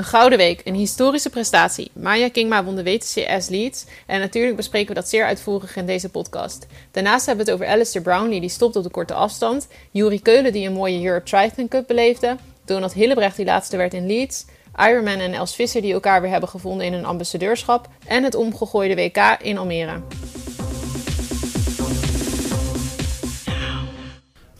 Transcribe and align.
Een 0.00 0.06
gouden 0.06 0.38
week, 0.38 0.60
een 0.64 0.74
historische 0.74 1.30
prestatie. 1.30 1.90
Maya 1.92 2.28
Kingma 2.28 2.64
won 2.64 2.76
de 2.76 2.82
WTCS 2.82 3.48
Leeds 3.48 3.84
en 4.06 4.20
natuurlijk 4.20 4.56
bespreken 4.56 4.88
we 4.88 4.94
dat 4.94 5.08
zeer 5.08 5.24
uitvoerig 5.24 5.76
in 5.76 5.86
deze 5.86 6.08
podcast. 6.08 6.66
Daarnaast 6.90 7.26
hebben 7.26 7.44
we 7.44 7.50
het 7.50 7.60
over 7.60 7.74
Alistair 7.74 8.04
Brownlee 8.04 8.40
die 8.40 8.48
stopt 8.48 8.76
op 8.76 8.82
de 8.82 8.90
korte 8.90 9.14
afstand, 9.14 9.68
Juri 9.90 10.22
Keulen 10.22 10.52
die 10.52 10.66
een 10.66 10.72
mooie 10.72 11.04
Europe 11.04 11.24
Triathlon 11.24 11.68
Cup 11.68 11.86
beleefde, 11.86 12.36
Donald 12.64 12.92
Hillebrecht 12.92 13.36
die 13.36 13.44
laatste 13.44 13.76
werd 13.76 13.94
in 13.94 14.06
Leeds, 14.06 14.44
Ironman 14.76 15.18
en 15.18 15.34
Els 15.34 15.54
Visser 15.54 15.82
die 15.82 15.92
elkaar 15.92 16.20
weer 16.20 16.30
hebben 16.30 16.48
gevonden 16.48 16.86
in 16.86 16.92
een 16.92 17.04
ambassadeurschap 17.04 17.88
en 18.06 18.24
het 18.24 18.34
omgegooide 18.34 18.94
WK 18.94 19.36
in 19.42 19.58
Almere. 19.58 20.00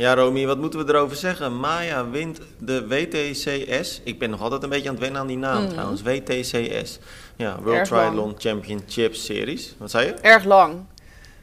Ja, 0.00 0.14
Romy, 0.14 0.46
wat 0.46 0.58
moeten 0.58 0.86
we 0.86 0.92
erover 0.92 1.16
zeggen? 1.16 1.60
Maya 1.60 2.08
wint 2.10 2.40
de 2.58 2.86
WTCS. 2.86 4.00
Ik 4.04 4.18
ben 4.18 4.30
nog 4.30 4.40
altijd 4.40 4.62
een 4.62 4.68
beetje 4.68 4.88
aan 4.88 4.94
het 4.94 5.02
wennen 5.02 5.20
aan 5.20 5.26
die 5.26 5.36
naam 5.36 5.68
trouwens. 5.68 6.02
WTCS. 6.02 6.98
Ja, 7.36 7.58
World 7.62 7.78
Erg 7.78 7.88
Triathlon 7.88 8.24
lang. 8.24 8.34
Championship 8.38 9.14
Series. 9.14 9.74
Wat 9.78 9.90
zei 9.90 10.06
je? 10.06 10.12
Erg 10.12 10.44
lang. 10.44 10.76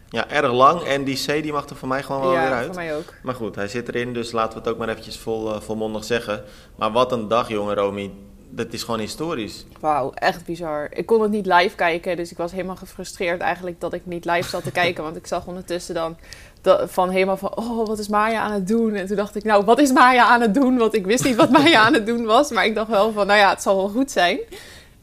Ja, 0.09 0.29
erg 0.29 0.51
lang. 0.51 0.81
En 0.81 1.03
die 1.03 1.25
C 1.25 1.27
die 1.27 1.51
mag 1.51 1.69
er 1.69 1.75
voor 1.75 1.87
mij 1.87 2.03
gewoon 2.03 2.21
wel 2.21 2.31
weer 2.31 2.39
ja, 2.39 2.51
uit. 2.51 2.65
voor 2.65 2.75
mij 2.75 2.95
ook. 2.95 3.13
Maar 3.23 3.35
goed, 3.35 3.55
hij 3.55 3.67
zit 3.67 3.87
erin, 3.87 4.13
dus 4.13 4.31
laten 4.31 4.53
we 4.53 4.59
het 4.59 4.69
ook 4.69 4.77
maar 4.77 4.89
eventjes 4.89 5.17
vol, 5.17 5.53
eh, 5.53 5.61
volmondig 5.61 6.03
zeggen. 6.03 6.43
Maar 6.75 6.91
wat 6.91 7.11
een 7.11 7.27
dag, 7.27 7.49
jongen, 7.49 7.75
Romy. 7.75 8.11
Dat 8.49 8.73
is 8.73 8.83
gewoon 8.83 8.99
historisch. 8.99 9.65
Wauw, 9.79 10.11
echt 10.13 10.45
bizar. 10.45 10.87
Ik 10.93 11.05
kon 11.05 11.21
het 11.21 11.31
niet 11.31 11.45
live 11.45 11.75
kijken, 11.75 12.17
dus 12.17 12.31
ik 12.31 12.37
was 12.37 12.51
helemaal 12.51 12.75
gefrustreerd 12.75 13.41
eigenlijk 13.41 13.79
dat 13.81 13.93
ik 13.93 14.01
niet 14.05 14.25
live 14.25 14.49
zat 14.49 14.63
te 14.63 14.71
kijken. 14.71 15.03
Want 15.03 15.15
ik 15.15 15.27
zag 15.27 15.45
ondertussen 15.47 15.95
dan 15.95 16.17
dat, 16.61 16.91
van 16.91 17.09
helemaal 17.09 17.37
van, 17.37 17.57
oh, 17.57 17.87
wat 17.87 17.99
is 17.99 18.07
Maya 18.07 18.39
aan 18.41 18.51
het 18.51 18.67
doen? 18.67 18.93
En 18.95 19.07
toen 19.07 19.15
dacht 19.15 19.35
ik, 19.35 19.43
nou, 19.43 19.65
wat 19.65 19.79
is 19.79 19.91
Maya 19.91 20.25
aan 20.25 20.41
het 20.41 20.53
doen? 20.53 20.77
Want 20.77 20.95
ik 20.95 21.05
wist 21.05 21.23
niet 21.23 21.35
wat 21.35 21.49
Maya 21.49 21.79
aan 21.81 21.93
het 21.93 22.05
doen 22.05 22.25
was. 22.25 22.51
Maar 22.51 22.65
ik 22.65 22.75
dacht 22.75 22.89
wel 22.89 23.11
van, 23.11 23.27
nou 23.27 23.39
ja, 23.39 23.49
het 23.49 23.61
zal 23.61 23.75
wel 23.75 23.89
goed 23.89 24.11
zijn. 24.11 24.39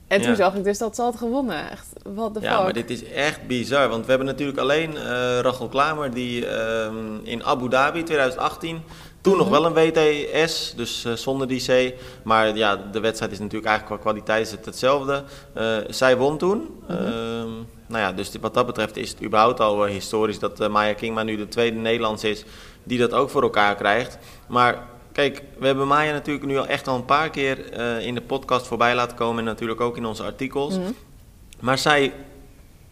En 0.08 0.20
toen 0.20 0.30
Ja. 0.30 0.36
zag 0.36 0.54
ik 0.54 0.64
dus 0.64 0.78
dat 0.78 0.94
ze 0.94 1.02
had 1.02 1.16
gewonnen. 1.16 1.70
Echt, 1.70 1.86
the 2.02 2.10
Ja, 2.40 2.54
fuck. 2.54 2.62
maar 2.64 2.72
dit 2.72 2.90
is 2.90 3.04
echt 3.04 3.46
bizar. 3.46 3.88
Want 3.88 4.02
we 4.04 4.08
hebben 4.08 4.26
natuurlijk 4.28 4.58
alleen 4.58 4.96
eh 4.96 5.38
Rachel 5.40 5.68
Klamer 5.68 6.14
die 6.14 6.46
ehm, 6.46 6.96
in 7.22 7.44
Abu 7.44 7.68
Dhabi 7.68 8.02
2018... 8.02 8.82
Toen 9.24 9.36
nog 9.36 9.48
wel 9.48 9.64
een 9.64 9.72
WTS, 9.72 10.72
dus 10.76 11.04
eh, 11.04 11.12
zonder 11.12 11.48
die 11.48 11.64
C. 11.66 11.94
Maar 12.24 12.56
ja, 12.56 12.76
de 12.76 13.00
wedstrijd 13.00 13.32
is 13.32 13.38
natuurlijk 13.38 13.66
eigenlijk 13.66 14.00
qua 14.00 14.10
kwaliteit 14.10 14.46
is 14.46 14.52
het 14.52 14.64
hetzelfde. 14.64 15.24
Eh, 15.52 15.76
zij 15.88 16.16
won 16.16 16.38
toen. 16.38 16.68
Ehm, 16.88 17.50
nou 17.86 18.02
ja, 18.02 18.12
dus 18.12 18.32
wat 18.40 18.54
dat 18.54 18.66
betreft 18.66 18.96
is 18.96 19.10
het 19.10 19.22
überhaupt 19.22 19.60
al 19.60 19.86
eh, 19.86 19.92
historisch 19.92 20.38
dat 20.38 20.68
Maya 20.68 20.92
Kingma 20.92 21.22
nu 21.22 21.36
de 21.36 21.48
tweede 21.48 21.76
Nederlands 21.76 22.24
is 22.24 22.44
die 22.82 22.98
dat 22.98 23.12
ook 23.12 23.30
voor 23.30 23.42
elkaar 23.42 23.74
krijgt. 23.74 24.18
Maar 24.48 24.86
kijk, 25.12 25.42
we 25.58 25.66
hebben 25.66 25.86
Maya 25.86 26.12
natuurlijk 26.12 26.46
nu 26.46 26.58
al 26.58 26.66
echt 26.66 26.88
al 26.88 26.96
een 26.96 27.04
paar 27.04 27.30
keer 27.30 27.72
in 28.00 28.14
de 28.14 28.22
podcast 28.22 28.66
voorbij 28.66 28.94
laten 28.94 29.16
komen 29.16 29.38
en 29.38 29.44
natuurlijk 29.44 29.80
ook 29.80 29.96
in 29.96 30.04
onze 30.04 30.22
artikels. 30.22 30.78
Mhm. 30.78 30.90
Maar 31.60 31.78
zij, 31.78 32.12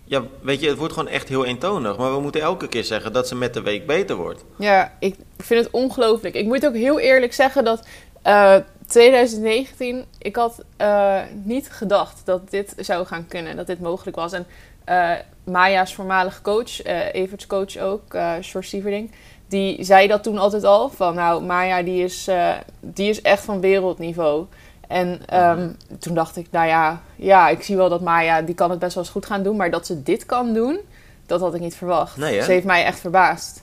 ja, 0.05 0.22
weet 0.41 0.61
je, 0.61 0.69
het 0.69 0.78
wordt 0.78 0.92
gewoon 0.95 1.08
echt 1.08 1.28
heel 1.28 1.45
eentonig. 1.45 1.97
Maar 1.97 2.14
we 2.14 2.20
moeten 2.20 2.41
elke 2.41 2.69
keer 2.69 2.84
zeggen 2.84 3.12
dat 3.12 3.28
ze 3.28 3.34
met 3.34 3.55
de 3.55 3.62
week 3.62 3.86
beter 3.86 4.17
wordt. 4.17 4.45
Ja, 4.58 4.92
ik 4.98 5.14
vind 5.39 5.64
het 5.64 5.72
ongelooflijk. 5.72 6.34
Ik 6.34 6.47
moet 6.47 6.67
ook 6.67 6.75
heel 6.75 6.98
eerlijk 6.98 7.33
zeggen 7.33 7.64
dat 7.64 7.86
eh 8.23 8.56
2019, 8.86 10.05
ik 10.19 10.36
had 10.36 10.64
eh, 10.77 11.20
niet 11.45 11.70
gedacht 11.70 12.20
dat 12.25 12.50
dit 12.50 12.75
zou 12.77 13.06
gaan 13.06 13.27
kunnen, 13.27 13.56
dat 13.56 13.67
dit 13.67 13.80
mogelijk 13.80 14.17
was. 14.17 14.33
En 14.33 14.47
eh, 14.84 15.12
Maya's 15.45 15.95
voormalige 15.95 16.42
coach, 16.42 16.83
eh 16.83 17.14
Everts 17.14 17.47
coach 17.47 17.77
ook, 17.77 18.14
eh 18.14 18.34
Sjors 18.41 18.69
Sieverding, 18.69 19.11
die 19.53 19.84
zei 19.84 20.06
dat 20.06 20.23
toen 20.23 20.39
altijd 20.39 20.64
al, 20.64 20.89
van 20.89 21.14
nou, 21.14 21.42
Maya 21.42 21.83
die 21.83 22.05
is, 22.05 22.28
eh, 22.28 22.55
die 22.80 23.08
is 23.08 23.23
echt 23.23 23.45
van 23.45 23.61
wereldniveau. 23.61 24.47
En 24.92 25.20
ehm, 25.26 25.68
toen 25.98 26.14
dacht 26.14 26.36
ik, 26.36 26.46
nou 26.50 26.66
ja, 26.66 27.02
ja, 27.16 27.48
ik 27.48 27.62
zie 27.62 27.76
wel 27.76 27.88
dat 27.88 28.00
Maya, 28.00 28.42
die 28.42 28.54
kan 28.54 28.70
het 28.70 28.78
best 28.78 28.94
wel 28.94 29.02
eens 29.02 29.12
goed 29.12 29.26
gaan 29.26 29.42
doen, 29.42 29.56
maar 29.56 29.70
dat 29.70 29.86
ze 29.86 30.02
dit 30.02 30.26
kan 30.26 30.54
doen, 30.54 30.80
dat 31.27 31.40
had 31.40 31.55
ik 31.55 31.61
niet 31.61 31.77
verwacht. 31.77 32.17
Nee? 32.17 32.42
Ze 32.42 32.50
heeft 32.50 32.67
mij 32.67 32.84
echt 32.84 33.00
verbaasd. 33.00 33.62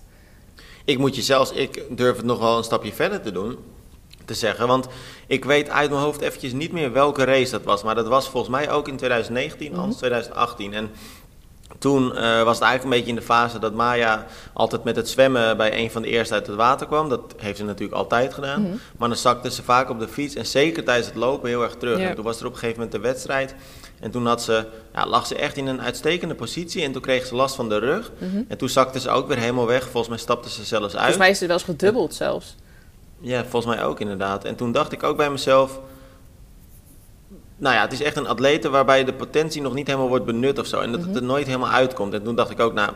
Ik 0.86 0.98
moet 0.98 1.16
je 1.16 1.22
zelfs, 1.22 1.52
ik 1.52 1.84
durf 1.90 2.16
het 2.16 2.26
nog 2.26 2.40
wel 2.40 2.58
een 2.58 2.64
stapje 2.64 2.94
verder 2.94 3.22
te 3.22 3.32
doen. 3.32 3.58
Te 4.26 4.34
zeggen, 4.34 4.68
want 4.68 4.88
ik 5.28 5.46
weet 5.46 5.70
uit 5.70 5.90
mijn 5.90 6.02
hoofd 6.02 6.22
eventjes 6.22 6.54
niet 6.54 6.72
meer 6.72 6.92
welke 6.92 7.24
race 7.24 7.52
dat 7.52 7.64
was. 7.64 7.84
Maar 7.84 7.96
dat 7.96 8.08
was 8.08 8.30
volgens 8.30 8.52
mij 8.52 8.72
ook 8.72 8.88
in 8.88 8.98
2019, 8.98 9.76
anders 9.76 9.98
2018. 9.98 10.74
En 10.74 10.92
toen 11.80 12.16
eh, 12.16 12.44
was 12.44 12.56
het 12.56 12.68
eigenlijk 12.68 12.84
een 12.84 12.90
beetje 12.90 13.10
in 13.10 13.16
de 13.16 13.22
fase 13.22 13.60
dat 13.60 13.74
Maya 13.74 14.26
altijd 14.54 14.84
met 14.84 14.96
het 14.96 15.10
zwemmen 15.10 15.58
bij 15.58 15.78
een 15.78 15.92
van 15.92 16.02
de 16.02 16.08
eerste 16.08 16.34
uit 16.34 16.48
het 16.48 16.56
water 16.56 16.88
kwam. 16.88 17.10
Dat 17.10 17.22
heeft 17.38 17.58
ze 17.58 17.64
natuurlijk 17.64 17.98
altijd 17.98 18.34
gedaan. 18.34 18.80
Maar 18.98 19.08
dan 19.10 19.18
zakte 19.18 19.52
ze 19.52 19.64
vaak 19.64 19.90
op 19.90 20.00
de 20.00 20.08
fiets 20.08 20.36
en 20.36 20.46
zeker 20.46 20.84
tijdens 20.84 21.08
het 21.08 21.16
lopen 21.16 21.50
heel 21.50 21.64
erg 21.64 21.76
terug. 21.76 22.00
Ja. 22.00 22.10
En 22.10 22.16
toen 22.16 22.24
was 22.24 22.40
er 22.40 22.46
op 22.46 22.52
een 22.52 22.58
gegeven 22.58 22.82
moment 22.82 23.02
de 23.02 23.08
wedstrijd. 23.08 23.56
En 24.00 24.12
toen 24.12 24.26
had 24.26 24.42
ze, 24.42 24.66
ja, 24.94 25.08
lag 25.08 25.28
ze 25.28 25.36
echt 25.36 25.58
in 25.58 25.68
een 25.68 25.82
uitstekende 25.82 26.36
positie 26.36 26.84
en 26.84 26.92
toen 26.92 27.02
kreeg 27.02 27.26
ze 27.26 27.36
last 27.36 27.56
van 27.56 27.70
de 27.70 27.78
rug. 27.78 28.12
En 28.48 28.58
toen 28.58 28.70
zakte 28.70 29.00
ze 29.00 29.10
ook 29.10 29.28
weer 29.28 29.38
helemaal 29.38 29.68
weg. 29.68 29.84
Volgens 29.84 30.08
mij 30.08 30.18
stapte 30.18 30.50
ze 30.50 30.64
zelfs 30.64 30.84
uit. 30.84 30.94
Volgens 30.94 31.18
mij 31.18 31.30
is 31.30 31.40
het 31.40 31.48
wel 31.48 31.58
eens 31.58 31.66
gedubbeld 31.66 32.14
zelfs. 32.14 32.56
Ja, 33.20 33.46
volgens 33.46 33.76
mij 33.76 33.84
ook 33.84 34.00
inderdaad. 34.00 34.44
En 34.44 34.56
toen 34.56 34.72
dacht 34.72 34.92
ik 34.92 35.04
ook 35.04 35.18
bij 35.18 35.32
mezelf. 35.32 35.80
Nou 37.60 37.76
ja, 37.76 37.82
het 37.82 37.94
is 37.94 38.02
echt 38.02 38.18
een 38.18 38.28
atlete 38.28 38.70
waarbij 38.70 39.04
de 39.04 39.14
potentie 39.14 39.62
nog 39.62 39.74
niet 39.74 39.88
helemaal 39.88 40.08
wordt 40.08 40.26
benut 40.26 40.60
of 40.60 40.66
zo. 40.66 40.80
En 40.80 40.92
dat 40.92 41.02
het 41.02 41.16
er 41.16 41.24
nooit 41.24 41.46
helemaal 41.46 41.72
uitkomt. 41.72 42.14
En 42.14 42.24
toen 42.24 42.36
dacht 42.36 42.50
ik 42.50 42.60
ook, 42.60 42.74
nou, 42.74 42.92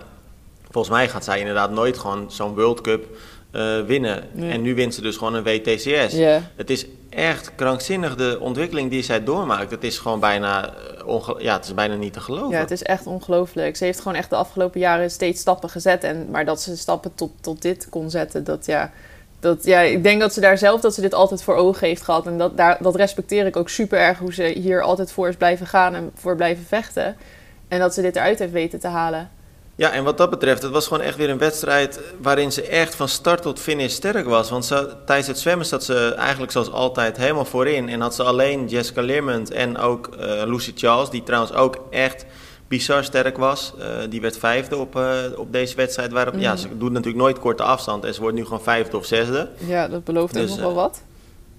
volgens 0.71 0.95
mij 0.95 1.09
gaat 1.09 1.23
zij 1.23 1.39
inderdaad 1.39 1.71
nooit 1.71 1.97
gewoon 1.97 2.31
zo'n 2.31 2.55
World 2.55 2.81
Cup 2.81 3.05
eh, 3.51 3.81
winnen. 3.81 4.23
Nee. 4.31 4.51
En 4.51 4.61
nu 4.61 4.75
wint 4.75 4.93
ze 4.93 5.01
dus 5.01 5.17
gewoon 5.17 5.33
een 5.33 5.43
WTCS. 5.43 6.13
Het 6.55 6.69
is 6.69 6.85
echt 7.09 7.51
krankzinnig 7.55 8.15
de 8.15 8.37
ontwikkeling 8.39 8.89
die 8.89 9.03
zij 9.03 9.23
doormaakt. 9.23 9.71
Het 9.71 9.83
is 9.83 9.97
gewoon 9.97 10.19
bijna, 10.19 10.73
eh, 11.07 11.35
ja, 11.37 11.55
het 11.55 11.65
is 11.65 11.73
bijna 11.73 11.95
niet 11.95 12.13
te 12.13 12.19
geloven. 12.19 12.49
Ja, 12.49 12.59
het 12.59 12.71
is 12.71 12.83
echt 12.83 13.07
ongelooflijk. 13.07 13.75
Ze 13.75 13.83
heeft 13.83 13.99
gewoon 13.99 14.17
echt 14.17 14.29
de 14.29 14.35
afgelopen 14.35 14.79
jaren 14.79 15.11
steeds 15.11 15.41
stappen 15.41 15.69
gezet. 15.69 16.03
En, 16.03 16.27
maar 16.31 16.45
dat 16.45 16.61
ze 16.61 16.77
stappen 16.77 17.15
tot, 17.15 17.31
tot 17.41 17.61
dit 17.61 17.89
kon 17.89 18.09
zetten, 18.09 18.43
dat 18.43 18.65
ja, 18.65 18.91
dat 19.43 19.63
ja... 19.63 19.79
Ik 19.79 20.03
denk 20.03 20.21
dat 20.21 20.33
ze 20.33 20.39
daar 20.39 20.57
zelf, 20.57 20.81
dat 20.81 20.93
ze 20.93 21.01
dit 21.01 21.13
altijd 21.13 21.43
voor 21.43 21.55
ogen 21.55 21.87
heeft 21.87 22.01
gehad. 22.01 22.25
En 22.25 22.37
dat, 22.37 22.57
daar, 22.57 22.77
dat 22.81 22.95
respecteer 22.95 23.45
ik 23.45 23.55
ook 23.55 23.69
super 23.69 23.99
erg, 23.99 24.17
hoe 24.19 24.33
ze 24.33 24.43
hier 24.43 24.81
altijd 24.81 25.11
voor 25.11 25.27
is 25.27 25.35
blijven 25.35 25.67
gaan 25.67 25.95
en 25.95 26.11
voor 26.15 26.35
blijven 26.35 26.65
vechten. 26.65 27.15
En 27.67 27.79
dat 27.79 27.93
ze 27.93 28.01
dit 28.01 28.15
eruit 28.15 28.39
heeft 28.39 28.51
weten 28.51 28.79
te 28.79 28.87
halen. 28.87 29.29
Ja, 29.75 29.91
en 29.91 30.03
wat 30.03 30.17
dat 30.17 30.29
betreft, 30.29 30.61
het 30.61 30.71
was 30.71 30.87
gewoon 30.87 31.03
echt 31.03 31.17
weer 31.17 31.29
een 31.29 31.37
wedstrijd 31.37 31.99
waarin 32.21 32.51
ze 32.51 32.67
echt 32.67 32.95
van 32.95 33.07
start 33.07 33.41
tot 33.41 33.59
finish 33.59 33.93
sterk 33.93 34.25
was. 34.25 34.49
Want 34.49 34.65
ze, 34.65 34.93
tijdens 35.05 35.27
het 35.27 35.39
zwemmen 35.39 35.65
zat 35.65 35.83
ze 35.83 36.13
eigenlijk 36.17 36.51
zoals 36.51 36.71
altijd 36.71 37.17
helemaal 37.17 37.45
voorin. 37.45 37.89
En 37.89 38.01
had 38.01 38.15
ze 38.15 38.23
alleen 38.23 38.67
Jessica 38.67 39.01
Learmont 39.01 39.51
en 39.51 39.77
ook 39.77 40.07
eh, 40.07 40.43
Lucy 40.45 40.71
Charles, 40.75 41.09
die 41.09 41.23
trouwens 41.23 41.53
ook 41.53 41.77
echt 41.89 42.25
bizar 42.73 43.03
sterk 43.03 43.37
was. 43.37 43.73
Eh, 43.79 43.87
die 44.09 44.21
werd 44.21 44.37
vijfde 44.37 44.77
op, 44.77 44.95
eh, 44.95 45.15
op 45.35 45.51
deze 45.51 45.75
wedstrijd. 45.75 46.11
Waarop, 46.11 46.33
Ja, 46.37 46.55
ze 46.55 46.77
doet 46.77 46.91
natuurlijk 46.91 47.23
nooit 47.23 47.39
korte 47.39 47.63
afstand 47.63 48.03
en 48.05 48.13
ze 48.13 48.21
wordt 48.21 48.35
nu 48.35 48.43
gewoon 48.43 48.63
vijfde 48.63 48.97
of 48.97 49.05
zesde. 49.05 49.49
Ja, 49.57 49.87
dat 49.87 50.03
belooft 50.03 50.33
Dus, 50.33 50.49
nog 50.49 50.59
wel 50.59 50.69
eh, 50.69 50.75
wat. 50.75 51.01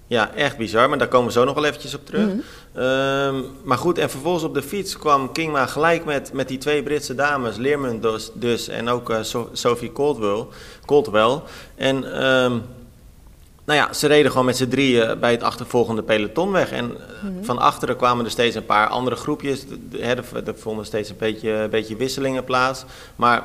Ja, 0.06 0.34
echt 0.34 0.56
bizar, 0.56 0.88
maar 0.88 0.98
daar 0.98 1.08
komen 1.08 1.26
we 1.26 1.32
zo 1.32 1.44
nog 1.44 1.54
wel 1.54 1.64
eventjes 1.64 1.94
op 1.94 2.06
terug. 2.06 2.30
Ehm, 2.74 3.34
maar 3.64 3.78
goed, 3.78 3.98
en 3.98 4.10
vervolgens 4.10 4.44
op 4.44 4.54
de 4.54 4.62
fiets 4.62 4.98
kwam 4.98 5.32
Kingma 5.32 5.66
gelijk 5.66 6.04
met, 6.04 6.32
met 6.32 6.48
die 6.48 6.58
twee 6.58 6.82
Britse 6.82 7.14
dames, 7.14 7.56
Learmont 7.56 8.02
dus, 8.02 8.30
dus 8.34 8.68
en 8.68 8.88
ook 8.88 9.12
So- 9.22 9.48
Sophie 9.52 9.92
Caldwell. 9.92 10.44
Caldwell. 10.86 11.40
En 11.74 12.20
ehm, 12.22 12.58
nou 13.64 13.78
ja, 13.78 13.92
ze 13.92 14.06
reden 14.06 14.30
gewoon 14.30 14.46
met 14.46 14.56
z'n 14.56 14.68
drieën 14.68 15.18
bij 15.18 15.30
het 15.30 15.42
achtervolgende 15.42 16.02
peloton 16.02 16.50
weg. 16.50 16.72
En 16.72 16.96
eh, 16.96 17.28
van 17.42 17.58
achteren 17.58 17.96
kwamen 17.96 18.24
er 18.24 18.30
steeds 18.30 18.56
een 18.56 18.66
paar 18.66 18.88
andere 18.88 19.16
groepjes. 19.16 19.64
Er 20.00 20.54
vonden 20.56 20.86
steeds 20.86 21.10
een 21.10 21.16
beetje, 21.18 21.50
een 21.50 21.70
beetje 21.70 21.96
wisselingen 21.96 22.44
plaats. 22.44 22.84
Maar 23.16 23.42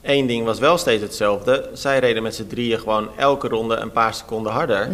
één 0.00 0.26
ding 0.26 0.44
was 0.44 0.58
wel 0.58 0.78
steeds 0.78 1.02
hetzelfde. 1.02 1.68
Zij 1.72 1.98
reden 1.98 2.22
met 2.22 2.34
z'n 2.34 2.46
drieën 2.46 2.78
gewoon 2.78 3.08
elke 3.16 3.48
ronde 3.48 3.76
een 3.76 3.92
paar 3.92 4.14
seconden 4.14 4.52
harder. 4.52 4.90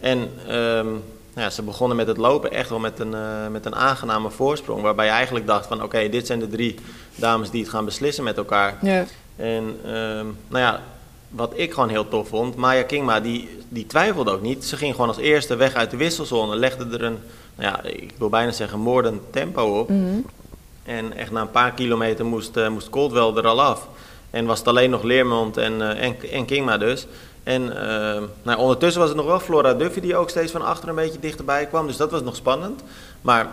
En 0.00 0.30
ehm, 0.46 0.86
nou 1.36 1.48
ja, 1.48 1.50
ze 1.50 1.62
begonnen 1.62 1.96
met 1.96 2.06
het 2.06 2.16
lopen 2.16 2.52
echt 2.52 2.68
wel 2.68 2.78
met 2.78 2.98
een, 2.98 3.14
eh, 3.14 3.48
met 3.50 3.66
een 3.66 3.74
aangename 3.74 4.30
voorsprong. 4.30 4.82
Waarbij 4.82 5.04
je 5.04 5.10
eigenlijk 5.10 5.46
dacht 5.46 5.66
van 5.66 5.82
oké, 5.82 6.08
dit 6.08 6.26
zijn 6.26 6.38
de 6.38 6.48
drie 6.48 6.74
dames 7.14 7.50
die 7.50 7.60
het 7.60 7.70
gaan 7.70 7.84
beslissen 7.84 8.24
met 8.24 8.36
elkaar. 8.36 8.78
En 9.36 9.78
ehm, 9.84 10.26
nou 10.48 10.64
ja, 10.64 10.80
wat 11.28 11.52
ik 11.54 11.72
gewoon 11.72 11.88
heel 11.88 12.08
tof 12.08 12.28
vond, 12.28 12.56
Maya 12.56 12.82
Kingma 12.82 13.20
die, 13.20 13.48
die 13.68 13.86
twijfelde 13.86 14.30
ook 14.30 14.42
niet. 14.42 14.64
Ze 14.64 14.76
ging 14.76 14.94
gewoon 14.94 15.08
als 15.08 15.16
eerste 15.16 15.56
weg 15.56 15.74
uit 15.74 15.90
de 15.90 15.96
wisselzone, 15.96 16.56
legde 16.56 16.84
er 16.84 17.04
een, 17.04 17.18
nou 17.54 17.72
ja, 17.72 17.82
ik 17.82 18.12
wil 18.18 18.28
bijna 18.28 18.50
zeggen 18.50 18.80
moordend 18.80 19.22
tempo 19.30 19.78
op. 19.80 19.90
En 20.84 21.16
echt 21.16 21.30
na 21.30 21.40
een 21.40 21.50
paar 21.50 21.72
kilometer 21.72 22.24
moest, 22.24 22.56
eh, 22.56 22.68
moest 22.68 22.90
Coldwell 22.90 23.32
er 23.34 23.46
al 23.46 23.62
af. 23.62 23.88
En 24.30 24.46
was 24.46 24.58
het 24.58 24.68
alleen 24.68 24.90
nog 24.90 25.02
Leermond 25.02 25.56
en, 25.56 25.82
eh, 25.82 26.06
en, 26.06 26.30
en 26.30 26.44
Kingma 26.44 26.78
dus. 26.78 27.06
En 27.42 27.76
ehm, 27.76 28.22
nou, 28.42 28.58
ondertussen 28.58 29.00
was 29.00 29.08
het 29.08 29.18
nog 29.18 29.26
wel 29.26 29.40
Flora 29.40 29.74
Duffy 29.74 30.00
die 30.00 30.16
ook 30.16 30.30
steeds 30.30 30.52
van 30.52 30.62
achter 30.62 30.88
een 30.88 30.94
beetje 30.94 31.20
dichterbij 31.20 31.66
kwam. 31.66 31.86
Dus 31.86 31.96
dat 31.96 32.10
was 32.10 32.22
nog 32.22 32.36
spannend. 32.36 32.82
Maar 33.20 33.48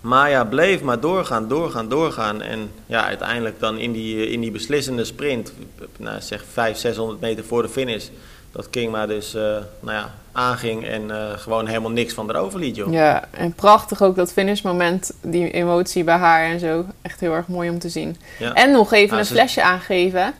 Maya 0.00 0.44
bleef 0.44 0.82
maar 0.82 1.00
doorgaan, 1.00 1.48
doorgaan, 1.48 1.88
doorgaan. 1.88 2.42
En 2.42 2.70
ja, 2.86 3.04
uiteindelijk 3.04 3.60
dan 3.60 3.78
in 3.78 3.92
die, 3.92 4.30
in 4.30 4.40
die 4.40 4.50
beslissende 4.50 5.04
sprint, 5.04 5.52
nou, 5.98 6.20
zeg 6.20 6.44
500, 6.52 6.78
600 6.78 7.20
meter 7.20 7.44
voor 7.44 7.62
de 7.62 7.68
finish, 7.68 8.06
dat 8.52 8.70
Kingma 8.70 9.06
dus 9.06 9.34
uh, 9.34 9.42
nou 9.80 9.96
ja, 9.96 10.14
aanging 10.32 10.86
en 10.86 11.02
uh, 11.02 11.30
gewoon 11.36 11.66
helemaal 11.66 11.90
niks 11.90 12.14
van 12.14 12.30
erover 12.30 12.58
liet, 12.58 12.76
joh. 12.76 12.92
Ja, 12.92 13.24
en 13.30 13.52
prachtig 13.52 14.02
ook 14.02 14.16
dat 14.16 14.32
finishmoment, 14.32 15.12
die 15.20 15.50
emotie 15.50 16.04
bij 16.04 16.16
haar 16.16 16.44
en 16.44 16.60
zo. 16.60 16.84
Echt 17.02 17.20
heel 17.20 17.32
erg 17.32 17.46
mooi 17.46 17.70
om 17.70 17.78
te 17.78 17.88
zien. 17.88 18.16
Ja. 18.38 18.54
En 18.54 18.70
nog 18.70 18.92
even 18.92 19.18
een 19.18 19.26
flesje 19.26 19.62
aangeven. 19.62 20.34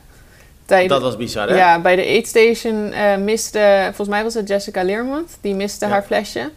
dat 0.65 1.01
was 1.01 1.17
bizar, 1.17 1.49
hè? 1.49 1.55
Ja, 1.55 1.79
bij 1.79 1.95
de 1.95 2.05
aid 2.05 2.27
station 2.27 2.91
uh, 2.93 3.17
miste, 3.17 3.81
volgens 3.83 4.09
mij 4.09 4.23
was 4.23 4.33
het 4.33 4.47
Jessica 4.47 4.83
Leermond, 4.83 5.37
die 5.41 5.55
miste 5.55 5.85
haar 5.85 6.03
flesje. 6.03 6.49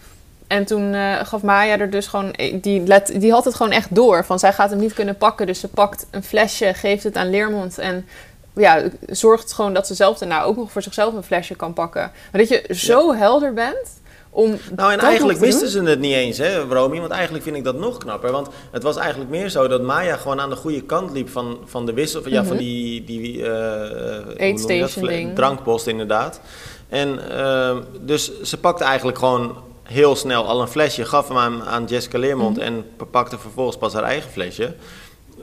En 0.46 0.64
toen 0.64 0.94
gaf 1.24 1.42
Maya 1.42 1.78
er 1.78 1.90
dus 1.90 2.06
gewoon, 2.06 2.34
die, 2.60 2.86
let, 2.86 3.20
die 3.20 3.32
had 3.32 3.44
het 3.44 3.54
gewoon 3.54 3.72
echt 3.72 3.94
door. 3.94 4.24
Van 4.24 4.38
zij 4.38 4.52
gaat 4.52 4.70
hem 4.70 4.78
niet 4.78 4.92
kunnen 4.92 5.16
pakken, 5.16 5.46
dus 5.46 5.60
ze 5.60 5.68
pakt 5.68 6.06
een 6.10 6.24
flesje, 6.24 6.74
geeft 6.74 7.02
het 7.02 7.16
aan 7.16 7.30
Leermond 7.30 7.78
en 7.78 8.06
ja, 8.54 8.82
zorgt 9.06 9.52
gewoon 9.52 9.74
dat 9.74 9.86
ze 9.86 9.94
zelf 9.94 10.18
daarna 10.18 10.42
ook 10.42 10.56
nog 10.56 10.72
voor 10.72 10.82
zichzelf 10.82 11.14
een 11.14 11.22
flesje 11.22 11.54
kan 11.54 11.72
pakken. 11.72 12.12
Maar 12.32 12.40
dat 12.40 12.48
je 12.48 12.74
zo 12.74 13.14
helder 13.14 13.52
bent 13.52 14.00
om. 14.30 14.58
Nou, 14.76 14.92
en 14.92 14.98
eigenlijk 14.98 15.38
wisten 15.38 15.68
ze 15.68 15.82
het 15.82 15.98
niet 15.98 16.14
eens, 16.14 16.38
hè, 16.38 16.58
Romy? 16.62 16.98
Want 17.00 17.12
eigenlijk 17.12 17.44
vind 17.44 17.56
ik 17.56 17.64
dat 17.64 17.78
nog 17.78 17.98
knapper. 17.98 18.32
Want 18.32 18.48
het 18.70 18.82
was 18.82 18.96
eigenlijk 18.96 19.30
meer 19.30 19.48
zo 19.48 19.68
dat 19.68 19.82
Maya 19.82 20.16
gewoon 20.16 20.40
aan 20.40 20.50
de 20.50 20.56
goede 20.56 20.82
kant 20.82 21.12
liep 21.12 21.28
van, 21.28 21.58
van 21.64 21.86
de 21.86 21.92
wissel. 21.92 22.22
Van, 22.22 22.32
ja, 22.32 22.44
van 22.44 22.56
mhm. 22.56 22.64
die. 22.64 23.04
die 23.04 23.38
uh. 23.38 25.34
Drankpost, 25.34 25.86
inderdaad. 25.86 26.40
En 26.88 27.20
uh, 27.30 27.76
dus 28.00 28.40
ze 28.42 28.58
pakte 28.58 28.84
eigenlijk 28.84 29.18
gewoon 29.18 29.56
heel 29.84 30.16
snel 30.16 30.44
al 30.44 30.60
een 30.60 30.68
flesje, 30.68 31.04
gaf 31.04 31.28
hem 31.28 31.38
aan, 31.38 31.64
aan 31.64 31.84
Jessica 31.84 32.18
Leermond 32.18 32.56
mhm. 32.56 32.66
en 32.66 32.86
pakte 33.10 33.38
vervolgens 33.38 33.76
pas 33.76 33.92
haar 33.92 34.02
eigen 34.02 34.30
flesje. 34.30 34.74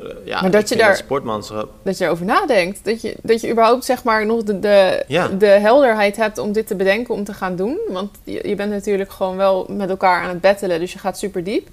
Eh, 0.01 0.09
ja, 0.25 0.41
maar 0.41 0.51
dat 0.51 0.69
je 0.69 0.75
daar 0.75 0.95
sportmanschap. 0.95 1.69
Dat 1.83 1.97
je 1.97 2.05
erover 2.05 2.25
nadenkt. 2.25 2.85
Dat 2.85 3.01
je, 3.01 3.15
dat 3.21 3.41
je 3.41 3.51
überhaupt 3.51 3.85
zeg 3.85 4.03
maar 4.03 4.25
nog 4.25 4.43
de, 4.43 4.59
de, 4.59 5.05
de 5.37 5.47
helderheid 5.47 6.15
hebt 6.15 6.37
om 6.37 6.51
dit 6.51 6.67
te 6.67 6.75
bedenken, 6.75 7.13
om 7.13 7.23
te 7.23 7.33
gaan 7.33 7.55
doen. 7.55 7.79
Want 7.87 8.09
je, 8.23 8.47
je 8.47 8.55
bent 8.55 8.71
natuurlijk 8.71 9.11
gewoon 9.11 9.37
wel 9.37 9.65
met 9.69 9.89
elkaar 9.89 10.21
aan 10.21 10.29
het 10.29 10.41
battelen, 10.41 10.79
dus 10.79 10.93
je 10.93 10.99
gaat 10.99 11.17
super 11.17 11.43
diep. 11.43 11.67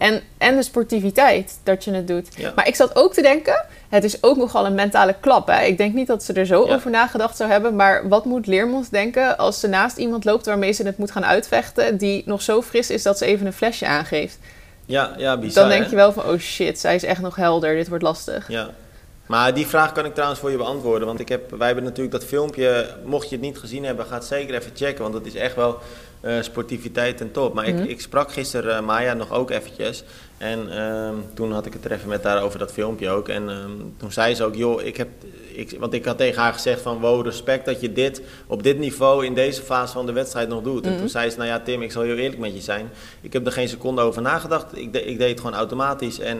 En, 0.00 0.22
en 0.38 0.56
de 0.56 0.62
sportiviteit 0.62 1.60
dat 1.62 1.84
je 1.84 1.90
het 1.90 2.08
doet. 2.08 2.54
Maar 2.54 2.68
ik 2.68 2.74
zat 2.74 2.96
ook 2.96 3.14
te 3.14 3.22
denken, 3.22 3.64
het 3.88 4.04
is 4.04 4.22
ook 4.22 4.36
nogal 4.36 4.66
een 4.66 4.74
mentale 4.74 5.14
klap. 5.20 5.46
Hè? 5.46 5.62
Ik 5.62 5.78
denk 5.78 5.94
niet 5.94 6.06
dat 6.06 6.22
ze 6.22 6.32
er 6.32 6.46
zo 6.46 6.62
over 6.62 6.90
nagedacht 6.90 7.36
zou 7.36 7.50
hebben. 7.50 7.76
Maar 7.76 8.08
wat 8.08 8.24
moet 8.24 8.46
Leermond 8.46 8.90
denken 8.90 9.38
als 9.38 9.60
ze 9.60 9.68
naast 9.68 9.96
iemand 9.96 10.24
loopt 10.24 10.46
waarmee 10.46 10.72
ze 10.72 10.82
het 10.82 10.98
moet 10.98 11.10
gaan 11.10 11.24
uitvechten, 11.24 11.96
die 11.96 12.22
nog 12.26 12.42
zo 12.42 12.62
fris 12.62 12.90
is 12.90 13.02
dat 13.02 13.18
ze 13.18 13.24
even 13.24 13.46
een 13.46 13.52
flesje 13.52 13.86
aangeeft? 13.86 14.38
Ja, 14.86 15.14
ja, 15.16 15.38
bizar. 15.38 15.68
Dan 15.68 15.78
denk 15.78 15.90
je 15.90 15.96
wel 15.96 16.12
van, 16.12 16.24
oh 16.24 16.38
shit, 16.38 16.78
zij 16.80 16.94
is 16.94 17.04
echt 17.04 17.20
nog 17.20 17.36
helder, 17.36 17.74
dit 17.74 17.88
wordt 17.88 18.04
lastig. 18.04 18.48
Ja. 18.48 18.70
Maar 19.26 19.54
die 19.54 19.66
vraag 19.66 19.92
kan 19.92 20.04
ik 20.04 20.12
trouwens 20.12 20.40
voor 20.40 20.50
je 20.50 20.56
beantwoorden. 20.56 21.06
Want 21.06 21.20
ik 21.20 21.28
heb, 21.28 21.50
wij 21.50 21.66
hebben 21.66 21.84
natuurlijk 21.84 22.12
dat 22.12 22.24
filmpje, 22.24 22.86
mocht 23.04 23.28
je 23.28 23.34
het 23.34 23.44
niet 23.44 23.58
gezien 23.58 23.84
hebben, 23.84 24.06
ga 24.06 24.14
het 24.14 24.24
zeker 24.24 24.54
even 24.54 24.70
checken. 24.74 25.02
Want 25.02 25.14
het 25.14 25.26
is 25.26 25.34
echt 25.34 25.54
wel 25.54 25.78
uh, 26.22 26.42
sportiviteit 26.42 27.20
en 27.20 27.30
top. 27.30 27.54
Maar 27.54 27.66
ik, 27.66 27.74
mhm. 27.74 27.84
ik 27.84 28.00
sprak 28.00 28.32
gisteren 28.32 28.80
uh, 28.80 28.86
Maya 28.86 29.14
nog 29.14 29.32
ook 29.32 29.50
eventjes. 29.50 30.04
En 30.38 30.72
ehm, 30.72 31.14
toen 31.34 31.52
had 31.52 31.66
ik 31.66 31.72
het 31.72 31.84
er 31.84 31.92
even 31.92 32.08
met 32.08 32.24
haar 32.24 32.42
over 32.42 32.58
dat 32.58 32.72
filmpje 32.72 33.10
ook. 33.10 33.28
En 33.28 33.50
ehm, 33.50 33.70
toen 33.96 34.12
zei 34.12 34.34
ze 34.34 34.44
ook, 34.44 34.54
joh, 34.54 34.82
ik 34.82 34.96
heb, 34.96 35.08
ik, 35.52 35.76
want 35.78 35.92
ik 35.92 36.04
had 36.04 36.18
tegen 36.18 36.42
haar 36.42 36.52
gezegd 36.52 36.80
van, 36.80 37.00
wow, 37.00 37.24
respect 37.24 37.64
dat 37.64 37.80
je 37.80 37.92
dit 37.92 38.22
op 38.46 38.62
dit 38.62 38.78
niveau 38.78 39.26
in 39.26 39.34
deze 39.34 39.62
fase 39.62 39.92
van 39.92 40.06
de 40.06 40.12
wedstrijd 40.12 40.48
nog 40.48 40.62
doet. 40.62 40.84
En 40.84 40.90
toen 40.90 41.00
mhm. 41.00 41.08
zei 41.08 41.30
ze, 41.30 41.36
nou 41.36 41.48
ja, 41.48 41.60
Tim, 41.60 41.82
ik 41.82 41.92
zal 41.92 42.02
heel 42.02 42.16
eerlijk 42.16 42.40
met 42.40 42.54
je 42.54 42.60
zijn. 42.60 42.90
Ik 43.20 43.32
heb 43.32 43.46
er 43.46 43.52
geen 43.52 43.68
seconde 43.68 44.02
over 44.02 44.22
nagedacht. 44.22 44.76
Ik, 44.76 44.94
ik 44.94 45.18
deed 45.18 45.30
het 45.30 45.40
gewoon 45.40 45.56
automatisch. 45.56 46.18
En 46.18 46.38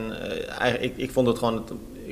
uh, 0.61 0.83
ik, 0.83 0.93
ik 0.97 1.11
vond 1.11 1.27
het 1.27 1.39
gewoon 1.39 1.65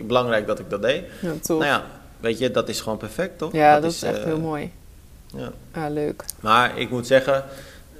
belangrijk 0.06 0.46
dat 0.46 0.58
ik 0.58 0.70
dat 0.70 0.82
deed. 0.82 1.04
Ja, 1.20 1.32
Nou 1.48 1.64
ja, 1.64 1.84
weet 2.20 2.38
je, 2.38 2.50
dat 2.50 2.68
is 2.68 2.80
gewoon 2.80 2.98
perfect, 2.98 3.38
toch? 3.38 3.52
Ja, 3.52 3.80
dat, 3.80 3.92
is, 3.92 4.02
echt 4.02 4.24
heel 4.24 4.40
mooi. 4.40 4.70
Ja. 5.36 5.52
Ah, 5.72 5.92
leuk. 5.92 6.24
Maar 6.40 6.78
ik 6.78 6.90
moet 6.90 7.06
zeggen, 7.06 7.44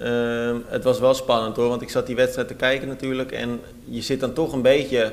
uh, 0.02 0.56
het 0.66 0.84
was 0.84 0.98
wel 0.98 1.14
spannend 1.14 1.56
hoor. 1.56 1.68
Want 1.68 1.82
ik 1.82 1.90
zat 1.90 2.06
die 2.06 2.16
wedstrijd 2.16 2.48
te 2.48 2.54
kijken 2.54 2.88
natuurlijk. 2.88 3.32
En 3.32 3.60
je 3.84 4.02
zit 4.02 4.20
dan 4.20 4.32
toch 4.32 4.52
een 4.52 4.62
beetje 4.62 5.12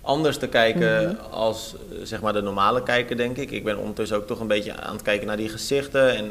anders 0.00 0.38
te 0.38 0.46
kijken 0.46 1.08
mhm. 1.08 1.32
als 1.32 1.74
zeg 2.02 2.20
maar 2.20 2.32
de 2.32 2.42
normale 2.42 2.82
kijker, 2.82 3.16
denk 3.16 3.36
ik. 3.36 3.50
Ik 3.50 3.64
ben 3.64 3.78
ondertussen 3.78 4.16
ook 4.16 4.26
toch 4.26 4.40
een 4.40 4.46
beetje 4.46 4.76
aan 4.76 4.92
het 4.92 5.02
kijken 5.02 5.26
naar 5.26 5.36
die 5.36 5.48
gezichten. 5.48 6.16
En 6.16 6.30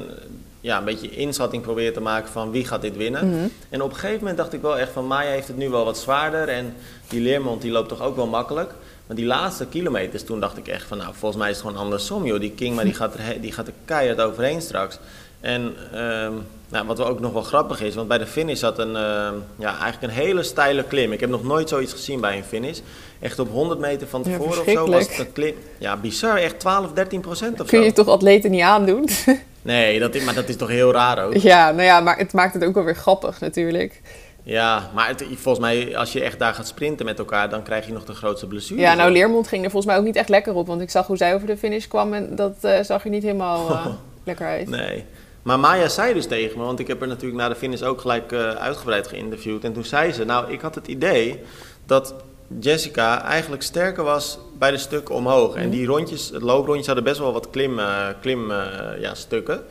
ja, 0.61 0.77
een 0.77 0.85
beetje 0.85 1.09
inschatting 1.09 1.63
proberen 1.63 1.93
te 1.93 2.01
maken 2.01 2.31
van 2.31 2.51
wie 2.51 2.65
gaat 2.65 2.81
dit 2.81 2.97
winnen. 2.97 3.29
Mhm. 3.29 3.47
En 3.69 3.81
op 3.81 3.89
een 3.89 3.95
gegeven 3.95 4.19
moment 4.19 4.37
dacht 4.37 4.53
ik 4.53 4.61
wel 4.61 4.77
echt 4.77 4.91
van 4.91 5.07
Maya 5.07 5.29
heeft 5.29 5.47
het 5.47 5.57
nu 5.57 5.69
wel 5.69 5.85
wat 5.85 5.97
zwaarder. 5.97 6.47
En 6.47 6.73
die 7.07 7.21
Leermond 7.21 7.61
die 7.61 7.71
loopt 7.71 7.89
toch 7.89 8.01
ook 8.01 8.15
wel 8.15 8.27
makkelijk. 8.27 8.71
Maar 9.07 9.15
die 9.15 9.25
laatste 9.25 9.65
kilometers, 9.65 10.23
toen 10.23 10.39
dacht 10.39 10.57
ik 10.57 10.67
echt 10.67 10.87
van, 10.87 10.97
nou, 10.97 11.13
volgens 11.13 11.41
mij 11.41 11.49
is 11.49 11.57
het 11.57 11.65
gewoon 11.65 11.81
andersom, 11.81 12.25
joh. 12.25 12.39
Die 12.39 12.51
King, 12.51 12.75
maar 12.75 12.83
die 12.83 12.93
gaat 13.01 13.13
er, 13.13 13.41
die 13.41 13.51
gaat 13.51 13.67
er 13.67 13.73
keihard 13.85 14.21
overheen 14.21 14.61
straks. 14.61 14.99
En 15.43 15.75
um, 15.95 16.45
nou, 16.69 16.85
wat 16.85 16.99
ook 16.99 17.19
nog 17.19 17.33
wel 17.33 17.41
grappig 17.41 17.81
is, 17.81 17.95
want 17.95 18.07
bij 18.07 18.17
de 18.17 18.25
finish 18.25 18.59
zat 18.59 18.79
een, 18.79 18.89
uh, 18.89 19.29
ja, 19.55 19.79
eigenlijk 19.79 20.01
een 20.01 20.23
hele 20.23 20.43
steile 20.43 20.83
klim. 20.83 21.11
Ik 21.11 21.19
heb 21.19 21.29
nog 21.29 21.43
nooit 21.43 21.69
zoiets 21.69 21.91
gezien 21.91 22.21
bij 22.21 22.37
een 22.37 22.43
finish. 22.43 22.79
Echt 23.19 23.39
op 23.39 23.49
100 23.51 23.79
meter 23.79 24.07
van 24.07 24.23
tevoren 24.23 24.59
of 24.59 24.69
zo 24.71 24.87
was 24.87 25.07
het 25.07 25.19
een 25.19 25.31
klim. 25.33 25.55
Ja, 25.77 25.97
bizar, 25.97 26.37
echt 26.37 26.59
12, 26.59 26.91
13 26.93 27.21
procent 27.21 27.61
of 27.61 27.67
Kun 27.67 27.81
je 27.81 27.93
toch 27.93 28.07
atleten 28.07 28.51
niet 28.51 28.61
aandoen? 28.61 29.09
nee, 29.61 29.99
dat 29.99 30.15
is, 30.15 30.23
maar 30.23 30.33
dat 30.33 30.49
is 30.49 30.55
toch 30.55 30.69
heel 30.69 30.91
raar 30.91 31.25
ook. 31.25 31.33
Ja, 31.33 31.71
nou 31.71 31.83
ja, 31.83 31.99
maar 31.99 32.17
het 32.17 32.33
maakt 32.33 32.53
het 32.53 32.63
ook 32.63 32.73
wel 32.73 32.83
weer 32.83 32.95
grappig 32.95 33.39
natuurlijk. 33.39 34.01
Ja, 34.43 34.89
maar 34.93 35.07
het, 35.07 35.25
volgens 35.35 35.65
mij, 35.65 35.97
als 35.97 36.13
je 36.13 36.21
echt 36.21 36.39
daar 36.39 36.53
gaat 36.53 36.67
sprinten 36.67 37.05
met 37.05 37.19
elkaar, 37.19 37.49
dan 37.49 37.63
krijg 37.63 37.85
je 37.85 37.93
nog 37.93 38.05
de 38.05 38.13
grootste 38.13 38.47
blessure. 38.47 38.81
Ja, 38.81 38.93
nou, 38.93 39.11
Leermond 39.11 39.47
ging 39.47 39.63
er 39.63 39.71
volgens 39.71 39.91
mij 39.91 40.01
ook 40.01 40.07
niet 40.07 40.15
echt 40.15 40.29
lekker 40.29 40.53
op. 40.53 40.67
Want 40.67 40.81
ik 40.81 40.89
zag 40.89 41.07
hoe 41.07 41.17
zij 41.17 41.35
over 41.35 41.47
de 41.47 41.57
finish 41.57 41.87
kwam 41.87 42.13
en 42.13 42.35
dat 42.35 42.55
uh, 42.61 42.79
zag 42.81 43.03
er 43.03 43.09
niet 43.09 43.23
helemaal 43.23 43.69
uh, 43.69 43.85
lekker 44.23 44.47
uit. 44.47 44.69
Nee. 44.69 45.05
Maar 45.43 45.59
Maya 45.59 45.87
zei 45.87 46.13
dus 46.13 46.27
tegen 46.27 46.57
me, 46.57 46.63
want 46.63 46.79
ik 46.79 46.87
heb 46.87 47.01
er 47.01 47.07
natuurlijk 47.07 47.41
na 47.41 47.49
de 47.49 47.55
finish 47.55 47.81
ook 47.81 48.01
gelijk 48.01 48.31
uh, 48.31 48.49
uitgebreid 48.49 49.07
geïnterviewd. 49.07 49.63
En 49.63 49.73
toen 49.73 49.85
zei 49.85 50.11
ze, 50.11 50.25
nou, 50.25 50.51
ik 50.51 50.61
had 50.61 50.75
het 50.75 50.87
idee 50.87 51.39
dat 51.85 52.15
Jessica 52.59 53.21
eigenlijk 53.23 53.61
sterker 53.61 54.03
was 54.03 54.39
bij 54.57 54.71
de 54.71 54.77
stukken 54.77 55.15
omhoog. 55.15 55.55
En 55.55 55.69
die 55.69 55.85
rondjes, 55.85 56.29
het 56.29 56.41
looprondjes 56.41 56.85
hadden 56.85 57.03
best 57.03 57.19
wel 57.19 57.33
wat 57.33 57.49
klim, 57.49 57.79
klim 58.21 58.51
ja, 58.99 59.13
stukken. 59.13 59.63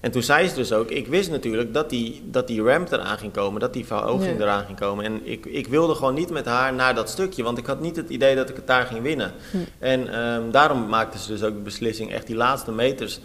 En 0.00 0.10
toen 0.10 0.22
zei 0.22 0.48
ze 0.48 0.54
dus 0.54 0.72
ook, 0.72 0.90
ik 0.90 1.06
wist 1.06 1.30
natuurlijk 1.30 1.74
dat 1.74 1.90
die, 1.90 2.22
dat 2.24 2.46
die 2.46 2.62
ramp 2.62 2.92
eraan 2.92 3.18
ging 3.18 3.32
komen, 3.32 3.60
dat 3.60 3.72
die 3.72 3.86
verhoging 3.86 4.40
eraan 4.40 4.64
ging 4.64 4.78
komen. 4.78 5.04
En 5.04 5.20
ik, 5.26 5.46
ik 5.46 5.66
wilde 5.66 5.94
gewoon 5.94 6.14
niet 6.14 6.30
met 6.30 6.46
haar 6.46 6.74
naar 6.74 6.94
dat 6.94 7.08
stukje, 7.08 7.42
want 7.42 7.58
ik 7.58 7.66
had 7.66 7.80
niet 7.80 7.96
het 7.96 8.08
idee 8.08 8.34
dat 8.34 8.48
ik 8.48 8.56
het 8.56 8.66
daar 8.66 8.86
ging 8.86 9.02
winnen. 9.02 9.32
Hm. 9.50 9.56
En 9.78 10.20
um, 10.20 10.50
daarom 10.50 10.88
maakte 10.88 11.18
ze 11.18 11.28
dus 11.28 11.42
ook 11.42 11.54
de 11.54 11.60
beslissing 11.60 12.12
echt 12.12 12.26
die 12.26 12.36
laatste 12.36 12.72
meters 12.72 13.20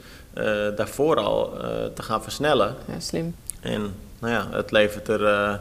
daarvoor 0.76 1.18
al 1.18 1.54
uh, 1.54 1.62
te 1.96 2.02
gaan 2.02 2.24
versnellen. 2.24 2.76
Ja, 2.86 3.00
slim. 3.00 3.36
En 3.62 3.96
nou 4.20 4.34
ja, 4.34 4.48
het 4.52 4.72
levert 4.72 5.08
er 5.08 5.22
uh, 5.22 5.54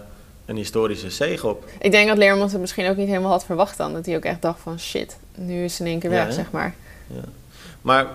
een 0.47 0.57
historische 0.57 1.11
zege 1.11 1.47
op. 1.47 1.65
Ik 1.79 1.91
denk 1.91 2.09
dat 2.09 2.19
Leermans 2.19 2.53
het 2.53 2.61
misschien 2.61 2.89
ook 2.89 2.97
niet 2.97 3.09
helemaal 3.09 3.31
had 3.31 3.45
verwacht 3.45 3.77
dan. 3.77 3.93
Dat 3.93 4.07
hij 4.07 4.17
ook 4.17 4.25
echt 4.25 4.43
dacht 4.43 4.61
van 4.61 4.79
shit, 4.79 5.17
nu 5.35 5.65
is 5.65 5.77
ze 5.77 5.83
in 5.83 5.91
één 5.91 5.99
keer 5.99 6.11
weg, 6.11 6.33
zeg 6.33 6.51
maar. 6.51 6.75
Ja. 7.07 7.23
Maar 7.83 8.07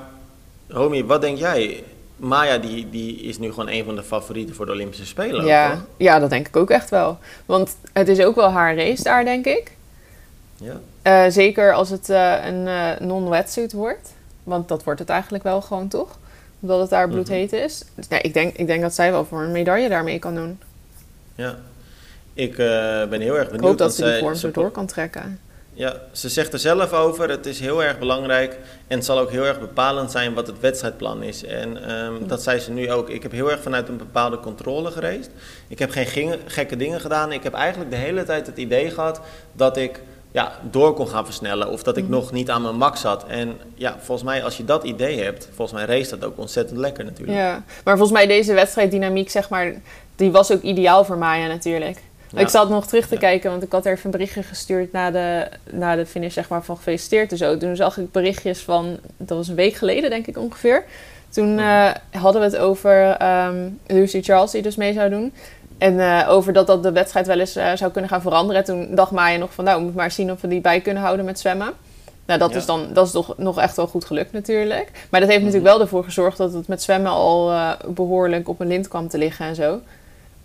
Romy, 0.68 1.06
wat 1.06 1.22
denk 1.22 1.38
jij? 1.38 1.84
Maya 2.16 2.58
die, 2.58 2.90
die 2.90 3.16
is 3.16 3.38
nu 3.38 3.50
gewoon 3.50 3.70
een 3.70 3.86
van 3.86 3.96
de 3.96 4.04
favorieten 4.04 4.56
voor 4.56 4.66
de 4.66 4.72
Olympische 4.72 5.06
Spelen. 5.06 5.46
Ja, 5.46 5.86
ja, 5.98 6.20
dat 6.20 6.30
denk 6.30 6.48
ik 6.48 6.56
ook 6.56 6.70
echt 6.70 6.90
wel. 6.90 7.18
Want 7.46 7.76
het 7.94 8.08
is 8.08 8.22
ook 8.22 8.36
wel 8.36 8.50
haar 8.50 8.76
race 8.76 9.04
daar, 9.04 9.24
denk 9.24 9.46
ik. 9.46 9.72
Ja. 10.56 10.80
Uh, 11.04 11.32
zeker 11.32 11.74
als 11.74 11.90
het 11.90 12.10
uh, 12.10 12.46
een 12.46 12.68
uh, 12.68 13.00
non-wetsuit 13.00 13.74
wordt. 13.74 14.14
Want 14.44 14.68
dat 14.68 14.84
wordt 14.84 15.00
het 15.00 15.10
eigenlijk 15.10 15.44
wel 15.44 15.62
gewoon, 15.62 15.88
toch? 15.88 16.18
Omdat 16.60 16.80
het 16.80 16.90
daar 16.90 17.06
mhm. 17.06 17.14
bloedheet 17.14 17.54
is. 17.54 17.84
Dus 17.96 18.08
nee, 18.08 18.22
ik, 18.22 18.34
denk, 18.34 18.56
ik 18.56 18.68
denk 18.68 18.82
dat 18.82 18.94
zij 18.94 19.12
wel 19.12 19.26
voor 19.26 19.42
een 19.42 19.52
medaille 19.52 19.90
daarmee 19.90 20.20
kan 20.20 20.36
doen. 20.36 20.60
Ja. 21.36 21.56
Ik 22.34 22.56
ben 22.56 23.22
heel 23.22 23.38
erg 23.38 23.50
benieuwd. 23.50 23.54
Ik 23.54 23.60
hoop 23.60 23.78
dat 23.78 23.96
ze 23.96 24.04
die 24.04 24.20
vorm 24.20 24.36
zo 24.36 24.52
door 24.52 24.72
kan 24.72 24.86
trekken. 24.86 25.40
Ja, 25.80 26.02
ze 26.12 26.30
zegt 26.30 26.54
er 26.54 26.60
zelf 26.60 26.94
over, 26.94 27.30
het 27.30 27.46
is 27.46 27.60
heel 27.60 27.84
erg 27.84 28.00
belangrijk 28.00 28.58
en 28.88 28.98
het 28.98 29.06
zal 29.06 29.20
ook 29.20 29.32
heel 29.32 29.46
erg 29.46 29.60
bepalend 29.60 30.12
zijn 30.12 30.34
wat 30.34 30.48
het 30.48 30.60
wedstrijdplan 30.60 31.24
is. 31.24 31.44
En 31.44 31.92
um, 31.92 32.28
dat 32.28 32.44
zei 32.44 32.60
ze 32.60 32.72
nu 32.72 32.92
ook. 32.92 33.10
Ik 33.10 33.24
heb 33.24 33.32
heel 33.32 33.52
erg 33.52 33.62
vanuit 33.62 33.88
een 33.88 33.98
bepaalde 33.98 34.40
controle 34.40 34.92
gereisd. 34.92 35.30
Ik 35.68 35.80
heb 35.80 35.92
geen 35.92 36.40
gekke 36.46 36.76
dingen 36.76 37.02
gedaan. 37.02 37.32
Ik 37.32 37.44
heb 37.44 37.54
eigenlijk 37.54 37.92
de 37.92 37.98
hele 37.98 38.24
tijd 38.24 38.48
het 38.48 38.58
idee 38.58 38.90
gehad 38.92 39.22
dat 39.54 39.78
ik 39.78 40.02
ja, 40.32 40.52
door 40.62 40.94
kon 40.94 41.08
gaan 41.08 41.26
versnellen 41.26 41.70
of 41.70 41.84
dat 41.84 41.98
ik 41.98 42.04
mhm. 42.04 42.12
nog 42.12 42.32
niet 42.32 42.50
aan 42.50 42.62
mijn 42.62 42.76
max 42.76 43.02
zat. 43.02 43.26
En 43.28 43.58
ja, 43.76 43.96
volgens 44.00 44.28
mij 44.28 44.44
als 44.44 44.58
je 44.58 44.66
dat 44.66 44.84
idee 44.84 45.24
hebt, 45.24 45.50
volgens 45.54 45.78
mij 45.78 45.98
race 45.98 46.18
dat 46.18 46.30
ook 46.30 46.38
ontzettend 46.38 46.80
lekker 46.80 47.06
natuurlijk. 47.06 47.38
Ja, 47.38 47.64
maar 47.84 47.98
volgens 47.98 48.18
mij 48.18 48.28
deze 48.28 48.54
wedstrijddynamiek, 48.54 49.30
zeg 49.30 49.50
maar, 49.50 49.74
die 50.16 50.32
was 50.32 50.52
ook 50.52 50.62
ideaal 50.62 51.06
voor 51.06 51.18
Maya 51.18 51.48
natuurlijk. 51.48 51.98
Ik 52.36 52.48
zat 52.48 52.70
nog 52.70 52.88
terug 52.88 53.08
te 53.08 53.18
kijken, 53.18 53.52
want 53.52 53.64
ik 53.64 53.72
had 53.72 53.86
er 53.86 53.92
even 53.92 54.06
een 54.06 54.12
berichtje 54.12 54.44
gestuurd 54.44 54.92
na 54.92 55.12
de, 55.12 55.48
na 55.72 55.96
de 55.96 56.06
finish, 56.06 56.34
zeg 56.34 56.50
maar, 56.50 56.64
van 56.64 56.76
gefeliciteerd 56.76 57.32
en 57.32 57.38
zo. 57.38 57.58
Toen 57.58 57.76
zag 57.76 57.98
ik 57.98 58.12
berichtjes 58.12 58.60
van, 58.60 58.98
dat 59.18 59.38
was 59.38 59.48
een 59.48 59.56
week 59.56 59.74
geleden, 59.74 60.10
denk 60.10 60.28
ik 60.28 60.38
ongeveer. 60.38 60.84
Toen 61.30 61.58
uh, 61.58 61.92
hadden 62.12 62.42
we 62.42 62.48
het 62.48 62.58
over 62.58 63.22
um, 63.46 63.80
Lucy 63.88 64.22
Charles, 64.22 64.52
die 64.52 64.62
dus 64.62 64.76
mee 64.76 64.94
zou 64.94 65.10
doen. 65.10 65.34
En 65.80 65.94
uh, 65.94 66.26
over 66.30 66.54
dat 66.54 66.68
dat 66.68 66.84
de 66.84 66.92
wedstrijd 66.92 67.28
wel 67.28 67.40
eens 67.40 67.58
uh, 67.58 67.72
zou 67.76 67.92
kunnen 67.92 68.10
gaan 68.10 68.22
veranderen. 68.22 68.62
En 68.62 68.68
toen 68.68 68.96
dacht 68.96 69.12
Maya 69.12 69.38
nog 69.38 69.54
van, 69.54 69.64
nou, 69.64 69.76
we 69.78 69.84
moeten 69.84 70.02
maar 70.02 70.12
zien 70.12 70.32
of 70.32 70.42
we 70.42 70.48
die 70.48 70.62
bij 70.62 70.82
kunnen 70.82 71.04
houden 71.04 71.26
met 71.26 71.40
zwemmen. 71.40 71.74
Nou, 72.26 72.40
dat 72.40 72.52
Ja. 72.52 72.58
is 72.58 72.66
dan 72.66 72.88
dat 72.94 73.06
is 73.06 73.12
toch 73.12 73.34
nog 73.38 73.60
echt 73.60 73.76
wel 73.76 73.88
goed 73.88 74.06
gelukt 74.06 74.32
natuurlijk. 74.34 74.92
Maar 75.10 75.20
dat 75.20 75.30
heeft 75.30 75.42
Mhm. 75.42 75.50
natuurlijk 75.52 75.74
wel 75.74 75.82
ervoor 75.82 76.04
gezorgd 76.04 76.38
dat 76.38 76.54
het 76.54 76.68
met 76.68 76.82
zwemmen 76.84 77.12
al 77.12 77.52
eh, 77.52 77.70
behoorlijk 77.88 78.50
op 78.50 78.60
een 78.60 78.68
lint 78.68 78.88
kwam 78.88 79.08
te 79.08 79.18
liggen 79.18 79.46
en 79.46 79.56
zo. 79.56 79.80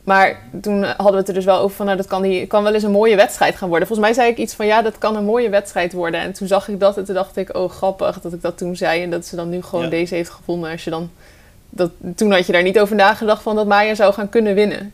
Maar 0.04 0.36
toen 0.62 0.82
hadden 0.84 1.10
we 1.12 1.16
het 1.18 1.28
er 1.28 1.34
dus 1.34 1.44
wel 1.44 1.58
over 1.58 1.76
van, 1.76 1.86
nou, 1.86 1.98
dat 1.98 2.06
kan, 2.06 2.22
die, 2.22 2.46
kan 2.46 2.62
wel 2.62 2.74
eens 2.74 2.82
een 2.82 2.90
mooie 2.90 3.16
wedstrijd 3.16 3.56
gaan 3.56 3.68
worden. 3.68 3.86
Volgens 3.88 4.08
mij 4.08 4.16
zei 4.16 4.30
ik 4.30 4.38
iets 4.38 4.54
van, 4.54 4.66
ja, 4.66 4.82
dat 4.82 4.98
kan 4.98 5.16
een 5.16 5.24
mooie 5.24 5.48
wedstrijd 5.48 5.92
worden. 5.92 6.20
En 6.20 6.32
toen 6.32 6.46
zag 6.48 6.68
ik 6.68 6.80
dat 6.80 6.96
en 6.96 7.04
toen 7.04 7.14
dacht 7.14 7.36
ik, 7.36 7.56
oh, 7.56 7.70
grappig 7.70 8.20
dat 8.20 8.32
ik 8.32 8.42
dat 8.42 8.58
toen 8.58 8.76
zei. 8.76 9.02
En 9.02 9.10
dat 9.10 9.26
ze 9.26 9.36
dan 9.36 9.48
nu 9.48 9.62
gewoon 9.62 9.84
Ja. 9.84 9.90
deze 9.90 10.14
heeft 10.14 10.30
gevonden. 10.30 10.70
Als 10.70 10.84
je 10.84 10.90
dan, 10.90 11.10
dat, 11.68 11.90
toen 12.16 12.32
had 12.32 12.46
je 12.46 12.52
daar 12.52 12.62
niet 12.62 12.80
over 12.80 12.96
nagedacht 12.96 13.42
van 13.42 13.56
dat 13.56 13.66
Maya 13.66 13.94
zou 13.94 14.12
gaan 14.12 14.28
kunnen 14.28 14.54
winnen. 14.54 14.92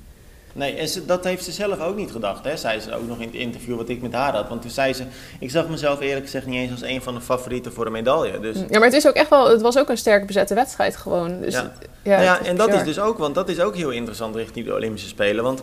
Nee, 0.52 0.74
en 0.74 0.88
ze, 0.88 1.06
dat 1.06 1.24
heeft 1.24 1.44
ze 1.44 1.52
zelf 1.52 1.80
ook 1.80 1.96
niet 1.96 2.10
gedacht, 2.10 2.44
hè? 2.44 2.56
zei 2.56 2.80
ze 2.80 2.94
ook 2.94 3.06
nog 3.06 3.18
in 3.18 3.26
het 3.26 3.36
interview 3.36 3.76
wat 3.76 3.88
ik 3.88 4.02
met 4.02 4.12
haar 4.12 4.32
had. 4.32 4.48
Want 4.48 4.62
toen 4.62 4.70
zei 4.70 4.92
ze, 4.92 5.04
ik 5.40 5.50
zag 5.50 5.68
mezelf 5.68 6.00
eerlijk 6.00 6.24
gezegd 6.24 6.46
niet 6.46 6.60
eens 6.60 6.70
als 6.70 6.82
een 6.82 7.02
van 7.02 7.14
de 7.14 7.20
favorieten 7.20 7.72
voor 7.72 7.86
een 7.86 7.92
medaille. 7.92 8.40
Dus, 8.40 8.56
Ja, 8.56 8.78
maar 8.78 8.88
het 8.88 8.92
is 8.96 9.06
ook 9.08 9.14
echt 9.14 9.30
wel, 9.30 9.50
het 9.50 9.60
was 9.60 9.78
ook 9.78 9.88
een 9.88 9.98
sterk 9.98 10.26
bezette 10.26 10.54
wedstrijd 10.54 10.96
gewoon. 10.96 11.40
Dus, 11.40 11.54
Ja. 11.54 11.72
ja, 12.02 12.10
nou 12.10 12.22
ja, 12.22 12.44
en 12.44 12.56
dat 12.56 12.74
is 12.74 12.84
dus 12.84 12.98
ook, 12.98 13.18
want 13.18 13.34
dat 13.34 13.48
is 13.48 13.60
ook 13.60 13.76
heel 13.76 13.90
interessant 13.90 14.36
richting 14.36 14.66
de 14.66 14.74
Olympische 14.74 15.08
Spelen. 15.08 15.44
Want 15.44 15.62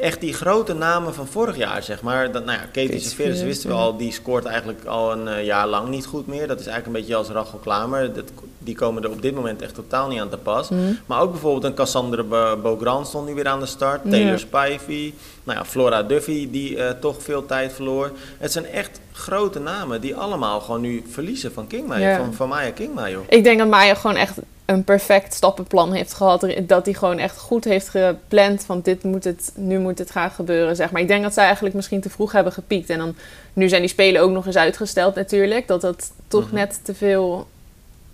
echt 0.00 0.20
die 0.20 0.34
grote 0.34 0.74
namen 0.74 1.14
van 1.14 1.26
vorig 1.26 1.56
jaar, 1.56 1.82
zeg 1.82 2.02
maar. 2.02 2.32
Dat, 2.32 2.44
nou 2.44 2.58
ja, 2.58 2.64
Katie 2.64 3.00
Severus, 3.00 3.42
wisten 3.42 3.68
we 3.68 3.74
al, 3.76 3.96
die 3.96 4.12
scoort 4.12 4.44
eigenlijk 4.44 4.84
al 4.84 5.12
een 5.12 5.28
eh, 5.28 5.44
jaar 5.44 5.66
lang 5.66 5.88
niet 5.88 6.06
goed 6.06 6.26
meer. 6.26 6.46
Dat 6.46 6.60
is 6.60 6.66
eigenlijk 6.66 6.86
een 6.86 7.00
beetje 7.02 7.16
als 7.16 7.28
Rachel 7.28 7.58
Klamer. 7.58 8.12
Dat, 8.12 8.24
die 8.58 8.74
komen 8.74 9.02
er 9.02 9.10
op 9.10 9.22
dit 9.22 9.34
moment 9.34 9.62
echt 9.62 9.74
totaal 9.74 10.08
niet 10.08 10.20
aan 10.20 10.28
te 10.28 10.36
pas. 10.36 10.68
Mhm. 10.68 10.80
Maar 11.06 11.20
ook 11.20 11.30
bijvoorbeeld 11.30 11.64
een 11.64 11.74
Cassandra 11.74 12.22
Beaugrand 12.56 13.06
stond 13.06 13.26
nu 13.28 13.34
weer 13.34 13.48
aan 13.48 13.60
de 13.60 13.66
start. 13.66 14.10
Taylor. 14.10 14.38
Spivey. 14.38 15.14
Nou 15.44 15.58
ja, 15.58 15.64
Flora 15.64 16.02
Duffy, 16.02 16.50
die 16.50 16.76
eh, 16.76 16.90
toch 17.00 17.22
veel 17.22 17.46
tijd 17.46 17.72
verloor. 17.72 18.12
Het 18.38 18.52
zijn 18.52 18.66
echt 18.66 19.00
grote 19.12 19.58
namen 19.58 20.00
die 20.00 20.16
allemaal 20.16 20.60
gewoon 20.60 20.80
nu 20.80 21.04
verliezen 21.10 21.52
van 21.52 21.66
Kingma, 21.66 21.96
Ja. 21.96 22.16
van, 22.16 22.34
van 22.34 22.48
Maya 22.48 22.72
joh. 23.08 23.24
Ik 23.28 23.44
denk 23.44 23.58
dat 23.58 23.68
Maya 23.68 23.94
gewoon 23.94 24.16
echt 24.16 24.38
een 24.70 24.84
perfect 24.84 25.34
stappenplan 25.34 25.92
heeft 25.92 26.12
gehad. 26.12 26.46
Dat 26.62 26.84
hij 26.84 26.94
gewoon 26.94 27.18
echt 27.18 27.38
goed 27.38 27.64
heeft 27.64 27.88
gepland 27.88 28.64
van 28.64 28.80
dit 28.80 29.02
moet 29.02 29.24
het, 29.24 29.52
nu 29.54 29.78
moet 29.78 29.98
het 29.98 30.10
gaan 30.10 30.30
gebeuren, 30.30 30.76
zeg 30.76 30.90
maar. 30.90 31.00
Ik 31.00 31.08
denk 31.08 31.22
dat 31.22 31.34
zij 31.34 31.44
eigenlijk 31.44 31.74
misschien 31.74 32.00
te 32.00 32.10
vroeg 32.10 32.32
hebben 32.32 32.52
gepiekt. 32.52 32.90
En 32.90 32.98
dan, 32.98 33.14
nu 33.52 33.68
zijn 33.68 33.80
die 33.80 33.90
spelen 33.90 34.22
ook 34.22 34.30
nog 34.30 34.46
eens 34.46 34.56
uitgesteld 34.56 35.14
natuurlijk. 35.14 35.66
Dat 35.68 35.80
dat 35.80 36.10
toch 36.28 36.46
Mhm. 36.46 36.54
net 36.54 36.80
te 36.82 36.94
veel, 36.94 37.46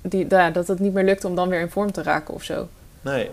die, 0.02 0.26
ja, 0.28 0.50
dat 0.50 0.68
het 0.68 0.78
niet 0.78 0.92
meer 0.92 1.04
lukt 1.04 1.24
om 1.24 1.34
dan 1.34 1.48
weer 1.48 1.60
in 1.60 1.70
vorm 1.70 1.92
te 1.92 2.02
raken 2.02 2.34
of 2.34 2.42
zo. 2.42 2.68
Nee. 3.00 3.30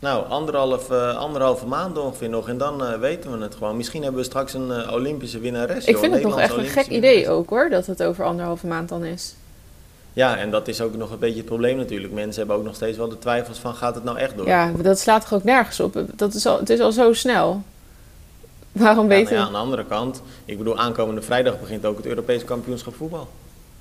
Nou, 0.00 0.26
anderhalf, 0.28 0.90
eh, 0.90 1.16
anderhalve 1.16 1.66
maand 1.66 1.98
ongeveer 1.98 2.28
nog 2.28 2.48
en 2.48 2.58
dan 2.58 2.84
eh, 2.84 2.98
weten 2.98 3.38
we 3.38 3.44
het 3.44 3.54
gewoon. 3.54 3.76
Misschien 3.76 4.02
hebben 4.02 4.20
we 4.20 4.26
straks 4.26 4.54
een 4.54 4.70
eh, 4.72 4.92
Olympische 4.92 5.38
winnares. 5.38 5.84
Ik 5.84 5.90
joh, 5.90 6.00
vind 6.00 6.14
het 6.14 6.22
nog 6.22 6.38
echt 6.40 6.56
een 6.56 6.64
gek 6.64 6.86
idee 6.86 7.28
ook 7.28 7.50
hoor, 7.50 7.68
dat 7.70 7.86
het 7.86 8.02
over 8.02 8.24
anderhalve 8.24 8.66
maand 8.66 8.88
dan 8.88 9.04
is. 9.04 9.34
Ja, 10.18 10.36
en 10.36 10.50
dat 10.50 10.68
is 10.68 10.80
ook 10.80 10.96
nog 10.96 11.10
een 11.10 11.18
beetje 11.18 11.36
het 11.36 11.44
probleem 11.44 11.76
natuurlijk. 11.76 12.12
Mensen 12.12 12.38
hebben 12.38 12.56
ook 12.56 12.64
nog 12.64 12.74
steeds 12.74 12.96
wel 12.96 13.08
de 13.08 13.18
twijfels 13.18 13.58
van 13.58 13.74
gaat 13.74 13.94
het 13.94 14.04
nou 14.04 14.18
echt 14.18 14.36
door? 14.36 14.46
Ja, 14.46 14.72
dat 14.82 14.98
slaat 14.98 15.20
toch 15.20 15.32
ook 15.32 15.44
nergens 15.44 15.80
op. 15.80 16.04
Dat 16.14 16.34
is 16.34 16.46
al, 16.46 16.58
het 16.58 16.70
is 16.70 16.80
al 16.80 16.92
zo 16.92 17.12
snel. 17.12 17.62
Waarom 18.72 19.02
Ja, 19.02 19.08
weten 19.08 19.34
nou 19.34 19.40
ja, 19.40 19.46
aan 19.46 19.52
de 19.52 19.58
andere 19.58 19.84
kant, 19.84 20.22
ik 20.44 20.58
bedoel, 20.58 20.78
aankomende 20.78 21.22
vrijdag 21.22 21.60
begint 21.60 21.84
ook 21.84 21.96
het 21.96 22.06
Europese 22.06 22.44
kampioenschap 22.44 22.94
voetbal. 22.94 23.28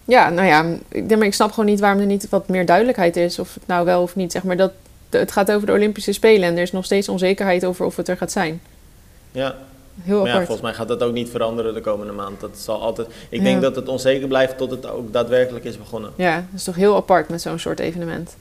Ja, 0.06 0.30
nou 0.30 0.48
ja, 0.48 0.66
ik, 0.88 1.18
maar 1.18 1.26
ik 1.26 1.34
snap 1.34 1.50
gewoon 1.50 1.66
niet 1.66 1.80
waarom 1.80 2.00
er 2.00 2.06
niet 2.06 2.30
wat 2.30 2.48
meer 2.48 2.66
duidelijkheid 2.66 3.16
is. 3.16 3.40
Of 3.40 3.54
het 3.54 3.68
nou 3.68 3.86
wel 3.86 4.02
of 4.02 4.16
niet. 4.16 4.32
Zeg 4.32 4.44
maar 4.44 4.58
dat, 4.58 4.72
het 5.10 5.32
gaat 5.32 5.52
over 5.52 5.68
de 5.68 5.74
Olympische 5.74 6.12
Spelen 6.12 6.50
en 6.50 6.56
er 6.56 6.62
is 6.62 6.72
nog 6.72 6.86
steeds 6.86 7.10
onzekerheid 7.10 7.66
over 7.66 7.86
of 7.86 7.96
het 7.96 8.08
er 8.08 8.18
gaat 8.18 8.32
zijn. 8.32 8.62
Ja, 9.32 9.56
Heel 10.02 10.22
maar 10.22 10.28
ja, 10.32 10.36
volgens 10.38 10.62
mij 10.62 10.74
gaat 10.74 10.88
dat 10.88 11.04
ook 11.04 11.14
niet 11.14 11.30
veranderen 11.30 11.74
de 11.74 11.82
komende 11.82 12.14
maand. 12.14 12.40
Dat 12.40 12.58
zal 12.58 12.82
altijd. 12.82 13.08
Ik 13.30 13.38
Ja. 13.38 13.44
denk 13.44 13.62
dat 13.62 13.76
het 13.76 13.88
onzeker 13.90 14.28
blijft 14.28 14.58
tot 14.58 14.72
het 14.72 14.86
ook 14.90 15.14
daadwerkelijk 15.14 15.66
is 15.66 15.78
begonnen. 15.78 16.12
Ja, 16.16 16.36
dat 16.36 16.46
is 16.56 16.64
toch 16.64 16.76
heel 16.76 16.96
apart 16.96 17.30
met 17.30 17.42
zo'n 17.42 17.60
soort 17.60 17.80
evenement. 17.80 18.36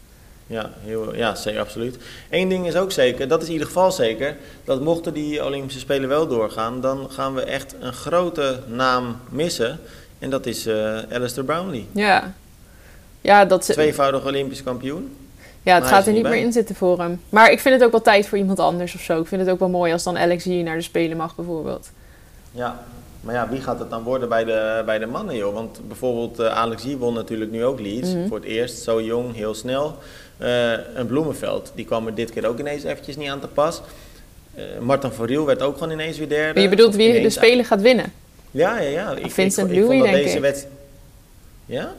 Ja, 0.47 0.71
heel, 0.85 1.15
ja 1.17 1.35
zeker, 1.35 1.61
absoluut. 1.61 1.99
Eén 2.31 2.49
ding 2.49 2.67
is 2.67 2.77
ook 2.77 2.93
zeker, 2.93 3.29
dat 3.29 3.41
is 3.41 3.47
in 3.47 3.53
ieder 3.53 3.67
geval 3.69 3.93
zeker, 3.93 4.37
dat 4.65 4.81
mochten 4.81 5.15
die 5.15 5.45
Olympische 5.45 5.81
Spelen 5.81 6.09
wel 6.09 6.27
doorgaan, 6.27 6.81
dan 6.81 7.11
gaan 7.11 7.35
we 7.35 7.43
echt 7.43 7.75
een 7.81 7.93
grote 7.93 8.59
naam 8.67 9.17
missen. 9.29 9.79
En 10.19 10.31
dat 10.31 10.47
is 10.47 10.67
eh 10.67 10.99
Alistair 11.13 11.45
Brownlee. 11.47 11.87
Ja, 11.93 12.33
ja, 13.21 13.45
dat, 13.45 13.63
Tweevoudig 13.63 14.25
Olympisch 14.27 14.63
kampioen. 14.63 15.17
Ja 15.67 15.75
het 15.75 15.87
gaat 15.87 16.07
er 16.07 16.13
niet 16.13 16.23
meer 16.23 16.35
in 16.37 16.53
zitten 16.53 16.75
voor 16.75 16.99
hem. 16.99 17.21
Maar 17.29 17.51
ik 17.51 17.61
vind 17.61 17.75
het 17.75 17.85
ook 17.85 17.91
wel 17.91 18.03
tijd 18.03 18.29
voor 18.29 18.39
iemand 18.39 18.59
anders 18.61 18.95
of 18.95 19.01
zo. 19.01 19.21
Ik 19.21 19.27
vind 19.27 19.41
het 19.41 19.51
ook 19.51 19.59
wel 19.59 19.69
mooi 19.69 19.93
als 19.93 20.03
dan 20.03 20.19
Alex 20.19 20.45
Yee 20.45 20.63
naar 20.63 20.77
de 20.77 20.83
Spelen 20.83 21.17
mag 21.17 21.35
bijvoorbeeld. 21.35 21.91
Ja, 22.53 22.85
maar 23.21 23.35
ja, 23.35 23.49
wie 23.49 23.61
gaat 23.61 23.79
het 23.79 23.91
dan 23.91 24.03
worden 24.03 24.29
bij 24.29 24.45
de, 24.45 24.83
bij 24.87 24.99
de 24.99 25.07
mannen, 25.07 25.37
joh? 25.37 25.55
Want 25.55 25.81
bijvoorbeeld 25.89 26.39
eh, 26.39 26.47
Alex 26.57 26.83
Yee 26.83 26.97
won 26.97 27.15
natuurlijk 27.15 27.51
nu 27.51 27.65
ook 27.65 27.81
Leeds. 27.81 28.13
Mhm. 28.15 28.27
Voor 28.29 28.37
het 28.37 28.47
eerst, 28.47 28.83
zo 28.83 29.03
jong, 29.03 29.35
heel 29.35 29.55
snel. 29.55 29.97
Eh, 30.37 30.73
een 30.95 31.07
Bloemenveld, 31.07 31.73
die 31.75 31.85
kwam 31.85 32.07
er 32.07 32.15
dit 32.15 32.31
keer 32.31 32.47
ook 32.47 32.59
ineens 32.59 32.83
eventjes 32.85 33.17
niet 33.17 33.29
aan 33.29 33.41
te 33.41 33.47
pas. 33.49 33.81
Eh 34.55 34.63
Martin 34.81 35.11
van 35.11 35.27
Riel 35.27 35.45
werd 35.47 35.63
ook 35.63 35.75
gewoon 35.79 35.93
ineens 35.93 36.19
weer 36.19 36.29
derde. 36.29 36.53
Maar 36.55 36.63
je 36.63 36.69
bedoelt 36.69 36.95
wie 36.95 37.23
de 37.23 37.31
Spelen 37.31 37.65
gaat 37.65 37.81
winnen? 37.81 38.13
Ja, 38.51 38.79
ja, 38.81 38.89
ja. 38.91 39.11
Ik, 39.17 39.31
Vincent 39.31 39.71
ik, 39.71 39.77
ik 39.77 39.85
vond 39.85 39.93
Louis, 39.99 40.03
dat 40.03 40.13
denk 40.13 40.25
deze 40.25 40.37
ik. 40.37 40.43
wedst- 40.43 40.67
Ja? 41.67 41.93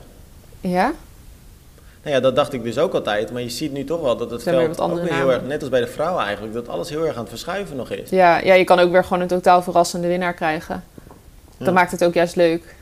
Ja? 0.61 0.93
Nou 2.07 2.19
ja, 2.19 2.25
dat 2.25 2.35
dacht 2.35 2.53
ik 2.53 2.63
dus 2.63 2.77
ook 2.77 2.93
altijd. 2.93 3.31
Maar 3.31 3.41
je 3.41 3.49
ziet 3.49 3.71
nu 3.73 3.83
toch 3.83 4.01
wel 4.01 4.17
dat 4.17 4.31
het 4.31 4.43
veld 4.43 4.69
ook 4.69 4.75
andere 4.77 5.01
weer 5.03 5.13
heel 5.13 5.31
erg, 5.31 5.41
net 5.43 5.59
als 5.61 5.69
bij 5.69 5.79
de 5.79 5.87
vrouwen 5.87 6.23
eigenlijk, 6.23 6.53
dat 6.53 6.67
alles 6.67 6.89
heel 6.89 7.03
erg 7.05 7.13
aan 7.15 7.19
het 7.19 7.29
verschuiven 7.29 7.75
nog 7.75 7.89
is. 7.91 8.09
Ja, 8.09 8.37
ja, 8.39 8.53
je 8.53 8.63
kan 8.63 8.79
ook 8.79 8.91
weer 8.91 9.03
gewoon 9.03 9.21
een 9.21 9.27
totaal 9.27 9.61
verrassende 9.61 10.07
winnaar 10.07 10.33
krijgen. 10.33 10.83
Dat 11.57 11.67
Ja. 11.67 11.73
maakt 11.73 11.91
het 11.91 12.03
ook 12.03 12.13
juist 12.13 12.35
leuk. 12.35 12.75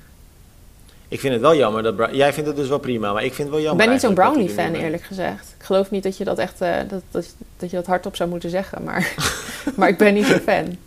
Ik 1.08 1.20
vind 1.20 1.34
het 1.34 1.42
wel 1.42 1.56
jammer 1.56 1.84
dat... 1.84 1.96
Bra- 1.96 2.12
Jij 2.12 2.34
vindt 2.34 2.48
het 2.50 2.58
dus 2.58 2.68
wel 2.68 2.78
prima, 2.80 3.14
maar 3.14 3.24
ik 3.24 3.34
vind 3.34 3.38
het 3.38 3.50
wel 3.50 3.58
Ik 3.60 3.64
jammer 3.66 3.86
ben 3.86 3.94
niet 3.94 4.04
zo'n 4.04 4.14
Brownlee-fan, 4.14 4.66
er 4.66 4.72
niet 4.72 4.82
eerlijk 4.82 5.04
gezegd. 5.04 5.56
Ik 5.60 5.66
geloof 5.66 5.92
niet 5.92 6.04
dat 6.04 6.18
je 6.18 6.24
dat 6.24 6.38
echt 6.38 6.62
eh, 6.62 6.74
dat, 6.88 7.02
dat, 7.12 7.26
dat 7.58 7.70
je 7.70 7.76
dat 7.76 7.86
hardop 7.86 8.16
zou 8.16 8.30
moeten 8.30 8.50
zeggen, 8.50 8.84
maar, 8.84 9.14
maar 9.78 9.90
ik 9.90 9.98
ben 9.98 10.14
niet 10.14 10.26
zo'n 10.26 10.40
fan. 10.40 10.78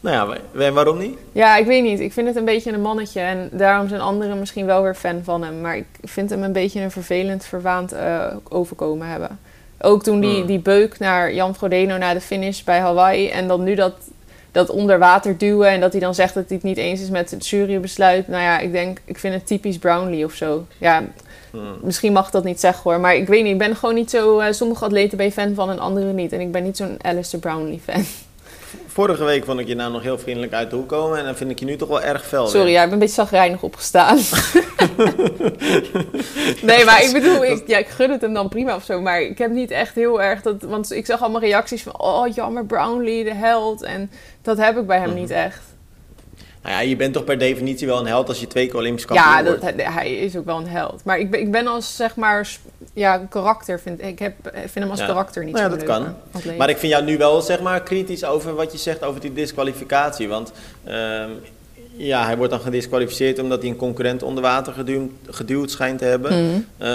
Nou 0.00 0.36
ja, 0.54 0.72
waarom 0.72 0.98
niet? 0.98 1.18
Ja, 1.32 1.56
ik 1.56 1.66
weet 1.66 1.82
niet. 1.82 2.00
Ik 2.00 2.12
vind 2.12 2.26
het 2.26 2.36
een 2.36 2.44
beetje 2.44 2.72
een 2.72 2.80
mannetje 2.80 3.20
en 3.20 3.48
daarom 3.52 3.88
zijn 3.88 4.00
anderen 4.00 4.38
misschien 4.38 4.66
wel 4.66 4.82
weer 4.82 4.94
fan 4.94 5.20
van 5.24 5.42
hem. 5.42 5.60
Maar 5.60 5.76
ik 5.76 5.86
vind 6.02 6.30
hem 6.30 6.42
een 6.42 6.52
beetje 6.52 6.80
een 6.80 6.90
vervelend, 6.90 7.44
verwaand 7.44 7.92
eh, 7.92 8.26
overkomen 8.48 9.06
hebben. 9.06 9.38
Ook 9.80 10.02
toen 10.02 10.20
die, 10.20 10.36
Hmm. 10.36 10.46
die 10.46 10.58
beuk 10.58 10.98
naar 10.98 11.34
Jan 11.34 11.54
Frodeno 11.54 11.96
na 11.96 12.12
de 12.14 12.20
finish 12.20 12.62
bij 12.62 12.78
Hawaii 12.78 13.28
en 13.28 13.48
dan 13.48 13.62
nu 13.64 13.74
dat, 13.74 13.92
dat 14.52 14.70
onder 14.70 14.98
water 14.98 15.38
duwen 15.38 15.68
en 15.68 15.80
dat 15.80 15.92
hij 15.92 16.00
dan 16.00 16.14
zegt 16.14 16.34
dat 16.34 16.44
hij 16.48 16.56
het 16.56 16.66
niet 16.66 16.76
eens 16.76 17.00
is 17.00 17.10
met 17.10 17.30
het 17.30 17.48
jurybesluit. 17.48 18.28
Nou 18.28 18.42
ja, 18.42 18.58
ik 18.58 18.72
denk, 18.72 18.98
ik 19.04 19.18
vind 19.18 19.34
het 19.34 19.46
typisch 19.46 19.78
Brownlee 19.78 20.24
of 20.24 20.32
zo. 20.32 20.66
Ja, 20.78 21.02
Hmm. 21.50 21.76
Misschien 21.82 22.12
mag 22.12 22.26
ik 22.26 22.32
dat 22.32 22.44
niet 22.44 22.60
zeggen 22.60 22.90
hoor, 22.90 23.00
maar 23.00 23.14
ik 23.14 23.26
weet 23.28 23.42
niet. 23.42 23.52
Ik 23.52 23.58
ben 23.58 23.76
gewoon 23.76 23.94
niet 23.94 24.10
zo. 24.10 24.38
eh, 24.38 24.52
sommige 24.52 24.84
atleten 24.84 25.16
ben 25.16 25.26
je 25.26 25.32
fan 25.32 25.54
van 25.54 25.70
en 25.70 25.78
andere 25.78 26.12
niet. 26.12 26.32
En 26.32 26.40
ik 26.40 26.52
ben 26.52 26.62
niet 26.62 26.76
zo'n 26.76 26.96
Alistair 27.02 27.42
Brownlee 27.42 27.80
fan. 27.84 28.04
Vorige 28.86 29.24
week 29.24 29.44
vond 29.44 29.60
ik 29.60 29.66
je 29.66 29.74
nou 29.74 29.92
nog 29.92 30.02
heel 30.02 30.18
vriendelijk 30.18 30.52
uit 30.52 30.70
de 30.70 30.76
hoek 30.76 30.88
komen 30.88 31.18
en 31.18 31.24
dan 31.24 31.36
vind 31.36 31.50
ik 31.50 31.58
je 31.58 31.64
nu 31.64 31.76
toch 31.76 31.88
wel 31.88 32.02
erg 32.02 32.26
fel. 32.26 32.46
Sorry, 32.46 32.64
weer. 32.64 32.72
ja, 32.72 32.78
ik 32.78 32.84
ben 32.84 32.92
een 32.92 32.98
beetje 32.98 33.14
zagrijnig 33.14 33.62
opgestaan. 33.62 34.16
nee, 36.62 36.84
maar 36.84 37.02
ik 37.04 37.10
bedoel, 37.12 37.44
ik, 37.44 37.62
ja, 37.66 37.78
ik 37.78 37.88
gun 37.88 38.10
het 38.10 38.20
hem 38.20 38.34
dan 38.34 38.48
prima 38.48 38.74
of 38.74 38.84
zo. 38.84 39.00
Maar 39.00 39.20
ik 39.22 39.38
heb 39.38 39.50
niet 39.50 39.70
echt 39.70 39.94
heel 39.94 40.22
erg 40.22 40.42
dat. 40.42 40.62
Want 40.62 40.92
ik 40.92 41.06
zag 41.06 41.20
allemaal 41.20 41.40
reacties 41.40 41.82
van. 41.82 42.00
Oh, 42.00 42.34
jammer, 42.34 42.64
Brownlee, 42.66 43.24
de 43.24 43.34
held. 43.34 43.82
En 43.82 44.10
dat 44.42 44.56
heb 44.58 44.76
ik 44.78 44.86
bij 44.86 44.98
hem 44.98 45.08
Mhm. 45.10 45.18
niet 45.18 45.30
echt. 45.30 45.60
Nou 46.62 46.74
ja, 46.74 46.80
je 46.80 46.96
bent 46.96 47.12
toch 47.14 47.24
per 47.24 47.38
definitie 47.38 47.86
wel 47.86 47.98
een 47.98 48.06
held 48.06 48.28
als 48.28 48.40
je 48.40 48.46
twee 48.46 48.66
keer 48.66 48.76
Olympisch 48.76 49.04
kampioen 49.04 49.28
Ja, 49.30 49.44
wordt. 49.44 49.60
dat, 49.62 49.72
hij, 49.74 49.84
hij 49.92 50.12
is 50.14 50.36
ook 50.36 50.44
wel 50.44 50.56
een 50.56 50.68
held. 50.68 51.04
Maar 51.04 51.18
ik 51.18 51.30
ben, 51.30 51.40
ik 51.40 51.50
ben 51.50 51.66
als 51.66 51.96
zeg 51.96 52.16
maar. 52.16 52.48
Ja, 53.00 53.26
karakter 53.28 53.80
vind 53.80 54.02
ik. 54.02 54.18
heb, 54.18 54.34
ik 54.46 54.52
vind 54.52 54.74
hem 54.74 54.90
als 54.90 54.98
Ja. 55.00 55.06
karakter 55.06 55.44
niet 55.44 55.54
Nou 55.54 55.64
ja, 55.64 55.70
zo 55.70 55.76
dat 55.76 55.86
leuk, 55.86 55.96
kan. 56.42 56.56
Maar 56.56 56.68
ik 56.68 56.76
vind 56.76 56.92
jou 56.92 57.04
nu 57.04 57.16
wel 57.18 57.40
zeg 57.42 57.60
maar 57.60 57.82
kritisch 57.82 58.24
over 58.24 58.54
wat 58.54 58.72
je 58.72 58.78
zegt 58.78 59.04
over 59.04 59.20
die 59.20 59.32
disqualificatie. 59.32 60.28
Want 60.28 60.52
ehm, 60.84 61.30
ja, 61.96 62.24
hij 62.24 62.36
wordt 62.36 62.52
dan 62.52 62.60
gedisqualificeerd 62.60 63.38
omdat 63.38 63.60
hij 63.60 63.70
een 63.70 63.76
concurrent 63.76 64.22
onder 64.22 64.42
water 64.42 64.72
geduwd, 64.72 65.10
geduwd 65.26 65.70
schijnt 65.70 65.98
te 65.98 66.04
hebben. 66.04 66.44
Mhm. 66.44 66.60
Eh, 66.78 66.88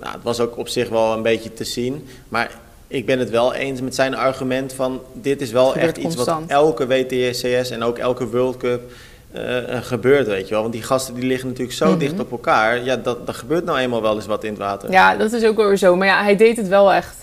nou, 0.00 0.12
het 0.12 0.22
was 0.22 0.40
ook 0.40 0.56
op 0.58 0.68
zich 0.68 0.88
wel 0.88 1.12
een 1.12 1.22
beetje 1.22 1.52
te 1.52 1.64
zien. 1.64 2.08
Maar 2.28 2.50
ik 2.88 3.06
ben 3.06 3.18
het 3.18 3.30
wel 3.30 3.54
eens 3.54 3.80
met 3.80 3.94
zijn 3.94 4.14
argument 4.14 4.72
van 4.72 5.00
dit 5.12 5.40
is 5.40 5.50
wel 5.50 5.76
echt 5.76 5.96
iets 5.96 6.14
wat 6.14 6.38
elke 6.46 6.86
WTCS 6.86 7.70
en 7.70 7.82
ook 7.82 7.98
elke 7.98 8.28
World 8.28 8.56
Cup 8.56 8.90
eh, 9.36 9.82
gebeurt, 9.82 10.26
weet 10.26 10.44
je 10.48 10.50
wel. 10.54 10.60
Want 10.62 10.72
die 10.74 10.82
gasten 10.82 11.14
die 11.14 11.24
liggen 11.24 11.48
natuurlijk 11.48 11.76
zo 11.76 11.86
Mhm. 11.88 11.98
dicht 11.98 12.20
op 12.20 12.30
elkaar. 12.30 12.84
Ja, 12.84 12.96
dat, 12.96 13.26
dat 13.26 13.34
gebeurt 13.36 13.64
nou 13.64 13.78
eenmaal 13.78 14.02
wel 14.02 14.14
eens 14.14 14.26
wat 14.26 14.44
in 14.44 14.50
het 14.50 14.58
water. 14.58 14.90
Ja, 14.90 15.16
dat 15.16 15.32
is 15.32 15.44
ook 15.44 15.56
weer 15.56 15.76
zo. 15.76 15.96
Maar 15.96 16.06
ja, 16.06 16.22
hij 16.22 16.36
deed 16.36 16.56
het 16.56 16.68
wel 16.68 16.92
echt. 16.92 17.16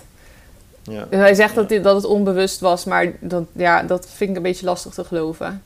Ja. 0.83 1.05
Dus 1.09 1.19
hij 1.19 1.33
zegt 1.33 1.49
Ja. 1.49 1.55
dat, 1.55 1.69
dit, 1.69 1.83
dat 1.83 1.95
het 1.95 2.05
onbewust 2.05 2.59
was, 2.59 2.85
maar 2.85 3.11
dat, 3.19 3.43
ja, 3.51 3.83
dat 3.83 4.07
vind 4.15 4.29
ik 4.29 4.35
een 4.35 4.41
beetje 4.41 4.65
lastig 4.65 4.93
te 4.93 5.03
geloven. 5.03 5.63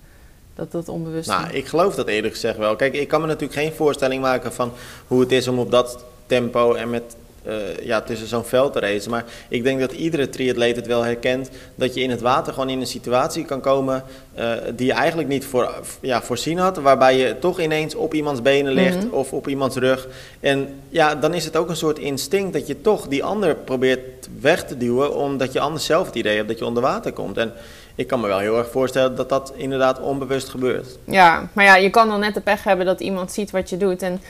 Dat 0.55 0.71
dat 0.71 0.89
onbewust 0.89 1.27
Nou, 1.29 1.43
was. 1.43 1.51
ik 1.51 1.67
geloof 1.67 1.95
dat 1.95 2.07
eerlijk 2.07 2.33
gezegd 2.33 2.57
wel. 2.57 2.75
Kijk, 2.75 2.93
ik 2.93 3.07
kan 3.07 3.21
me 3.21 3.27
natuurlijk 3.27 3.59
geen 3.59 3.73
voorstelling 3.73 4.21
maken 4.21 4.53
van 4.53 4.71
hoe 5.07 5.19
het 5.19 5.31
is 5.31 5.47
om 5.47 5.59
op 5.59 5.71
dat 5.71 6.03
tempo 6.25 6.73
en 6.73 6.89
met 6.89 7.15
eh, 7.47 7.85
ja, 7.85 8.01
tussen 8.01 8.27
zo'n 8.27 8.45
veld 8.45 8.73
te 8.73 8.79
racen. 8.79 9.11
Maar 9.11 9.25
ik 9.49 9.63
denk 9.63 9.79
dat 9.79 9.91
iedere 9.91 10.29
triatleet 10.29 10.75
het 10.75 10.87
wel 10.87 11.03
herkent 11.03 11.49
dat 11.75 11.93
je 11.93 12.01
in 12.01 12.09
het 12.09 12.21
water 12.21 12.53
gewoon 12.53 12.69
in 12.69 12.79
een 12.79 12.87
situatie 12.87 13.45
kan 13.45 13.61
komen 13.61 14.03
uh, 14.39 14.51
die 14.75 14.85
je 14.87 14.93
eigenlijk 14.93 15.29
niet 15.29 15.45
voor, 15.45 15.81
ja, 16.01 16.21
voorzien 16.21 16.57
had. 16.57 16.77
Waarbij 16.77 17.17
je 17.17 17.39
toch 17.39 17.59
ineens 17.59 17.95
op 17.95 18.13
iemands 18.13 18.41
benen 18.41 18.73
ligt 18.73 19.05
Mhm. 19.05 19.13
of 19.13 19.33
op 19.33 19.47
iemands 19.47 19.75
rug. 19.75 20.07
En 20.39 20.79
ja, 20.89 21.15
dan 21.15 21.33
is 21.33 21.45
het 21.45 21.55
ook 21.55 21.69
een 21.69 21.75
soort 21.75 21.99
instinct 21.99 22.53
dat 22.53 22.67
je 22.67 22.81
toch 22.81 23.07
die 23.07 23.23
ander 23.23 23.55
probeert 23.55 24.27
weg 24.41 24.63
te 24.65 24.77
duwen. 24.77 25.15
Omdat 25.15 25.53
je 25.53 25.59
anders 25.59 25.85
zelf 25.85 26.05
het 26.05 26.15
idee 26.15 26.35
hebt 26.35 26.47
dat 26.47 26.59
je 26.59 26.65
onder 26.65 26.83
water 26.83 27.13
komt. 27.13 27.37
En 27.37 27.53
ik 27.95 28.07
kan 28.07 28.19
me 28.19 28.27
wel 28.27 28.39
heel 28.39 28.57
erg 28.57 28.69
voorstellen 28.71 29.15
dat 29.15 29.29
dat 29.29 29.53
inderdaad 29.55 29.99
onbewust 29.99 30.49
gebeurt. 30.49 30.97
Ja, 31.03 31.49
maar 31.53 31.65
ja, 31.65 31.75
je 31.75 31.89
kan 31.89 32.07
dan 32.07 32.19
net 32.19 32.33
de 32.33 32.41
pech 32.41 32.63
hebben 32.63 32.85
dat 32.85 32.99
iemand 32.99 33.31
ziet 33.31 33.51
wat 33.51 33.69
je 33.69 33.77
doet. 33.77 34.01
En 34.01 34.21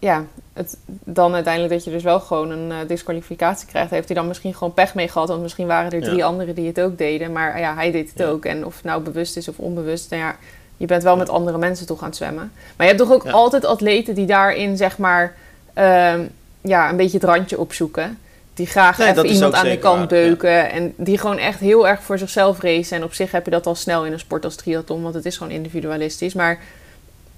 ja, 0.00 0.24
het, 0.52 0.76
dan 0.86 1.34
uiteindelijk 1.34 1.74
dat 1.74 1.84
je 1.84 1.90
dus 1.90 2.02
wel 2.02 2.20
gewoon 2.20 2.50
een 2.50 2.70
eh, 2.72 2.88
disqualificatie 2.88 3.68
krijgt. 3.68 3.90
Heeft 3.90 4.06
hij 4.08 4.16
dan 4.16 4.26
misschien 4.26 4.54
gewoon 4.54 4.74
pech 4.74 4.94
mee 4.94 5.08
gehad. 5.08 5.28
Want 5.28 5.42
misschien 5.42 5.66
waren 5.66 5.92
er 5.92 6.02
drie 6.02 6.16
Ja. 6.16 6.26
anderen 6.26 6.54
die 6.54 6.66
het 6.66 6.80
ook 6.80 6.98
deden. 6.98 7.32
Maar 7.32 7.60
ja, 7.60 7.74
hij 7.74 7.90
deed 7.90 8.08
het 8.08 8.18
Ja. 8.18 8.26
ook. 8.26 8.44
En 8.44 8.66
of 8.66 8.74
het 8.74 8.84
nou 8.84 9.02
bewust 9.02 9.36
is 9.36 9.48
of 9.48 9.58
onbewust. 9.58 10.10
Nou 10.10 10.22
ja, 10.22 10.36
je 10.76 10.86
bent 10.86 11.02
wel 11.02 11.16
met 11.16 11.28
andere 11.28 11.58
mensen 11.58 11.86
toch 11.86 12.00
aan 12.00 12.08
het 12.08 12.16
zwemmen. 12.16 12.52
Maar 12.76 12.86
je 12.86 12.92
hebt 12.92 12.98
toch 13.08 13.12
ook 13.12 13.26
altijd 13.26 13.64
atleten 13.64 14.14
die 14.14 14.26
daarin 14.26 14.76
zeg 14.76 14.98
maar 14.98 15.34
ehm, 15.74 16.20
ja, 16.60 16.90
een 16.90 16.96
beetje 16.96 17.18
het 17.18 17.26
randje 17.26 17.58
opzoeken. 17.58 18.18
Die 18.54 18.66
graag 18.66 18.98
Nee, 18.98 19.08
even 19.08 19.26
iemand 19.26 19.54
aan 19.54 19.64
de 19.68 19.78
kant 19.78 19.98
waar, 19.98 20.06
beuken. 20.06 20.70
En 20.70 20.94
die 20.96 21.18
gewoon 21.18 21.38
echt 21.38 21.60
heel 21.60 21.88
erg 21.88 22.02
voor 22.02 22.18
zichzelf 22.18 22.60
racen. 22.60 22.96
En 22.96 23.04
op 23.04 23.14
zich 23.14 23.30
heb 23.30 23.44
je 23.44 23.50
dat 23.50 23.66
al 23.66 23.74
snel 23.74 24.04
in 24.06 24.12
een 24.12 24.18
sport 24.18 24.44
als 24.44 24.56
triathlon. 24.56 25.02
Want 25.02 25.14
het 25.14 25.24
is 25.24 25.36
gewoon 25.36 25.52
individualistisch. 25.52 26.34
Maar 26.34 26.58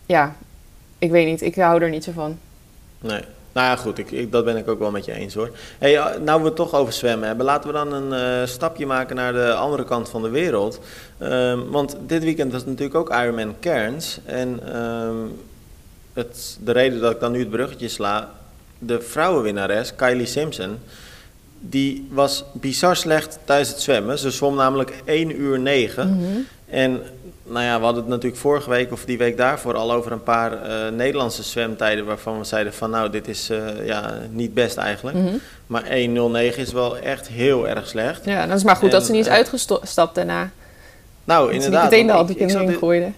ja, 0.07 0.35
ik 0.99 1.11
weet 1.11 1.27
niet. 1.27 1.43
Ik 1.43 1.55
hou 1.55 1.83
er 1.83 1.91
niet 1.91 2.05
zo 2.05 2.13
van. 2.13 2.39
Nee. 3.03 3.23
Nou 3.53 3.67
ja, 3.67 3.77
goed, 3.77 3.99
ik, 3.99 4.11
ik, 4.11 4.33
dat 4.33 4.45
ben 4.45 4.57
ik 4.57 4.69
ook 4.69 4.79
wel 4.79 4.91
met 4.91 5.05
je 5.05 5.13
eens 5.13 5.35
hoor. 5.35 5.51
Hey, 5.79 5.97
eh, 5.97 6.21
nou 6.21 6.41
we 6.41 6.47
het 6.47 6.57
toch 6.57 6.75
over 6.75 6.93
zwemmen 6.93 7.27
hebben, 7.27 7.47
laten 7.47 7.69
we 7.69 7.75
dan 7.75 7.93
een 7.93 8.13
eh, 8.13 8.47
stapje 8.49 8.87
maken 8.87 9.17
naar 9.17 9.33
de 9.33 9.53
andere 9.53 9.85
kant 9.85 10.09
van 10.09 10.23
de 10.23 10.29
wereld. 10.29 10.81
Ehm, 11.19 11.59
want 11.69 11.97
dit 12.07 12.23
weekend 12.23 12.53
was 12.53 12.65
natuurlijk 12.65 12.95
ook 12.95 13.11
Ironman 13.11 13.55
Cairns. 13.61 14.19
En 14.25 14.61
ehm, 14.73 15.17
het, 16.13 16.59
de 16.65 16.73
reden 16.73 17.01
dat 17.01 17.13
ik 17.13 17.21
dan 17.21 17.33
nu 17.33 17.39
het 17.39 17.51
bruggetje 17.51 17.89
sla, 17.89 18.31
de 18.79 19.01
vrouwenwinnares 19.01 19.95
Kylie 19.95 20.27
Simpson, 20.27 20.79
die 21.61 22.09
was 22.11 22.45
bizar 22.53 22.97
slecht 22.97 23.39
tijdens 23.45 23.69
het 23.69 23.81
zwemmen. 23.81 24.19
Ze 24.19 24.31
zwom 24.31 24.55
namelijk 24.55 25.03
1 25.05 25.41
uur 25.41 25.59
9. 25.59 26.09
Mhm. 26.09 26.27
En 26.69 27.03
nou 27.45 27.65
ja, 27.65 27.79
we 27.79 27.85
hadden 27.85 28.03
het 28.03 28.11
natuurlijk 28.13 28.41
vorige 28.43 28.71
week 28.71 28.93
of 28.93 29.05
die 29.05 29.19
week 29.19 29.37
daarvoor 29.37 29.75
al 29.75 29.93
over 29.93 30.13
een 30.13 30.23
paar 30.23 30.63
eh, 30.63 30.93
Nederlandse 30.93 31.43
zwemtijden 31.43 32.05
waarvan 32.05 32.39
we 32.39 32.45
zeiden 32.45 32.73
van 32.75 32.91
nou, 32.91 33.11
dit 33.11 33.29
is 33.29 33.51
eh, 33.51 33.87
ja, 33.87 34.19
niet 34.31 34.55
best 34.55 34.77
eigenlijk. 34.77 35.17
Mhm. 35.17 35.35
Maar 35.67 35.83
1.09 35.85 36.57
is 36.59 36.73
wel 36.73 36.99
echt 36.99 37.29
heel 37.29 37.69
erg 37.69 37.89
slecht. 37.89 38.25
Ja, 38.25 38.47
dat 38.47 38.57
is 38.57 38.65
maar 38.65 38.77
goed 38.77 38.91
dat 38.91 39.05
ze 39.07 39.13
niet 39.13 39.21
is 39.21 39.27
eh, 39.27 39.33
uitgestapt 39.35 40.15
daarna. 40.15 40.51
Nou, 41.25 41.41
Dat 41.41 41.49
ze 41.49 41.55
niet 41.55 41.65
inderdaad. 41.65 41.91
meteen 41.91 42.07
de 42.07 42.13
ik- 42.13 42.37
in 42.37 42.49
ik 42.49 42.53
de 42.53 42.71
zat 42.71 42.79
gooiden. 42.79 43.15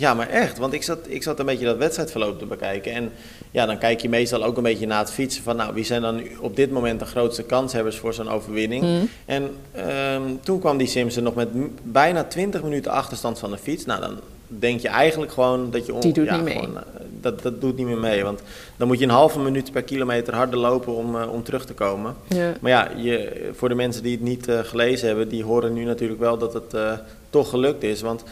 Ja, 0.00 0.14
maar 0.14 0.28
echt. 0.28 0.58
Want 0.58 0.72
ik 0.72 0.82
zat, 0.82 0.98
ik 1.06 1.22
zat 1.22 1.38
een 1.38 1.46
beetje 1.46 1.64
dat 1.64 1.76
wedstrijdverloop 1.76 2.38
te 2.38 2.46
bekijken. 2.46 2.92
En 2.92 3.12
ja, 3.50 3.66
dan 3.66 3.78
kijk 3.78 4.00
je 4.00 4.08
meestal 4.08 4.44
ook 4.44 4.56
een 4.56 4.62
beetje 4.62 4.86
na 4.86 4.98
het 4.98 5.12
fietsen 5.12 5.42
van... 5.42 5.56
nou, 5.56 5.74
wie 5.74 5.84
zijn 5.84 6.02
dan 6.02 6.22
op 6.40 6.56
dit 6.56 6.70
moment 6.70 6.98
de 7.00 7.06
grootste 7.06 7.42
kanshebbers 7.42 7.96
voor 7.96 8.14
zo'n 8.14 8.28
overwinning? 8.30 8.82
Mhm. 8.82 9.04
En 9.24 9.50
ehm, 9.72 10.22
toen 10.42 10.60
kwam 10.60 10.76
die 10.78 10.86
Simpson 10.86 11.22
nog 11.22 11.34
met 11.34 11.48
bijna 11.82 12.24
20 12.24 12.62
minuten 12.62 12.90
achterstand 12.92 13.38
van 13.38 13.50
de 13.50 13.58
fiets. 13.58 13.84
Nou, 13.84 14.00
dan 14.00 14.18
denk 14.46 14.80
je 14.80 14.88
eigenlijk 14.88 15.32
gewoon 15.32 15.70
dat 15.70 15.86
je... 15.86 15.94
on- 15.94 16.00
Die 16.00 16.12
doet 16.12 16.26
ja, 16.26 16.34
niet 16.36 16.44
mee. 16.44 16.54
gewoon, 16.54 16.76
eh, 16.76 16.82
dat, 17.20 17.42
dat 17.42 17.60
doet 17.60 17.76
niet 17.76 17.86
meer 17.86 17.98
mee. 17.98 18.24
Want 18.24 18.42
dan 18.76 18.86
moet 18.88 18.98
je 18.98 19.04
een 19.04 19.10
halve 19.10 19.38
minuut 19.38 19.72
per 19.72 19.82
kilometer 19.82 20.34
harder 20.34 20.58
lopen 20.58 20.94
om, 20.94 21.20
eh, 21.20 21.32
om 21.32 21.42
terug 21.42 21.64
te 21.66 21.74
komen. 21.74 22.14
Ja. 22.28 22.52
Maar 22.60 22.70
ja, 22.70 22.90
je, 22.96 23.48
voor 23.54 23.68
de 23.68 23.74
mensen 23.74 24.02
die 24.02 24.12
het 24.12 24.22
niet 24.22 24.48
eh, 24.48 24.58
gelezen 24.58 25.06
hebben... 25.08 25.28
die 25.28 25.44
horen 25.44 25.72
nu 25.72 25.84
natuurlijk 25.84 26.20
wel 26.20 26.38
dat 26.38 26.52
het 26.54 26.74
toch 27.30 27.50
gelukt 27.50 27.82
is. 27.82 28.00
Want 28.00 28.22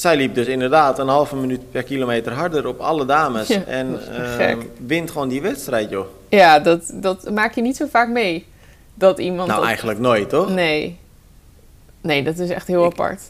zij 0.00 0.16
liep 0.16 0.34
dus 0.34 0.46
inderdaad 0.46 0.98
een 0.98 1.08
halve 1.08 1.36
minuut 1.36 1.70
per 1.70 1.82
kilometer 1.82 2.32
harder 2.32 2.66
op 2.66 2.80
alle 2.80 3.06
dames. 3.06 3.48
Ja, 3.48 3.62
en 3.64 3.98
gek. 4.36 4.56
wint 4.86 5.10
gewoon 5.10 5.28
die 5.28 5.42
wedstrijd, 5.42 5.90
joh. 5.90 6.06
Ja, 6.28 6.58
dat, 6.58 6.90
dat 6.94 7.30
maak 7.30 7.54
je 7.54 7.62
niet 7.62 7.76
zo 7.76 7.86
vaak 7.86 8.08
mee. 8.08 8.46
Dat 8.94 9.18
iemand 9.18 9.48
Nou, 9.48 9.58
dat... 9.60 9.68
eigenlijk 9.68 9.98
nooit, 9.98 10.28
toch? 10.28 10.48
Nee. 10.50 10.98
Nee, 12.00 12.22
dat 12.22 12.38
is 12.38 12.50
echt 12.50 12.66
heel 12.66 12.84
Ik- 12.84 12.90
apart. 12.92 13.22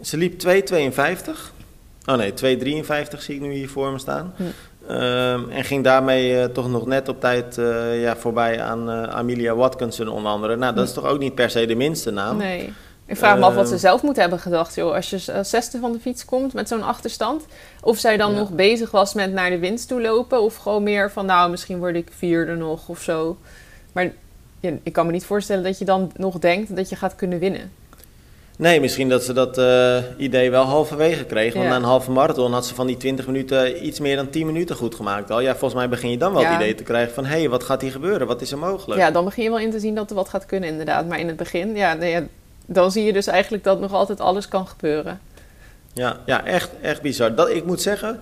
Ze 0.00 0.16
liep 0.16 0.40
2,52. 0.46 1.52
Oh 2.06 2.16
nee, 2.16 2.32
2,53 2.32 3.18
zie 3.18 3.34
ik 3.34 3.40
nu 3.40 3.52
hier 3.52 3.68
voor 3.68 3.92
me 3.92 3.98
staan. 3.98 4.34
Hm. 4.36 4.42
Ehm, 4.88 5.50
en 5.50 5.64
ging 5.64 5.84
daarmee 5.84 6.38
eh, 6.40 6.44
toch 6.44 6.68
nog 6.70 6.86
net 6.86 7.08
op 7.08 7.20
tijd 7.20 7.58
eh, 7.58 8.02
ja, 8.02 8.16
voorbij 8.16 8.62
aan 8.62 8.90
eh, 8.90 9.02
Amelia 9.02 9.54
Watkinson 9.54 10.08
onder 10.08 10.32
andere. 10.32 10.56
Nou, 10.56 10.74
dat 10.74 10.86
is 10.86 10.92
toch 10.94 11.04
ook 11.04 11.18
niet 11.18 11.34
per 11.34 11.50
se 11.50 11.66
de 11.66 11.74
minste 11.74 12.10
naam? 12.10 12.36
Nee. 12.36 12.72
Ik 13.08 13.16
vraag 13.16 13.38
me 13.38 13.44
af 13.44 13.54
wat 13.54 13.62
Ehm. 13.64 13.72
ze 13.72 13.78
zelf 13.78 14.02
moet 14.02 14.16
hebben 14.16 14.38
gedacht, 14.38 14.74
joh. 14.74 14.94
Als 14.94 15.10
je 15.10 15.32
als 15.32 15.50
zesde 15.50 15.78
van 15.78 15.92
de 15.92 15.98
fiets 15.98 16.24
komt 16.24 16.52
met 16.52 16.68
zo'n 16.68 16.82
achterstand. 16.82 17.44
Of 17.82 17.98
zij 17.98 18.16
dan 18.16 18.32
Ja. 18.32 18.38
nog 18.38 18.50
bezig 18.50 18.90
was 18.90 19.14
met 19.14 19.32
naar 19.32 19.50
de 19.50 19.58
winst 19.58 19.88
toe 19.88 20.00
lopen. 20.00 20.40
Of 20.42 20.56
gewoon 20.56 20.82
meer 20.82 21.10
van, 21.10 21.26
nou, 21.26 21.50
misschien 21.50 21.78
word 21.78 21.94
ik 21.96 22.08
vierde 22.16 22.54
nog 22.54 22.88
of 22.88 23.00
zo. 23.02 23.36
Maar 23.92 24.12
ja, 24.60 24.70
ik 24.82 24.92
kan 24.92 25.06
me 25.06 25.12
niet 25.12 25.24
voorstellen 25.24 25.62
dat 25.64 25.78
je 25.78 25.84
dan 25.84 26.10
nog 26.16 26.38
denkt 26.38 26.76
dat 26.76 26.88
je 26.88 26.96
gaat 26.96 27.14
kunnen 27.16 27.38
winnen. 27.38 27.72
Nee, 28.58 28.80
misschien 28.80 29.08
dat 29.08 29.24
ze 29.24 29.32
dat 29.32 29.58
eh, 29.58 29.96
idee 30.16 30.50
wel 30.50 30.64
halverwege 30.64 31.24
kreeg. 31.24 31.52
Want 31.52 31.64
Ja. 31.64 31.70
na 31.70 31.76
een 31.76 31.82
halve 31.82 32.10
marathon 32.10 32.52
had 32.52 32.66
ze 32.66 32.74
van 32.74 32.86
die 32.86 32.96
20 32.96 33.26
minuten 33.26 33.86
iets 33.86 34.00
meer 34.00 34.16
dan 34.16 34.30
10 34.30 34.46
minuten 34.46 34.76
goed 34.76 34.94
gemaakt 34.94 35.30
al. 35.30 35.40
Ja, 35.40 35.50
volgens 35.50 35.74
mij 35.74 35.88
begin 35.88 36.10
je 36.10 36.16
dan 36.18 36.32
wel 36.32 36.42
Ja. 36.42 36.48
het 36.52 36.60
idee 36.60 36.74
te 36.74 36.82
krijgen 36.82 37.14
van... 37.14 37.24
hé, 37.24 37.38
hey, 37.38 37.48
wat 37.48 37.64
gaat 37.64 37.80
hier 37.82 37.90
gebeuren? 37.90 38.26
Wat 38.26 38.40
is 38.40 38.52
er 38.52 38.58
mogelijk? 38.58 39.00
Ja, 39.00 39.10
dan 39.10 39.24
begin 39.24 39.42
je 39.44 39.50
wel 39.50 39.58
in 39.58 39.70
te 39.70 39.80
zien 39.80 39.94
dat 39.94 40.10
er 40.10 40.16
wat 40.16 40.28
gaat 40.28 40.46
kunnen, 40.46 40.68
inderdaad. 40.68 41.06
Maar 41.08 41.18
in 41.20 41.26
het 41.26 41.36
begin, 41.36 41.76
ja, 41.76 41.94
nee, 41.94 42.10
ja, 42.10 42.22
dan 42.66 42.90
zie 42.90 43.04
je 43.04 43.12
dus 43.12 43.26
eigenlijk 43.26 43.64
dat 43.64 43.80
nog 43.80 43.92
altijd 43.92 44.20
alles 44.20 44.48
kan 44.48 44.66
gebeuren. 44.66 45.20
Ja, 45.92 46.16
ja 46.26 46.44
echt, 46.44 46.70
echt 46.80 47.02
bizar. 47.02 47.34
Dat, 47.34 47.50
ik 47.50 47.64
moet 47.64 47.80
zeggen, 47.80 48.20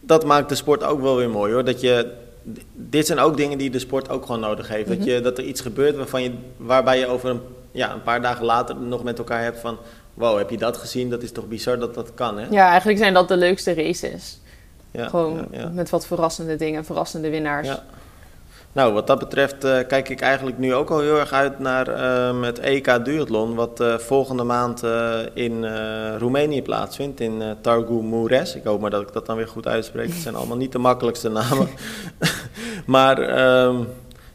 dat 0.00 0.24
maakt 0.24 0.48
de 0.48 0.54
sport 0.54 0.82
ook 0.82 1.00
wel 1.00 1.16
weer 1.16 1.30
mooi 1.30 1.52
hoor. 1.52 1.64
Dat 1.64 1.80
je, 1.80 2.12
dit 2.72 3.06
zijn 3.06 3.18
ook 3.18 3.36
dingen 3.36 3.58
die 3.58 3.70
de 3.70 3.78
sport 3.78 4.08
ook 4.08 4.26
gewoon 4.26 4.40
nodig 4.40 4.68
heeft. 4.68 4.88
Mhm. 4.88 4.96
dat, 4.96 5.06
je, 5.06 5.20
dat 5.20 5.38
er 5.38 5.44
iets 5.44 5.60
gebeurt 5.60 5.96
waarvan 5.96 6.22
je, 6.22 6.32
waarbij 6.56 6.98
je 6.98 7.06
over 7.06 7.30
een, 7.30 7.40
ja, 7.70 7.92
een 7.92 8.02
paar 8.02 8.22
dagen 8.22 8.44
later 8.44 8.76
nog 8.76 9.02
met 9.02 9.18
elkaar 9.18 9.42
hebt 9.42 9.58
van... 9.58 9.78
Wow, 10.14 10.38
heb 10.38 10.50
je 10.50 10.58
dat 10.58 10.76
gezien? 10.76 11.10
Dat 11.10 11.22
is 11.22 11.32
toch 11.32 11.48
bizar 11.48 11.78
dat 11.78 11.94
dat 11.94 12.14
kan, 12.14 12.38
hè? 12.38 12.46
Ja, 12.50 12.68
eigenlijk 12.68 12.98
zijn 12.98 13.14
dat 13.14 13.28
de 13.28 13.36
leukste 13.36 13.74
races. 13.74 14.38
Ja, 14.90 15.08
Gewoon 15.08 15.46
ja, 15.50 15.58
ja. 15.58 15.68
met 15.68 15.90
wat 15.90 16.06
verrassende 16.06 16.56
dingen, 16.56 16.84
verrassende 16.84 17.30
winnaars. 17.30 17.66
Ja. 17.66 17.84
Nou, 18.76 18.92
wat 18.92 19.06
dat 19.06 19.18
betreft 19.18 19.64
eh, 19.64 19.78
kijk 19.86 20.08
ik 20.08 20.20
eigenlijk 20.20 20.58
nu 20.58 20.74
ook 20.74 20.90
al 20.90 21.00
heel 21.00 21.18
erg 21.18 21.32
uit 21.32 21.58
naar 21.58 21.86
het 22.42 22.58
EK 22.58 23.04
Duathlon, 23.04 23.54
wat 23.54 23.80
eh, 23.80 23.98
volgende 23.98 24.42
maand 24.42 24.82
eh, 24.82 25.18
in 25.34 25.64
eh, 25.64 26.16
Roemenië 26.18 26.62
plaatsvindt, 26.62 27.20
in 27.20 27.42
eh 27.42 27.50
Targu 27.60 28.02
Mures. 28.02 28.54
Ik 28.54 28.64
hoop 28.64 28.80
maar 28.80 28.90
dat 28.90 29.02
ik 29.02 29.12
dat 29.12 29.26
dan 29.26 29.36
weer 29.36 29.48
goed 29.48 29.66
uitspreek. 29.66 30.08
Het 30.08 30.16
zijn 30.16 30.34
allemaal 30.34 30.56
niet 30.56 30.72
de 30.72 30.78
makkelijkste 30.78 31.28
namen. 31.28 31.68
maar 32.96 33.18
ehm, 33.18 33.76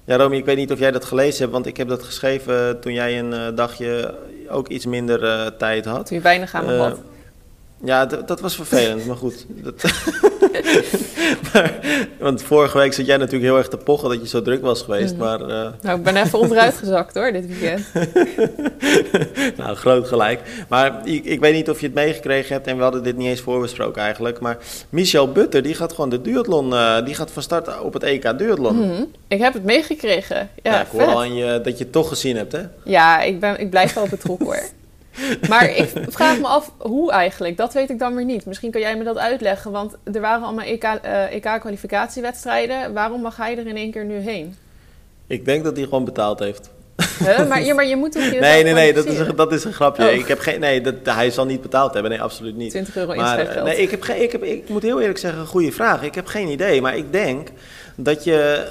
ja, 0.06 0.18
Romy, 0.18 0.36
ik 0.36 0.46
weet 0.46 0.58
niet 0.58 0.72
of 0.72 0.80
jij 0.80 0.92
dat 0.92 1.06
gelezen 1.06 1.40
hebt, 1.40 1.52
want 1.52 1.66
ik 1.66 1.78
heb 1.78 1.88
dat 1.88 2.04
geschreven 2.04 2.80
toen 2.80 2.94
jij 2.94 3.20
een 3.20 3.34
eh, 3.34 3.56
dagje 3.56 4.16
ook 4.50 4.68
iets 4.68 4.86
minder 4.86 5.24
eh, 5.24 5.46
tijd 5.58 5.86
had. 5.86 6.06
Toen 6.06 6.18
je 6.18 6.24
weinig 6.24 6.54
aan 6.54 6.66
me 6.66 6.74
Eh, 6.74 6.80
had. 6.80 7.00
Ja, 7.84 8.06
dat 8.06 8.40
was 8.40 8.56
vervelend, 8.56 9.06
maar 9.06 9.16
goed. 9.16 9.46
Dat 9.50 9.84
maar, 11.54 11.80
want 12.20 12.42
vorige 12.44 12.78
week 12.78 12.94
zat 12.94 13.06
jij 13.06 13.18
natuurlijk 13.18 13.44
heel 13.44 13.58
erg 13.58 13.68
te 13.68 13.78
pochen 13.78 14.10
dat 14.10 14.22
je 14.22 14.28
zo 14.28 14.42
druk 14.42 14.62
was 14.62 14.82
geweest. 14.82 15.16
Mhm. 15.16 15.24
Maar 15.24 15.42
eh, 15.42 15.68
Nou, 15.82 15.98
ik 15.98 16.04
ben 16.04 16.16
even 16.18 16.40
onderuit 16.40 16.74
gezakt 16.78 17.14
hoor, 17.16 17.32
dit 17.32 17.46
weekend. 17.48 17.86
nou, 19.58 19.76
groot 19.76 20.08
gelijk. 20.08 20.42
Maar 20.70 21.02
ik, 21.04 21.26
ik 21.26 21.40
weet 21.40 21.54
niet 21.54 21.70
of 21.70 21.80
je 21.80 21.86
het 21.86 21.96
meegekregen 21.96 22.54
hebt 22.54 22.68
en 22.68 22.78
we 22.78 22.84
hadden 22.84 23.04
dit 23.04 23.18
niet 23.18 23.28
eens 23.28 23.42
voorbesproken 23.42 24.02
eigenlijk. 24.02 24.40
Maar 24.40 24.58
Michel 24.90 25.32
Butter, 25.32 25.62
die 25.64 25.74
gaat 25.76 25.94
gewoon 25.94 26.10
de 26.10 26.22
duathlon, 26.22 26.74
eh, 26.74 27.06
die 27.06 27.16
gaat 27.16 27.32
van 27.32 27.44
start 27.44 27.82
op 27.82 27.94
het 27.94 28.04
EK 28.04 28.38
duathlon. 28.38 28.76
Mhm. 28.88 29.04
Ik 29.28 29.40
heb 29.40 29.54
het 29.54 29.64
meegekregen. 29.64 30.50
Ja, 30.64 30.72
Ja, 30.72 30.82
ik 30.82 30.88
hoor 30.92 31.00
vet. 31.02 31.10
al 31.10 31.20
aan 31.20 31.36
je 31.36 31.62
dat 31.64 31.78
je 31.78 31.84
het 31.84 31.94
toch 31.94 32.08
gezien 32.08 32.36
hebt, 32.36 32.52
hè? 32.52 32.62
Ja, 32.84 33.22
ik, 33.22 33.40
ben, 33.40 33.60
ik 33.60 33.70
blijf 33.70 33.94
wel 33.94 34.08
betrokken 34.08 34.46
hoor. 34.46 34.64
Maar 35.50 35.70
ik 35.70 35.90
vraag 36.08 36.40
me 36.40 36.48
af 36.48 36.72
hoe 36.78 37.12
eigenlijk. 37.12 37.58
Dat 37.58 37.74
weet 37.74 37.90
ik 37.90 38.00
dan 38.00 38.16
weer 38.16 38.26
niet. 38.26 38.46
Misschien 38.46 38.72
kan 38.72 38.82
jij 38.82 38.98
me 38.98 39.04
dat 39.04 39.18
uitleggen. 39.18 39.72
Want 39.72 39.96
er 40.14 40.22
waren 40.22 40.44
allemaal 40.44 40.66
EK, 40.66 40.84
eh, 40.84 41.34
EK-kwalificatiewedstrijden. 41.36 42.94
Waarom 42.94 43.22
mag 43.22 43.38
hij 43.38 43.58
er 43.58 43.68
in 43.68 43.76
één 43.78 43.92
keer 43.92 44.06
nu 44.06 44.18
heen? 44.18 44.56
Ik 45.28 45.46
denk 45.46 45.64
dat 45.64 45.76
hij 45.76 45.86
gewoon 45.86 46.06
betaald 46.06 46.40
heeft. 46.40 46.70
Huh? 47.20 47.48
Maar, 47.48 47.64
ja, 47.64 47.74
maar 47.74 47.86
je 47.88 47.96
moet 47.96 48.12
toch 48.12 48.32
Nee, 48.32 48.64
nee, 48.64 48.74
nee, 48.74 48.94
dat 48.94 49.06
is 49.06 49.20
een, 49.20 49.36
dat 49.36 49.52
is 49.52 49.64
een 49.64 49.74
grapje. 49.74 50.08
Oh. 50.08 50.14
Ik 50.14 50.28
heb 50.28 50.40
geen, 50.40 50.60
nee, 50.60 50.82
dat, 50.82 50.94
hij 51.04 51.32
zal 51.32 51.46
niet 51.46 51.62
betaald 51.62 51.94
hebben. 51.94 52.12
Nee, 52.12 52.22
absoluut 52.22 52.56
niet. 52.56 52.70
20 52.72 52.96
euro 52.96 53.08
Maar 53.08 53.18
inschrijfgeld. 53.18 53.58
eh, 53.68 53.74
nee, 53.74 53.82
ik, 53.82 53.92
heb 53.92 54.02
geen, 54.02 54.22
ik, 54.22 54.32
heb, 54.32 54.44
ik 54.44 54.70
moet 54.70 54.82
heel 54.82 55.00
eerlijk 55.02 55.20
zeggen, 55.20 55.40
een 55.40 55.46
goede 55.48 55.72
vraag. 55.72 56.04
Ik 56.04 56.16
heb 56.16 56.26
geen 56.28 56.48
idee, 56.48 56.82
maar 56.82 56.96
ik 56.98 57.12
denk 57.12 57.48
dat 57.96 58.24
je... 58.24 58.68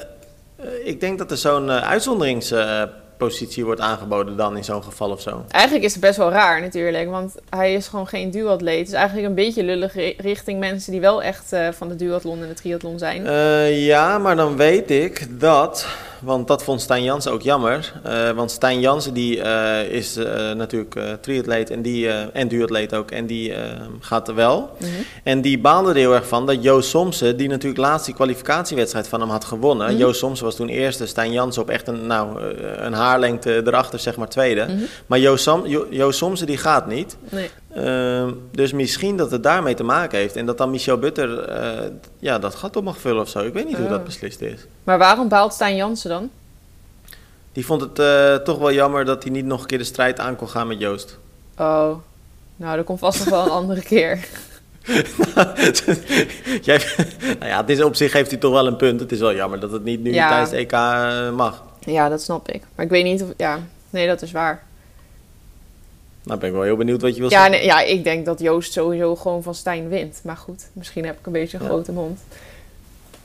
eh, 0.57 0.67
ik 0.85 1.01
denk 1.01 1.19
dat 1.19 1.31
er 1.31 1.37
zo'n 1.37 1.71
uitzonderingsperiode 1.71 2.91
positie 3.21 3.65
wordt 3.65 3.81
aangeboden 3.81 4.37
dan 4.37 4.57
in 4.57 4.65
zo'n 4.65 4.83
geval 4.83 5.11
of 5.11 5.21
zo. 5.21 5.45
Eigenlijk 5.51 5.85
is 5.85 5.93
het 5.93 6.01
best 6.01 6.17
wel 6.17 6.31
raar 6.31 6.61
natuurlijk, 6.61 7.11
want 7.11 7.35
hij 7.51 7.75
is 7.75 7.89
gewoon 7.89 8.07
geen 8.07 8.31
duatleet. 8.31 8.79
Het 8.79 8.89
is 8.89 8.93
eigenlijk 8.95 9.29
een 9.29 9.35
beetje 9.35 9.63
lullig 9.65 9.95
ri- 9.95 10.15
richting 10.19 10.59
mensen 10.61 10.93
die 10.93 11.01
wel 11.01 11.23
echt 11.23 11.53
eh, 11.53 11.69
van 11.73 11.89
de 11.89 11.97
duathlon 11.97 12.43
en 12.43 12.49
de 12.49 12.55
triathlon 12.55 12.99
zijn. 12.99 13.27
Eh, 13.27 13.87
ja, 13.87 14.19
maar 14.19 14.37
dan 14.37 14.57
weet 14.57 14.91
ik 14.91 15.27
dat, 15.41 15.87
want 16.21 16.49
dat 16.49 16.63
vond 16.65 16.81
Stijn 16.81 17.03
Jansen 17.03 17.33
ook 17.33 17.43
jammer. 17.43 17.93
eh, 18.05 18.31
want 18.31 18.51
Stijn 18.51 18.81
Jansen 18.81 19.15
die 19.15 19.37
is 19.91 20.17
natuurlijk 20.57 20.95
triatleet 21.21 21.71
en, 21.71 21.83
die, 21.83 22.09
en 22.11 22.49
duatleet 22.49 22.95
ook. 22.95 23.11
En 23.11 23.27
die 23.27 23.55
gaat 24.01 24.29
er 24.29 24.35
wel. 24.35 24.71
Mhm. 24.79 24.91
En 25.25 25.41
die 25.41 25.59
baande 25.59 25.91
er 25.91 25.97
heel 25.97 26.15
erg 26.15 26.27
van 26.27 26.47
dat 26.47 26.63
Joost 26.63 26.89
Somsen, 26.91 27.37
die 27.37 27.49
natuurlijk 27.49 27.81
laatst 27.81 28.07
die 28.07 28.15
kwalificatiewedstrijd 28.15 29.09
van 29.09 29.21
hem 29.21 29.31
had 29.31 29.45
gewonnen. 29.45 29.87
Mhm. 29.91 29.97
Joost 29.97 30.19
Somsen 30.19 30.45
was 30.45 30.57
toen 30.57 30.69
eerste, 30.69 31.07
Stijn 31.07 31.33
Jansen 31.33 31.63
op 31.63 31.71
echt 31.71 31.89
een, 31.89 32.07
nou, 32.07 32.41
een 32.77 32.93
haarlengte 33.11 33.63
erachter, 33.67 33.99
zeg 33.99 34.17
maar 34.17 34.29
tweede. 34.29 34.65
Mhm. 34.69 34.83
Maar 35.07 35.19
Joost, 35.19 35.43
Sam, 35.45 35.67
Jo- 35.67 36.11
die 36.45 36.57
gaat 36.57 36.87
niet. 36.87 37.17
Nee. 37.29 37.51
Ehm, 37.75 38.33
dus 38.53 38.73
misschien 38.73 39.17
dat 39.17 39.31
het 39.31 39.43
daarmee 39.43 39.75
te 39.75 39.83
maken 39.85 40.19
heeft. 40.19 40.37
En 40.37 40.47
dat 40.47 40.59
dan 40.59 40.71
Michel 40.71 40.99
Butter 40.99 41.39
eh, 41.39 41.89
ja, 42.19 42.39
dat 42.39 42.55
gat 42.55 42.77
op 42.77 42.85
mag 42.85 42.99
vullen 42.99 43.23
of 43.23 43.29
zo. 43.29 43.39
Ik 43.39 43.53
weet 43.53 43.67
niet 43.67 43.77
hoe 43.77 43.85
Oh. 43.85 43.91
dat 43.91 44.05
beslist 44.05 44.41
is. 44.41 44.67
Maar 44.85 44.99
waarom 44.99 45.29
baalt 45.29 45.53
Stijn 45.53 45.77
Jansen 45.77 46.11
dan? 46.11 46.31
Die 47.53 47.67
vond 47.67 47.81
het 47.81 47.99
eh, 47.99 48.35
toch 48.35 48.59
wel 48.59 48.73
jammer 48.73 49.05
dat 49.05 49.23
hij 49.23 49.33
niet 49.33 49.45
nog 49.45 49.61
een 49.61 49.67
keer 49.67 49.79
de 49.79 49.85
strijd 49.85 50.19
aan 50.21 50.37
kon 50.37 50.49
gaan 50.49 50.67
met 50.67 50.79
Joost. 50.81 51.19
Oh, 51.59 51.91
nou, 52.57 52.77
dat 52.77 52.85
komt 52.85 52.99
vast 52.99 53.19
nog 53.19 53.29
wel 53.29 53.45
een 53.45 53.51
andere 53.51 53.83
keer. 53.83 54.19
Jij, 56.63 56.81
nou 57.39 57.47
ja, 57.51 57.57
het 57.61 57.71
is, 57.71 57.83
op 57.83 57.95
zich 57.97 58.13
heeft 58.13 58.31
hij 58.31 58.41
toch 58.41 58.53
wel 58.53 58.67
een 58.67 58.77
punt. 58.77 59.01
Het 59.01 59.13
is 59.13 59.19
wel 59.19 59.35
jammer 59.35 59.61
dat 59.61 59.73
het 59.73 59.85
niet 59.85 60.01
nu 60.03 60.13
Ja. 60.13 60.29
tijdens 60.29 60.51
de 60.51 60.57
EK 60.57 60.73
eh, 60.73 61.31
mag. 61.31 61.63
Ja, 61.81 62.09
dat 62.09 62.23
snap 62.23 62.49
ik. 62.49 62.63
Maar 62.75 62.85
ik 62.85 62.91
weet 62.91 63.05
niet 63.05 63.23
of... 63.23 63.29
Ja, 63.37 63.59
nee, 63.91 64.07
dat 64.07 64.23
is 64.23 64.33
waar. 64.33 64.63
Nou 66.23 66.39
ben 66.39 66.49
ik 66.49 66.55
wel 66.55 66.65
heel 66.65 66.77
benieuwd 66.77 67.03
wat 67.03 67.15
je 67.15 67.21
wil 67.21 67.31
Ja, 67.31 67.37
zeggen. 67.37 67.51
nee, 67.53 67.65
ja, 67.65 67.81
ik 67.81 68.05
denk 68.05 68.25
dat 68.25 68.41
Joost 68.41 68.73
sowieso 68.73 69.17
gewoon 69.17 69.43
van 69.43 69.55
Stijn 69.55 69.89
wint. 69.89 70.21
Maar 70.25 70.37
goed, 70.37 70.69
misschien 70.73 71.05
heb 71.07 71.19
ik 71.19 71.27
een 71.27 71.33
beetje 71.33 71.57
een 71.57 71.63
Ja. 71.63 71.69
grote 71.69 71.93
mond. 71.93 72.21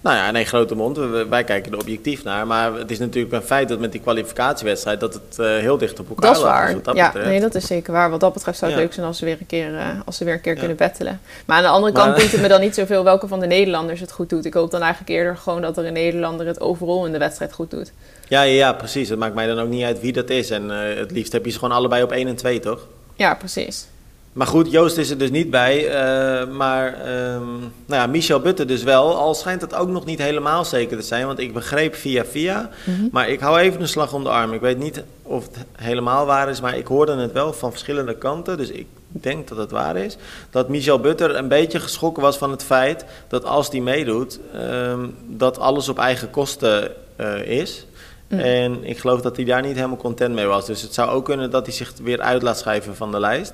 Nou 0.01 0.17
ja, 0.17 0.31
nee, 0.31 0.45
grote 0.45 0.75
mond. 0.75 0.97
Wij 1.29 1.43
kijken 1.43 1.71
er 1.71 1.77
objectief 1.79 2.23
naar. 2.23 2.47
Maar 2.47 2.73
het 2.73 2.91
is 2.91 2.99
natuurlijk 2.99 3.33
een 3.33 3.41
feit 3.41 3.69
dat 3.69 3.79
met 3.79 3.91
die 3.91 4.01
kwalificatiewedstrijd... 4.01 4.99
dat 4.99 5.13
het 5.13 5.39
eh, 5.39 5.45
heel 5.45 5.77
dicht 5.77 5.99
op 5.99 6.09
elkaar 6.09 6.25
Dat 6.25 6.35
is 6.37 6.41
lag. 6.43 6.65
Dus 6.65 6.73
waar. 6.73 6.83
dat 6.83 6.95
ja, 6.95 7.05
betreft. 7.05 7.27
nee, 7.29 7.39
dat 7.39 7.55
is 7.55 7.67
zeker 7.67 7.93
waar. 7.93 8.09
Wat 8.09 8.19
dat 8.19 8.33
betreft 8.33 8.57
zou 8.57 8.71
het 8.71 8.79
Ja. 8.79 8.85
leuk 8.85 8.95
zijn 8.95 9.05
als 9.05 9.17
ze 9.17 9.25
weer 9.25 9.37
een 9.39 9.45
keer, 9.45 9.75
eh, 9.77 9.87
als 10.05 10.17
ze 10.17 10.23
weer 10.23 10.33
een 10.33 10.41
keer 10.41 10.53
Ja. 10.53 10.59
kunnen 10.59 10.77
battelen. 10.77 11.21
Maar 11.45 11.57
aan 11.57 11.63
de 11.63 11.69
andere 11.69 11.93
kant 11.93 12.15
boeit 12.15 12.31
het 12.31 12.41
me 12.41 12.47
dan 12.47 12.61
niet 12.61 12.75
zoveel 12.75 13.03
welke 13.03 13.27
van 13.27 13.39
de 13.39 13.47
Nederlanders 13.47 13.99
het 13.99 14.11
goed 14.11 14.29
doet. 14.29 14.45
Ik 14.45 14.53
hoop 14.53 14.71
dan 14.71 14.81
eigenlijk 14.81 15.11
eerder 15.11 15.37
gewoon 15.37 15.61
dat 15.61 15.77
er 15.77 15.85
een 15.85 15.93
Nederlander 15.93 16.45
het 16.47 16.59
overal 16.61 17.05
in 17.05 17.11
de 17.11 17.17
wedstrijd 17.17 17.53
goed 17.53 17.71
doet. 17.71 17.91
Ja, 18.27 18.41
ja, 18.41 18.73
precies. 18.73 19.09
Het 19.09 19.19
maakt 19.19 19.35
mij 19.35 19.47
dan 19.47 19.59
ook 19.59 19.69
niet 19.69 19.83
uit 19.83 19.99
wie 20.01 20.13
dat 20.13 20.29
is. 20.29 20.49
En 20.49 20.71
eh, 20.71 20.97
het 20.97 21.11
liefst 21.11 21.31
heb 21.31 21.45
je 21.45 21.51
ze 21.51 21.59
gewoon 21.59 21.75
allebei 21.77 22.03
op 22.03 22.11
1 22.11 22.27
en 22.27 22.35
2, 22.35 22.59
toch? 22.59 22.87
Ja, 23.15 23.33
precies. 23.35 23.87
Maar 24.33 24.47
goed, 24.47 24.71
Joost 24.71 24.97
is 24.97 25.09
er 25.09 25.17
dus 25.17 25.29
niet 25.31 25.49
bij. 25.49 25.87
eh, 25.89 26.47
maar 26.47 26.93
ehm, 26.93 27.49
nou 27.59 28.01
ja, 28.01 28.07
Michel 28.07 28.39
Butter 28.39 28.67
dus 28.67 28.83
wel. 28.83 29.15
Al 29.17 29.33
schijnt 29.33 29.61
het 29.61 29.75
ook 29.75 29.87
nog 29.89 30.05
niet 30.05 30.19
helemaal 30.21 30.65
zeker 30.65 30.97
te 30.97 31.03
zijn. 31.03 31.25
Want 31.25 31.39
ik 31.39 31.53
begreep 31.53 31.95
via 31.95 32.25
via. 32.25 32.69
Mhm. 32.85 33.07
Maar 33.11 33.29
ik 33.29 33.39
hou 33.39 33.59
even 33.59 33.81
een 33.81 33.87
slag 33.87 34.13
om 34.13 34.23
de 34.23 34.29
arm. 34.29 34.53
Ik 34.53 34.61
weet 34.61 34.77
niet 34.77 35.03
of 35.23 35.43
het 35.45 35.65
helemaal 35.75 36.25
waar 36.25 36.49
is. 36.49 36.61
Maar 36.61 36.77
ik 36.77 36.87
hoorde 36.87 37.15
het 37.15 37.31
wel 37.31 37.53
van 37.53 37.71
verschillende 37.71 38.15
kanten. 38.17 38.57
Dus 38.57 38.69
ik 38.69 38.87
denk 39.07 39.47
dat 39.47 39.57
het 39.57 39.71
waar 39.71 39.97
is. 39.97 40.17
Dat 40.49 40.69
Michel 40.69 40.99
Butter 40.99 41.35
een 41.35 41.47
beetje 41.47 41.79
geschrokken 41.79 42.23
was 42.23 42.37
van 42.37 42.51
het 42.51 42.63
feit 42.63 43.05
dat 43.27 43.45
als 43.45 43.69
hij 43.69 43.79
meedoet. 43.79 44.39
ehm, 44.53 45.07
dat 45.27 45.59
alles 45.59 45.89
op 45.89 45.99
eigen 45.99 46.29
kosten 46.29 46.91
eh, 47.15 47.41
is. 47.41 47.85
Mm. 48.29 48.39
En 48.39 48.83
ik 48.83 48.97
geloof 48.97 49.21
dat 49.21 49.35
hij 49.35 49.45
daar 49.45 49.61
niet 49.61 49.75
helemaal 49.75 49.97
content 49.97 50.35
mee 50.35 50.45
was. 50.45 50.65
Dus 50.65 50.81
het 50.81 50.93
zou 50.93 51.09
ook 51.09 51.25
kunnen 51.25 51.51
dat 51.51 51.65
hij 51.65 51.75
zich 51.75 51.93
weer 52.03 52.21
uit 52.21 52.41
laat 52.41 52.57
schrijven 52.57 52.95
van 52.95 53.11
de 53.11 53.19
lijst. 53.19 53.53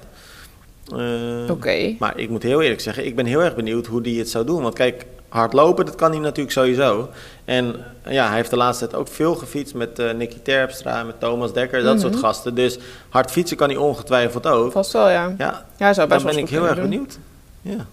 Eh, 0.95 1.49
Oké. 1.51 1.95
maar 1.99 2.17
ik 2.19 2.29
moet 2.29 2.43
heel 2.43 2.61
eerlijk 2.61 2.81
zeggen, 2.81 3.05
ik 3.05 3.15
ben 3.15 3.25
heel 3.25 3.41
erg 3.41 3.55
benieuwd 3.55 3.85
hoe 3.85 4.01
hij 4.01 4.11
het 4.11 4.29
zou 4.29 4.45
doen. 4.45 4.61
Want 4.61 4.73
kijk, 4.73 5.05
hardlopen, 5.29 5.85
dat 5.85 5.95
kan 5.95 6.11
hij 6.11 6.19
natuurlijk 6.19 6.51
sowieso. 6.51 7.09
En 7.45 7.75
ja, 8.07 8.27
hij 8.27 8.35
heeft 8.35 8.49
de 8.49 8.57
laatste 8.57 8.87
tijd 8.87 8.99
ook 9.01 9.07
veel 9.07 9.35
gefietst 9.35 9.73
met 9.73 9.99
eh 9.99 10.11
Nicky 10.13 10.37
Terpstra, 10.43 11.03
met 11.03 11.19
Thomas 11.19 11.53
Dekker, 11.53 11.83
dat 11.83 11.93
Mhm. 11.93 12.01
soort 12.01 12.15
gasten. 12.15 12.55
Dus 12.55 12.77
hard 13.09 13.31
fietsen 13.31 13.57
kan 13.57 13.69
hij 13.69 13.77
ongetwijfeld 13.77 14.47
ook. 14.47 14.71
Vast 14.71 14.91
wel, 14.91 15.09
ja. 15.09 15.23
Ja, 15.27 15.35
Ja, 15.37 15.65
hij 15.77 15.93
zou 15.93 16.07
best 16.07 16.23
daar 16.23 16.33
ben 16.33 16.43
ik 16.43 16.49
heel 16.49 16.65
erg 16.67 16.75
doen. 16.75 16.89
benieuwd. 16.89 17.17
Ja. 17.61 17.85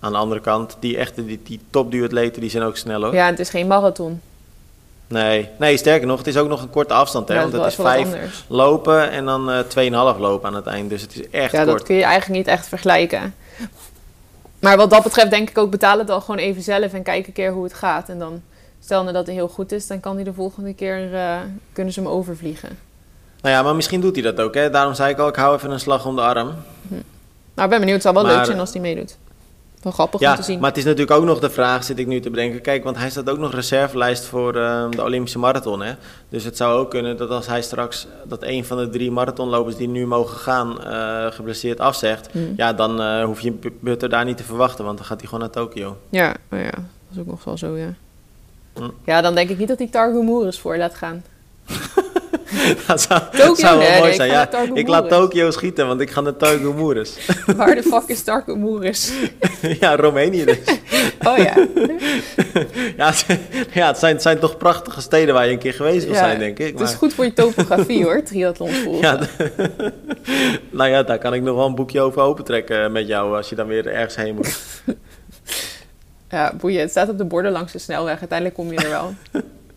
Aan 0.00 0.12
de 0.12 0.18
andere 0.18 0.40
kant, 0.40 0.76
die 0.80 0.96
echte, 0.96 1.24
die, 1.26 1.40
die 1.44 1.60
topduatleten, 1.70 2.40
die 2.40 2.50
zijn 2.50 2.62
ook 2.62 2.76
snel 2.76 3.02
hoor. 3.02 3.14
Ja, 3.14 3.26
het 3.26 3.38
is 3.38 3.50
geen 3.50 3.66
marathon. 3.66 4.20
Nee, 5.08 5.48
nee, 5.58 5.76
sterker 5.76 6.06
nog, 6.06 6.18
het 6.18 6.26
is 6.26 6.36
ook 6.36 6.48
nog 6.48 6.62
een 6.62 6.70
korte 6.70 6.94
afstand. 6.94 7.28
Hè, 7.28 7.34
Ja, 7.34 7.40
want 7.40 7.52
het 7.52 7.64
is 7.66 7.74
vijf 7.74 8.08
lopen 8.48 9.10
en 9.10 9.24
dan 9.24 9.50
eh 9.50 9.58
2,5 10.14 10.18
lopen 10.20 10.48
aan 10.48 10.54
het 10.54 10.66
eind. 10.66 10.90
Dus 10.90 11.02
het 11.02 11.14
is 11.16 11.30
echt 11.30 11.52
Ja, 11.52 11.64
dat 11.64 11.82
kun 11.82 11.94
je 11.94 12.02
eigenlijk 12.02 12.38
niet 12.38 12.46
echt 12.48 12.68
vergelijken. 12.68 13.34
Maar 14.58 14.76
wat 14.76 14.90
dat 14.90 15.02
betreft 15.02 15.30
denk 15.30 15.50
ik 15.50 15.58
ook, 15.58 15.70
betaal 15.70 15.98
het 15.98 16.06
dan 16.06 16.20
gewoon 16.20 16.36
even 16.40 16.62
zelf 16.62 16.92
en 16.92 17.02
kijk 17.02 17.26
een 17.26 17.32
keer 17.32 17.52
hoe 17.52 17.64
het 17.64 17.74
gaat. 17.74 18.08
En 18.08 18.18
dan, 18.18 18.42
stel 18.80 19.00
nou 19.02 19.12
dat 19.14 19.26
het 19.26 19.34
heel 19.34 19.48
goed 19.48 19.72
is, 19.72 19.86
dan 19.86 20.00
kan 20.00 20.14
hij 20.14 20.24
de 20.24 20.32
volgende 20.32 20.74
keer, 20.74 21.14
eh, 21.14 21.36
kunnen 21.72 21.92
ze 21.92 22.00
hem 22.00 22.08
overvliegen. 22.08 22.78
Nou 23.42 23.54
ja, 23.54 23.62
maar 23.62 23.74
misschien 23.76 24.00
doet 24.00 24.14
hij 24.14 24.24
dat 24.24 24.40
ook. 24.40 24.54
Hè? 24.54 24.70
Daarom 24.70 24.94
zei 24.94 25.10
ik 25.12 25.18
al, 25.18 25.28
ik 25.28 25.36
hou 25.36 25.56
even 25.56 25.70
een 25.70 25.80
slag 25.80 26.06
om 26.06 26.16
de 26.16 26.22
arm. 26.22 26.54
Nou, 26.88 27.00
ik 27.54 27.68
ben 27.68 27.68
benieuwd. 27.68 27.88
Het 27.92 28.02
zou 28.02 28.14
wel 28.14 28.24
Maar- 28.24 28.34
leuk 28.36 28.44
zijn 28.44 28.58
als 28.60 28.72
hij 28.72 28.80
meedoet. 28.80 29.16
Wel 29.82 29.92
grappig 29.92 30.20
om 30.20 30.26
Ja, 30.26 30.34
te 30.34 30.42
zien. 30.42 30.58
maar 30.60 30.68
het 30.68 30.78
is 30.78 30.84
natuurlijk 30.84 31.10
ook 31.10 31.24
nog 31.24 31.38
de 31.38 31.50
vraag, 31.50 31.84
zit 31.84 31.98
ik 31.98 32.06
nu 32.06 32.20
te 32.20 32.30
bedenken. 32.30 32.60
Kijk, 32.60 32.84
want 32.84 32.96
hij 32.96 33.10
staat 33.10 33.30
ook 33.30 33.38
nog 33.38 33.52
reservelijst 33.54 34.24
voor 34.24 34.56
eh, 34.56 34.90
de 34.90 35.02
Olympische 35.02 35.38
Marathon. 35.38 35.82
Hè? 35.82 35.92
Dus 36.28 36.44
het 36.44 36.56
zou 36.56 36.78
ook 36.78 36.90
kunnen 36.90 37.16
dat 37.16 37.30
als 37.30 37.46
hij 37.46 37.62
straks 37.62 38.06
dat 38.24 38.42
een 38.42 38.64
van 38.64 38.76
de 38.78 38.88
drie 38.88 39.10
marathonlopers 39.10 39.76
die 39.76 39.88
nu 39.88 40.06
mogen 40.06 40.36
gaan 40.38 40.82
eh, 40.84 41.26
geblesseerd 41.30 41.80
afzegt. 41.80 42.28
Hmm. 42.32 42.52
Ja, 42.56 42.72
dan 42.72 43.00
eh, 43.00 43.24
hoef 43.24 43.40
je 43.40 43.52
Bu- 43.52 43.72
Butter 43.80 44.08
daar 44.08 44.24
niet 44.24 44.36
te 44.36 44.42
verwachten, 44.44 44.84
want 44.84 44.96
dan 44.96 45.06
gaat 45.06 45.18
hij 45.20 45.26
gewoon 45.28 45.40
naar 45.44 45.52
Tokio. 45.52 45.96
Ja, 46.10 46.34
oh 46.52 46.58
ja, 46.58 46.70
dat 46.70 46.82
is 47.12 47.18
ook 47.18 47.26
nog 47.26 47.44
wel 47.44 47.58
zo, 47.58 47.76
ja. 47.76 47.94
Hm. 48.74 48.88
Ja, 49.04 49.20
dan 49.20 49.34
denk 49.34 49.50
ik 49.50 49.58
niet 49.58 49.68
dat 49.68 49.78
hij 49.78 49.88
Targu 49.88 50.22
Moeres 50.22 50.58
voor 50.58 50.76
laat 50.76 50.94
gaan. 50.94 51.24
dat 52.86 53.00
zou, 53.00 53.20
wel 53.78 53.78
nee, 53.78 53.98
mooi 53.98 54.10
ik 54.10 54.16
zijn. 54.16 54.30
ga 54.30 54.48
Ja, 54.52 54.74
ik 54.74 54.88
laat 54.88 55.02
Moeres. 55.02 55.18
Tokio 55.18 55.50
schieten, 55.50 55.86
want 55.86 56.00
ik 56.00 56.10
ga 56.10 56.20
naar 56.20 56.36
Targu 56.36 56.72
Waar 57.56 57.74
de 57.74 57.82
fuck 57.82 58.02
is 58.06 58.22
Targu 58.22 58.54
Moeres? 58.54 59.12
ja, 59.80 59.96
Roemenië 59.96 60.44
dus. 60.44 60.58
Oh 61.26 61.36
ja. 61.36 61.54
ja, 62.96 63.06
het, 63.06 63.26
ja 63.72 63.86
het, 63.86 63.98
zijn, 63.98 64.12
het 64.12 64.22
zijn 64.22 64.38
toch 64.38 64.56
prachtige 64.56 65.00
steden 65.00 65.34
waar 65.34 65.46
je 65.46 65.52
een 65.52 65.58
keer 65.58 65.74
geweest 65.74 66.04
wil 66.04 66.14
Ja, 66.14 66.18
zijn, 66.18 66.38
denk 66.38 66.58
ik. 66.58 66.78
Het 66.78 66.88
is 66.88 66.94
goed 66.94 67.14
voor 67.14 67.24
je 67.24 67.32
topografie 67.32 68.04
hoor, 68.04 68.22
triathlon 68.22 68.70
volgen. 68.70 69.28
Nou 70.70 70.90
ja, 70.90 71.02
daar 71.02 71.18
kan 71.18 71.34
ik 71.34 71.42
nog 71.42 71.56
wel 71.56 71.66
een 71.66 71.74
boekje 71.74 72.00
over 72.00 72.22
opentrekken 72.22 72.92
met 72.92 73.06
jou 73.06 73.36
als 73.36 73.48
je 73.48 73.54
dan 73.54 73.66
weer 73.66 73.86
ergens 73.86 74.16
heen 74.16 74.34
moet. 74.34 74.58
Ja, 76.30 76.52
boeien. 76.60 76.80
Het 76.80 76.90
staat 76.90 77.08
op 77.08 77.18
de 77.18 77.24
borden 77.24 77.52
langs 77.52 77.72
de 77.72 77.78
snelweg. 77.78 78.18
Uiteindelijk 78.18 78.58
kom 78.58 78.72
je 78.72 78.78
er 78.78 78.90
wel. 78.90 79.14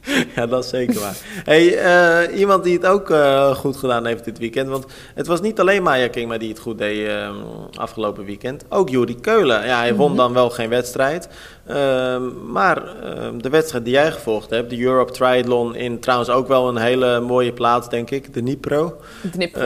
ja, 0.35 0.45
dat 0.45 0.63
is 0.63 0.69
zeker 0.69 0.99
waar. 0.99 1.15
Hey, 1.43 1.77
eh, 1.77 2.39
iemand 2.39 2.63
die 2.63 2.73
het 2.73 2.85
ook 2.85 3.09
eh, 3.09 3.55
goed 3.55 3.77
gedaan 3.77 4.05
heeft 4.05 4.25
dit 4.25 4.37
weekend, 4.37 4.69
want 4.69 4.85
het 5.15 5.27
was 5.27 5.41
niet 5.41 5.59
alleen 5.59 5.83
Maya 5.83 6.07
Kingma 6.07 6.37
die 6.37 6.49
het 6.49 6.59
goed 6.59 6.77
deed 6.77 7.07
eh, 7.07 7.29
afgelopen 7.73 8.25
weekend, 8.25 8.65
ook 8.69 8.89
Juri 8.89 9.15
Keulen. 9.19 9.65
Ja, 9.65 9.77
hij 9.79 9.95
won 9.95 10.07
Mhm. 10.07 10.17
dan 10.17 10.33
wel 10.33 10.49
geen 10.49 10.69
wedstrijd, 10.69 11.27
Ehm, 11.67 12.51
maar 12.51 12.83
ehm, 13.03 13.37
de 13.37 13.49
wedstrijd 13.49 13.83
die 13.85 13.93
jij 13.93 14.11
gevolgd 14.11 14.49
hebt, 14.49 14.69
de 14.69 14.81
Europe 14.81 15.11
Triathlon 15.11 15.75
in 15.75 15.99
trouwens 15.99 16.29
ook 16.29 16.47
wel 16.47 16.67
een 16.67 16.77
hele 16.77 17.19
mooie 17.19 17.53
plaats, 17.53 17.89
denk 17.89 18.09
ik, 18.09 18.33
de 18.33 18.41
Nipro. 18.41 18.97
Knip. 19.31 19.55
Eh, 19.55 19.61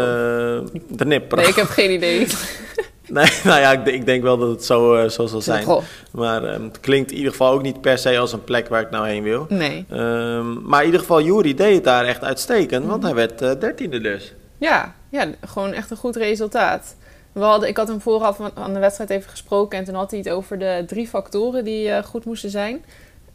de 0.87 1.05
Nipro. 1.05 1.37
nee, 1.37 1.47
ik 1.47 1.55
heb 1.55 1.67
geen 1.67 1.91
idee. 1.91 2.27
Nee, 3.21 3.31
nou 3.43 3.59
ja, 3.59 3.71
ik, 3.71 4.05
denk 4.05 4.23
wel 4.23 4.37
dat 4.37 4.49
het 4.49 4.65
zo, 4.65 4.95
eh, 4.95 5.09
zo 5.09 5.25
zal 5.25 5.41
zijn. 5.41 5.63
Goh, 5.63 5.83
Maar 6.11 6.43
ehm, 6.43 6.63
het 6.63 6.79
klinkt 6.79 7.11
in 7.11 7.17
ieder 7.17 7.31
geval 7.31 7.51
ook 7.51 7.61
niet 7.61 7.81
per 7.81 7.97
se 7.97 8.17
als 8.17 8.33
een 8.33 8.43
plek 8.43 8.67
waar 8.69 8.81
ik 8.81 8.89
nou 8.89 9.07
heen 9.07 9.23
wil. 9.23 9.45
nee. 9.49 9.85
Ehm, 9.89 10.61
maar 10.67 10.79
in 10.79 10.85
ieder 10.85 10.99
geval, 10.99 11.21
Jury 11.21 11.53
deed 11.53 11.75
het 11.75 11.83
daar 11.83 12.05
echt 12.05 12.23
uitstekend, 12.23 12.85
want 12.85 13.03
hij 13.03 13.13
werd 13.13 13.41
eh, 13.41 13.51
dertiende 13.59 14.01
dus. 14.01 14.33
Ja, 14.57 14.93
ja, 15.09 15.27
gewoon 15.45 15.73
echt 15.73 15.91
een 15.91 15.97
goed 15.97 16.15
resultaat. 16.15 16.95
We 17.31 17.41
hadden, 17.41 17.69
ik 17.69 17.77
had 17.77 17.87
hem 17.87 18.01
vooraf 18.01 18.39
aan- 18.53 18.73
de 18.73 18.79
wedstrijd 18.79 19.09
even 19.09 19.29
gesproken 19.29 19.77
en 19.79 19.85
toen 19.85 19.95
had 19.95 20.11
hij 20.11 20.19
het 20.19 20.29
over 20.29 20.59
de 20.59 20.83
drie 20.87 21.07
factoren 21.07 21.63
die 21.63 21.89
eh, 21.89 22.03
goed 22.03 22.25
moesten 22.25 22.49
zijn. 22.49 22.83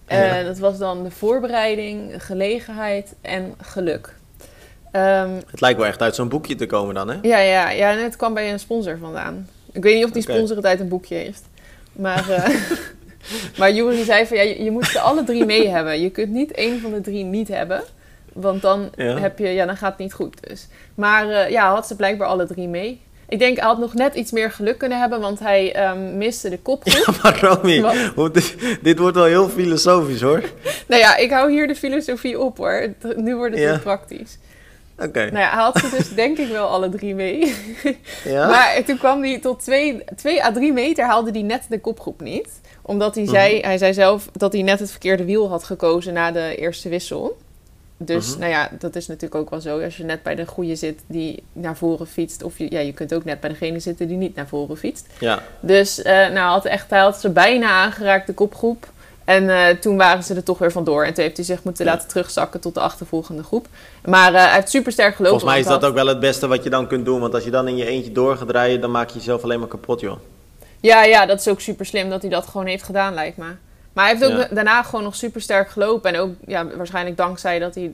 Ja. 0.09 0.43
Dat 0.43 0.59
was 0.59 0.79
dan 0.79 1.03
de 1.03 1.11
voorbereiding, 1.11 2.25
gelegenheid 2.25 3.15
en 3.21 3.55
geluk. 3.63 4.15
Ehm, 4.93 5.31
Het 5.51 5.61
lijkt 5.61 5.79
wel 5.79 5.87
echt 5.89 6.03
uit 6.03 6.15
zo'n 6.15 6.29
boekje 6.29 6.55
te 6.55 6.67
komen 6.67 6.95
dan, 6.95 7.09
hè? 7.11 7.17
ja, 7.23 7.39
ja, 7.39 7.71
ja, 7.71 7.91
en 7.91 8.03
het 8.03 8.17
kwam 8.17 8.35
bij 8.35 8.53
een 8.53 8.59
sponsor 8.61 8.99
vandaan. 8.99 9.49
Ik 9.73 9.83
weet 9.83 9.95
niet 9.95 10.05
of 10.05 10.11
die 10.11 10.23
Oké. 10.23 10.33
sponsor 10.33 10.57
het 10.57 10.67
uit 10.67 10.81
een 10.81 10.89
boekje 10.89 11.15
heeft. 11.15 11.43
Maar, 11.93 12.31
eh 12.31 12.49
maar 13.59 13.73
Juri 13.73 14.05
zei 14.05 14.27
van, 14.27 14.37
ja, 14.37 14.43
je, 14.43 14.63
je 14.65 14.71
moet 14.71 14.87
ze 14.87 15.01
alle 15.01 15.25
drie 15.25 15.45
mee 15.45 15.69
hebben. 15.69 16.01
Je 16.01 16.11
kunt 16.11 16.31
niet 16.31 16.51
één 16.53 16.81
van 16.81 16.93
de 16.93 17.01
drie 17.01 17.25
niet 17.25 17.49
hebben. 17.49 17.83
Want 18.33 18.63
dan, 18.63 18.91
Ja. 18.97 19.19
heb 19.19 19.39
je, 19.39 19.49
ja, 19.49 19.67
dan 19.67 19.77
gaat 19.77 19.91
het 19.91 19.99
niet 19.99 20.13
goed 20.13 20.49
dus. 20.49 20.67
Maar 20.95 21.29
eh, 21.31 21.51
ja, 21.51 21.73
had 21.73 21.87
ze 21.87 21.97
blijkbaar 21.97 22.29
alle 22.29 22.47
drie 22.47 22.69
mee. 22.69 23.01
Ik 23.29 23.39
denk, 23.39 23.59
hij 23.59 23.67
had 23.69 23.79
nog 23.79 23.95
net 23.95 24.15
iets 24.15 24.31
meer 24.31 24.51
geluk 24.51 24.79
kunnen 24.79 24.99
hebben, 25.01 25.21
want 25.21 25.39
hij 25.39 25.75
ehm, 25.75 26.17
miste 26.19 26.49
de 26.51 26.59
kopgroep. 26.59 27.17
maar 27.23 27.41
Romy, 27.41 27.85
dit, 28.33 28.55
dit 28.83 28.99
wordt 28.99 29.17
wel 29.17 29.25
heel 29.25 29.49
filosofisch 29.49 30.21
hoor. 30.21 30.43
nou 30.89 31.01
ja, 31.01 31.17
ik 31.17 31.31
hou 31.31 31.51
hier 31.51 31.67
de 31.67 31.75
filosofie 31.75 32.39
op 32.41 32.57
hoor. 32.57 32.95
Nu 33.17 33.37
wordt 33.37 33.55
het 33.55 33.63
Ja. 33.63 33.71
weer 33.71 33.79
praktisch. 33.81 34.39
Oké. 35.03 35.19
Nou 35.25 35.39
ja, 35.39 35.51
hij 35.51 35.63
had 35.63 35.79
ze 35.79 35.91
dus 35.97 36.15
denk 36.25 36.39
ik 36.39 36.49
wel 36.51 36.67
alle 36.69 36.89
drie 36.89 37.15
mee. 37.15 37.55
Ja? 38.25 38.49
Maar 38.49 38.83
toen 38.87 38.99
kwam 38.99 39.23
hij 39.23 39.39
tot 39.41 39.61
2 40.17 40.45
à 40.45 40.53
3 40.53 40.73
meter 40.73 41.05
haalde 41.07 41.31
hij 41.31 41.43
net 41.43 41.63
de 41.69 41.81
kopgroep 41.81 42.21
niet. 42.21 42.49
Omdat 42.83 43.15
hij 43.15 43.25
Mhm. 43.25 43.33
zei, 43.33 43.61
hij 43.61 43.79
zei 43.79 43.93
zelf 43.95 44.29
dat 44.33 44.53
hij 44.53 44.63
net 44.63 44.79
het 44.81 44.91
verkeerde 44.91 45.25
wiel 45.25 45.49
had 45.49 45.65
gekozen 45.65 46.13
na 46.13 46.31
de 46.33 46.55
eerste 46.57 46.89
wissel. 46.89 47.39
Dus 47.97 48.31
Mhm. 48.31 48.39
nou 48.39 48.51
ja, 48.53 48.71
dat 48.79 48.97
is 48.97 49.07
natuurlijk 49.07 49.41
ook 49.41 49.51
wel 49.51 49.61
zo. 49.61 49.81
Als 49.81 49.97
je 49.97 50.05
net 50.05 50.23
bij 50.23 50.35
de 50.35 50.47
goede 50.47 50.77
zit 50.77 51.01
die 51.07 51.43
naar 51.53 51.77
voren 51.77 52.07
fietst. 52.07 52.43
Of 52.43 52.59
je, 52.59 52.67
ja, 52.71 52.79
je 52.81 52.93
kunt 52.93 53.15
ook 53.15 53.25
net 53.25 53.41
bij 53.41 53.51
degene 53.51 53.79
zitten 53.79 54.09
die 54.09 54.17
niet 54.17 54.35
naar 54.35 54.47
voren 54.49 54.77
fietst. 54.77 55.07
Ja. 55.19 55.43
Dus 55.61 56.03
eh, 56.03 56.13
nou, 56.15 56.51
had 56.51 56.65
echt, 56.65 56.91
hij 56.91 56.99
had 57.01 57.21
ze 57.21 57.31
bijna 57.31 57.69
aangeraakt, 57.71 58.27
de 58.27 58.33
kopgroep. 58.33 58.89
En 59.31 59.51
eh, 59.51 59.77
toen 59.77 59.97
waren 59.97 60.23
ze 60.23 60.35
er 60.35 60.43
toch 60.43 60.59
weer 60.59 60.73
vandoor. 60.73 61.05
En 61.05 61.15
toen 61.15 61.25
heeft 61.25 61.37
hij 61.37 61.47
zich 61.47 61.63
moeten 61.63 61.85
Ja. 61.85 61.91
laten 61.91 62.09
terugzakken 62.09 62.61
tot 62.61 62.75
de 62.75 62.81
achtervolgende 62.81 63.43
groep. 63.43 63.67
Maar 64.05 64.35
eh, 64.35 64.43
hij 64.45 64.55
heeft 64.55 64.71
super 64.71 64.93
sterk 64.93 65.15
gelopen. 65.15 65.41
Volgens 65.41 65.65
mij 65.65 65.75
is 65.75 65.81
dat 65.81 65.91
ook 65.91 65.95
wel 65.95 66.07
het 66.07 66.21
beste 66.21 66.47
wat 66.47 66.63
je 66.65 66.71
dan 66.71 66.87
kunt 66.87 67.05
doen. 67.05 67.21
Want 67.21 67.35
als 67.35 67.45
je 67.45 67.51
dan 67.51 67.69
in 67.69 67.77
je 67.77 67.87
eentje 67.87 68.13
door 68.13 68.37
gaat 68.37 68.51
rijden, 68.51 68.81
dan 68.81 68.91
maak 68.91 69.09
je 69.11 69.19
jezelf 69.19 69.43
alleen 69.43 69.59
maar 69.59 69.69
kapot, 69.69 70.01
joh. 70.01 70.17
Ja, 70.81 71.03
ja, 71.05 71.27
dat 71.27 71.41
is 71.41 71.49
ook 71.49 71.61
super 71.61 71.87
slim 71.87 72.11
dat 72.11 72.21
hij 72.23 72.31
dat 72.31 72.47
gewoon 72.47 72.67
heeft 72.67 72.83
gedaan, 72.83 73.15
lijkt 73.15 73.37
me. 73.37 73.45
Maar 73.93 74.05
hij 74.09 74.15
heeft 74.17 74.33
ook 74.33 74.39
Ja. 74.39 74.49
daarna 74.55 74.83
gewoon 74.83 75.05
nog 75.05 75.15
super 75.15 75.41
sterk 75.41 75.71
gelopen. 75.71 76.15
En 76.15 76.21
ook 76.21 76.31
ja, 76.47 76.67
waarschijnlijk 76.77 77.17
dankzij 77.17 77.59
dat 77.59 77.75
hij 77.75 77.93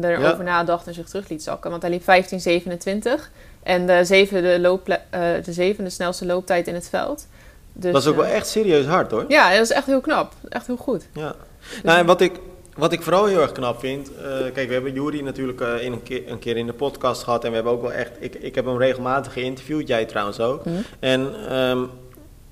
erover 0.00 0.44
Ja. 0.44 0.50
nadacht 0.50 0.86
en 0.86 0.94
zich 0.94 1.08
terug 1.08 1.28
liet 1.28 1.42
zakken. 1.42 1.70
Want 1.70 1.82
hij 1.82 1.90
liep 1.90 2.02
15:27 2.02 3.30
En 3.62 3.86
de 3.86 4.04
zevende, 4.04 4.60
loople- 4.60 5.00
eh, 5.10 5.20
de 5.44 5.52
zevende 5.52 5.90
snelste 5.90 6.26
looptijd 6.26 6.66
in 6.66 6.74
het 6.74 6.88
veld. 6.88 7.26
Dus, 7.72 7.92
dat 7.92 8.02
is 8.02 8.08
ook 8.08 8.16
wel 8.16 8.24
eh, 8.24 8.34
echt 8.34 8.46
serieus 8.48 8.86
hard, 8.86 9.10
hoor. 9.10 9.24
Ja, 9.28 9.50
dat 9.52 9.60
is 9.60 9.70
echt 9.70 9.86
heel 9.86 10.00
knap. 10.00 10.32
Echt 10.48 10.66
heel 10.66 10.76
goed. 10.76 11.08
Ja. 11.12 11.34
Nou, 11.82 11.98
en 11.98 12.06
wat 12.06 12.20
ik, 12.20 12.32
wat 12.76 12.92
ik 12.92 13.02
vooral 13.02 13.24
heel 13.26 13.40
erg 13.40 13.52
knap 13.52 13.78
vind. 13.80 14.10
eh, 14.16 14.30
kijk, 14.52 14.68
we 14.68 14.72
hebben 14.72 14.92
Jury 14.92 15.20
natuurlijk 15.20 15.60
eh, 15.60 15.82
in 15.84 15.92
een, 15.92 16.02
keer, 16.02 16.22
een 16.30 16.38
keer 16.38 16.56
in 16.56 16.66
de 16.66 16.72
podcast 16.72 17.22
gehad. 17.22 17.44
En 17.44 17.48
we 17.48 17.54
hebben 17.54 17.72
ook 17.72 17.82
wel 17.82 17.92
echt. 17.92 18.10
Ik, 18.20 18.34
ik 18.34 18.54
heb 18.54 18.64
hem 18.64 18.78
regelmatig 18.78 19.32
geïnterviewd, 19.32 19.88
jij 19.88 20.04
trouwens 20.04 20.40
ook. 20.40 20.64
Mhm. 20.64 20.76
En 21.00 21.32
ehm 21.48 21.78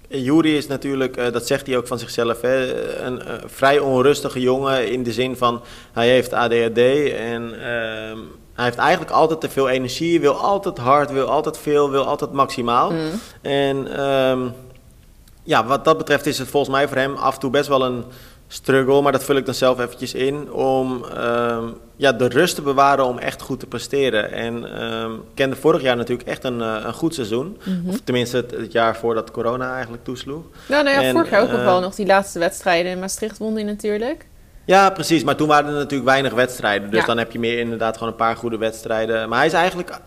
Jury 0.09 0.57
is 0.57 0.67
natuurlijk, 0.67 1.33
dat 1.33 1.47
zegt 1.47 1.67
hij 1.67 1.77
ook 1.77 1.87
van 1.87 1.99
zichzelf, 1.99 2.41
hè, 2.41 2.85
een 3.05 3.23
vrij 3.47 3.79
onrustige 3.79 4.41
jongen. 4.41 4.91
In 4.91 5.03
de 5.03 5.13
zin 5.13 5.37
van 5.37 5.63
hij 5.93 6.09
heeft 6.09 6.33
ADHD 6.33 6.79
en. 7.19 7.53
ehm, 7.63 8.19
hij 8.55 8.65
heeft 8.65 8.79
eigenlijk 8.79 9.11
altijd 9.11 9.41
te 9.41 9.49
veel 9.49 9.69
energie, 9.69 10.21
wil 10.21 10.35
altijd 10.35 10.79
hard, 10.79 11.11
wil 11.13 11.27
altijd 11.27 11.59
veel, 11.59 11.91
wil 11.91 12.05
altijd 12.05 12.33
maximaal. 12.33 12.91
Mm. 12.91 12.99
En 13.43 13.97
ehm, 13.97 14.49
ja, 15.47 15.67
wat 15.67 15.85
dat 15.85 15.99
betreft 15.99 16.27
is 16.27 16.39
het 16.39 16.49
volgens 16.49 16.77
mij 16.77 16.89
voor 16.89 16.97
hem 16.97 17.15
af 17.15 17.35
en 17.35 17.41
toe 17.41 17.51
best 17.51 17.69
wel 17.69 17.85
een 17.85 18.05
struggle, 18.49 19.03
maar 19.03 19.13
dat 19.13 19.25
vul 19.25 19.37
ik 19.37 19.45
dan 19.45 19.55
zelf 19.55 19.79
eventjes 19.81 20.15
in, 20.15 20.53
om 20.53 21.05
ehm, 21.05 21.65
ja, 21.97 22.13
de 22.13 22.29
rust 22.29 22.55
te 22.55 22.63
bewaren 22.63 23.05
om 23.05 23.19
echt 23.19 23.43
goed 23.43 23.61
te 23.61 23.67
presteren. 23.67 24.33
En 24.33 24.65
ik 25.15 25.35
kende 25.35 25.57
vorig 25.57 25.83
jaar 25.83 25.97
natuurlijk 25.97 26.29
echt 26.29 26.45
een, 26.45 26.61
eh, 26.61 26.83
een 26.85 26.93
goed 26.93 27.15
seizoen. 27.15 27.59
Mhm. 27.65 27.89
Of 27.89 28.01
tenminste 28.05 28.37
het, 28.37 28.51
het 28.51 28.73
jaar 28.73 28.97
voordat 28.97 29.31
corona 29.31 29.73
eigenlijk 29.73 30.05
toesloeg. 30.05 30.45
Nou, 30.69 30.85
nou 30.85 30.97
ja, 30.97 31.03
En, 31.03 31.13
vorig 31.13 31.31
jaar 31.31 31.43
ook 31.43 31.51
nog 31.51 31.59
eh, 31.59 31.65
wel 31.65 31.81
nog 31.81 31.95
die 31.95 32.07
laatste 32.07 32.39
wedstrijden. 32.39 32.93
In 32.93 32.99
Maastricht 32.99 33.39
won 33.39 33.55
hij 33.55 33.63
natuurlijk. 33.63 34.27
Ja, 34.67 34.91
precies. 34.91 35.25
Maar 35.25 35.37
toen 35.37 35.49
waren 35.49 35.71
er 35.71 35.77
natuurlijk 35.77 36.09
weinig 36.09 36.33
wedstrijden. 36.33 36.91
Dus 36.91 37.01
Ja. 37.01 37.07
dan 37.07 37.19
heb 37.19 37.33
je 37.33 37.39
meer 37.39 37.59
inderdaad 37.59 37.95
gewoon 37.97 38.13
een 38.13 38.19
paar 38.19 38.37
goede 38.37 38.59
wedstrijden. 38.59 39.29
Maar 39.29 39.39
hij 39.39 39.47
is 39.47 39.53
eigenlijk 39.53 39.99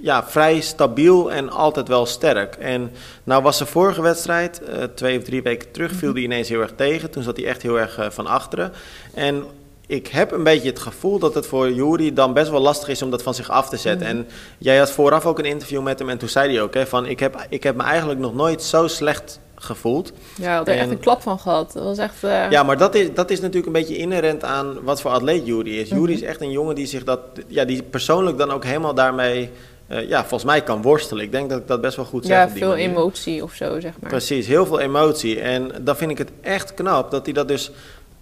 ja, 0.00 0.24
vrij 0.26 0.60
stabiel 0.60 1.32
en 1.32 1.50
altijd 1.50 1.88
wel 1.88 2.06
sterk. 2.06 2.54
En 2.54 2.90
nou 3.24 3.42
was 3.42 3.58
de 3.58 3.66
vorige 3.66 4.02
wedstrijd, 4.02 4.62
eh, 4.62 4.82
twee 4.94 5.18
of 5.18 5.24
drie 5.24 5.42
weken 5.42 5.70
terug, 5.70 5.92
viel 5.92 6.12
hij 6.12 6.22
ineens 6.22 6.48
heel 6.48 6.60
erg 6.60 6.72
tegen. 6.76 7.10
Toen 7.10 7.22
zat 7.22 7.36
hij 7.36 7.46
echt 7.46 7.62
heel 7.62 7.78
erg 7.78 7.98
eh, 7.98 8.10
van 8.10 8.26
achteren. 8.26 8.72
En 9.14 9.44
ik 9.86 10.06
heb 10.06 10.32
een 10.32 10.42
beetje 10.42 10.68
het 10.68 10.78
gevoel 10.78 11.18
dat 11.18 11.34
het 11.34 11.46
voor 11.46 11.72
Jury 11.72 12.12
dan 12.12 12.32
best 12.32 12.50
wel 12.50 12.60
lastig 12.60 12.88
is 12.88 13.02
om 13.02 13.10
dat 13.10 13.22
van 13.22 13.34
zich 13.34 13.50
af 13.50 13.68
te 13.68 13.76
zetten. 13.76 14.06
En 14.06 14.26
jij 14.58 14.78
had 14.78 14.90
vooraf 14.90 15.26
ook 15.26 15.38
een 15.38 15.44
interview 15.44 15.82
met 15.82 15.98
hem 15.98 16.08
en 16.08 16.18
toen 16.18 16.28
zei 16.28 16.52
hij 16.52 16.62
ook 16.62 16.74
hè, 16.74 16.86
van 16.86 17.06
ik 17.06 17.20
heb, 17.20 17.46
ik 17.48 17.62
heb 17.62 17.76
me 17.76 17.82
eigenlijk 17.82 18.20
nog 18.20 18.34
nooit 18.34 18.62
zo 18.62 18.86
slecht 18.86 19.40
gevoeld. 19.58 20.12
Ja, 20.40 20.56
had 20.56 20.68
er 20.68 20.74
echt 20.74 20.84
En- 20.84 20.90
een 20.90 20.98
klap 21.00 21.22
van 21.22 21.38
gehad. 21.38 21.72
Dat 21.72 21.82
was 21.84 21.98
echt... 21.98 22.24
eh, 22.24 22.50
Ja, 22.50 22.62
maar 22.62 22.78
dat 22.78 22.94
is, 22.94 23.14
dat 23.14 23.30
is 23.30 23.40
natuurlijk 23.40 23.66
een 23.66 23.72
beetje 23.72 23.96
inherent 23.96 24.44
aan 24.44 24.82
wat 24.82 25.00
voor 25.00 25.10
atleet 25.10 25.46
Jury 25.46 25.78
is. 25.78 25.88
Mhm. 25.88 25.98
Jury 26.00 26.12
is 26.12 26.22
echt 26.22 26.40
een 26.40 26.50
jongen 26.50 26.74
die 26.74 26.86
zich 26.86 27.04
dat, 27.04 27.20
ja, 27.46 27.64
die 27.64 27.82
persoonlijk 27.82 28.38
dan 28.38 28.50
ook 28.50 28.64
helemaal 28.64 28.94
daarmee, 28.94 29.50
eh, 29.86 30.08
ja, 30.08 30.20
volgens 30.20 30.44
mij 30.44 30.62
kan 30.62 30.82
worstelen. 30.82 31.24
Ik 31.24 31.32
denk 31.32 31.50
dat 31.50 31.58
ik 31.58 31.66
dat 31.66 31.80
best 31.80 31.96
wel 31.96 32.04
goed 32.04 32.26
zeg. 32.26 32.36
ja, 32.36 32.48
veel 32.48 32.68
manier. 32.68 32.88
emotie 32.88 33.42
of 33.42 33.52
zo, 33.54 33.80
zeg 33.80 33.92
maar. 34.00 34.10
Precies, 34.10 34.46
heel 34.46 34.66
veel 34.66 34.80
emotie. 34.80 35.40
En 35.40 35.70
dan 35.80 35.96
vind 35.96 36.10
ik 36.10 36.18
het 36.18 36.30
echt 36.40 36.74
knap 36.74 37.10
dat 37.10 37.24
hij 37.24 37.34
dat 37.34 37.48
dus 37.48 37.70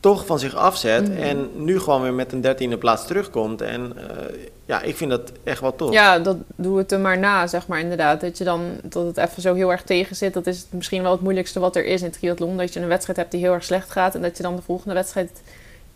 toch 0.05 0.27
van 0.27 0.39
zich 0.39 0.55
afzet 0.55 1.09
Mhm. 1.09 1.23
en 1.23 1.51
nu 1.55 1.79
gewoon 1.81 2.03
weer 2.03 2.13
met 2.13 2.33
een 2.33 2.41
dertiende 2.41 2.79
plaats 2.79 3.07
terugkomt. 3.07 3.61
En 3.61 3.93
eh, 3.97 4.37
ja, 4.65 4.83
ik 4.83 4.97
vind 4.97 5.11
dat 5.11 5.33
echt 5.45 5.61
wel 5.61 5.75
tof. 5.77 5.93
Ja, 5.93 6.19
dat 6.19 6.37
doe 6.57 6.79
het 6.79 6.93
er 6.93 7.01
maar 7.01 7.19
na, 7.19 7.47
zeg 7.47 7.67
maar 7.67 7.81
inderdaad. 7.81 8.21
Dat 8.21 8.39
je 8.39 8.45
dan 8.45 8.61
dat 8.83 9.07
het 9.07 9.17
even 9.17 9.43
zo 9.43 9.55
heel 9.55 9.71
erg 9.73 9.83
tegen 9.83 10.17
zit. 10.17 10.35
Dat 10.35 10.47
is 10.47 10.67
misschien 10.71 11.03
wel 11.03 11.13
het 11.13 11.21
moeilijkste 11.21 11.61
wat 11.61 11.77
er 11.77 11.85
is 11.85 12.03
in 12.03 12.11
triathlon. 12.11 12.57
Dat 12.57 12.73
je 12.73 12.81
een 12.81 12.89
wedstrijd 12.89 13.19
hebt 13.19 13.31
die 13.31 13.41
heel 13.41 13.53
erg 13.53 13.65
slecht 13.65 13.91
gaat. 13.91 14.15
En 14.15 14.23
dat 14.23 14.37
je 14.37 14.43
dan 14.43 14.57
de 14.57 14.63
volgende 14.63 14.95
wedstrijd... 14.95 15.43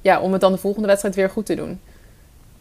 Ja, 0.01 0.21
om 0.21 0.33
het 0.33 0.41
dan 0.41 0.53
de 0.53 0.59
volgende 0.59 0.89
wedstrijd 0.89 1.15
weer 1.15 1.31
goed 1.31 1.47
te 1.47 1.55
doen. 1.55 1.81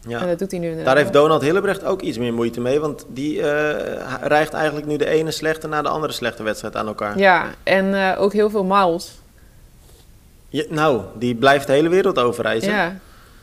Ja. 0.00 0.20
En 0.20 0.26
dat 0.28 0.38
doet 0.38 0.50
hij 0.50 0.60
nu. 0.60 0.82
Daar 0.82 0.96
heeft. 0.96 1.12
Donald 1.12 1.42
Hillebrecht 1.42 1.84
ook 1.84 2.00
iets 2.02 2.18
meer 2.18 2.34
moeite 2.34 2.60
mee, 2.60 2.80
want 2.80 3.04
die 3.08 3.42
eh, 3.42 4.14
rijgt 4.22 4.52
eigenlijk 4.52 4.86
nu 4.86 4.96
de 4.96 5.06
ene 5.08 5.30
slechte 5.30 5.68
na 5.68 5.82
de 5.82 5.88
andere 5.88 6.12
slechte 6.12 6.42
wedstrijd 6.42 6.76
aan 6.76 6.86
elkaar. 6.86 7.18
Ja, 7.18 7.44
en 7.62 7.94
eh, 7.94 8.20
ook 8.22 8.32
heel 8.32 8.50
veel 8.50 8.64
miles. 8.64 9.10
Ja, 10.48 10.64
nou, 10.68 11.02
die 11.18 11.34
blijft 11.34 11.66
de 11.66 11.72
hele 11.72 11.88
wereld 11.88 12.18
overreizen. 12.18 12.72
Ja, 12.72 12.96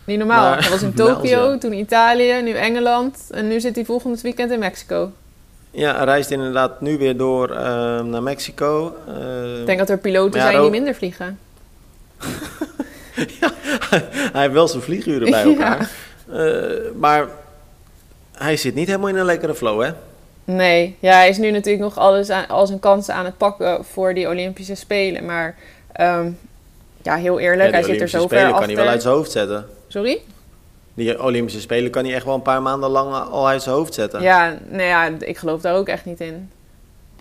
niet 0.04 0.18
normaal. 0.18 0.50
Maar- 0.50 0.62
Hij 0.62 0.70
was 0.70 0.82
in 0.82 0.94
Tokio, 1.04 1.52
ja. 1.52 1.58
toen 1.58 1.74
Italië, 1.74 2.41
nu 2.41 2.52
Engeland. 2.52 3.28
En 3.32 3.48
nu 3.48 3.60
zit 3.60 3.76
hij 3.76 3.86
volgend 3.86 4.22
weekend 4.22 4.52
in 4.52 4.60
Mexico. 4.60 5.12
Ja, 5.72 5.96
hij 5.96 6.06
reist 6.06 6.32
inderdaad 6.32 6.82
nu 6.82 6.98
weer 6.98 7.18
door 7.18 7.50
eh, 7.52 7.58
naar 8.02 8.24
Mexico. 8.24 8.96
Eh, 9.08 9.60
Ik 9.60 9.65
denk 9.65 9.80
dat 9.80 9.89
er 9.89 9.98
piloten 9.98 10.39
Ja, 10.39 10.50
zijn 10.50 10.62
die 10.62 10.70
minder 10.70 10.96
vliegen. 10.96 11.39
hij 14.34 14.41
heeft 14.41 14.54
wel 14.54 14.68
zijn 14.68 14.82
vlieguren 14.82 15.32
bij 15.32 15.44
elkaar. 15.54 15.89
Eh, 16.32 16.63
maar 16.96 17.28
hij 18.38 18.58
zit 18.58 18.76
niet 18.76 18.88
helemaal 18.88 19.10
in 19.10 19.15
een 19.15 19.26
lekkere 19.26 19.56
flow, 19.56 19.82
hè? 19.84 19.89
Nee, 20.44 20.96
ja, 21.00 21.12
hij 21.13 21.30
is 21.30 21.38
nu 21.38 21.52
natuurlijk 21.52 21.84
nog 21.84 21.98
alles 21.98 22.30
aan, 22.30 22.48
al 22.48 22.68
zijn 22.68 22.80
kansen 22.80 23.13
aan 23.13 23.26
het 23.26 23.38
pakken 23.38 23.86
voor 23.86 24.13
die 24.13 24.28
Olympische 24.28 24.76
Spelen. 24.76 25.26
Maar 25.26 25.56
ehm, 25.91 26.30
ja, 27.06 27.15
heel 27.15 27.39
eerlijk, 27.39 27.70
Ja, 27.70 27.76
hij 27.76 27.84
zit 27.84 28.02
er 28.02 28.08
zo 28.08 28.28
ver 28.28 28.38
Spelen 28.38 28.54
kan 28.56 28.63
hij 28.63 28.76
wel 28.76 28.88
uit 28.88 29.02
zijn 29.02 29.13
hoofd 29.13 29.32
zetten. 29.32 29.65
Sorry? 29.88 30.22
Die 30.94 31.24
Olympische 31.24 31.62
Spelen 31.62 31.91
kan 31.91 32.06
hij 32.06 32.13
echt 32.13 32.26
wel 32.26 32.34
een 32.36 32.41
paar 32.41 32.62
maanden 32.62 32.89
lang 32.89 33.13
al 33.13 33.48
uit 33.48 33.62
zijn 33.62 33.76
hoofd 33.76 33.94
zetten. 33.94 34.22
Ja, 34.22 34.58
nee, 34.70 34.88
ja, 34.88 35.10
ik 35.20 35.38
geloof 35.38 35.62
daar 35.62 35.76
ook 35.76 35.88
echt 35.88 36.06
niet 36.06 36.20
in. 36.22 36.50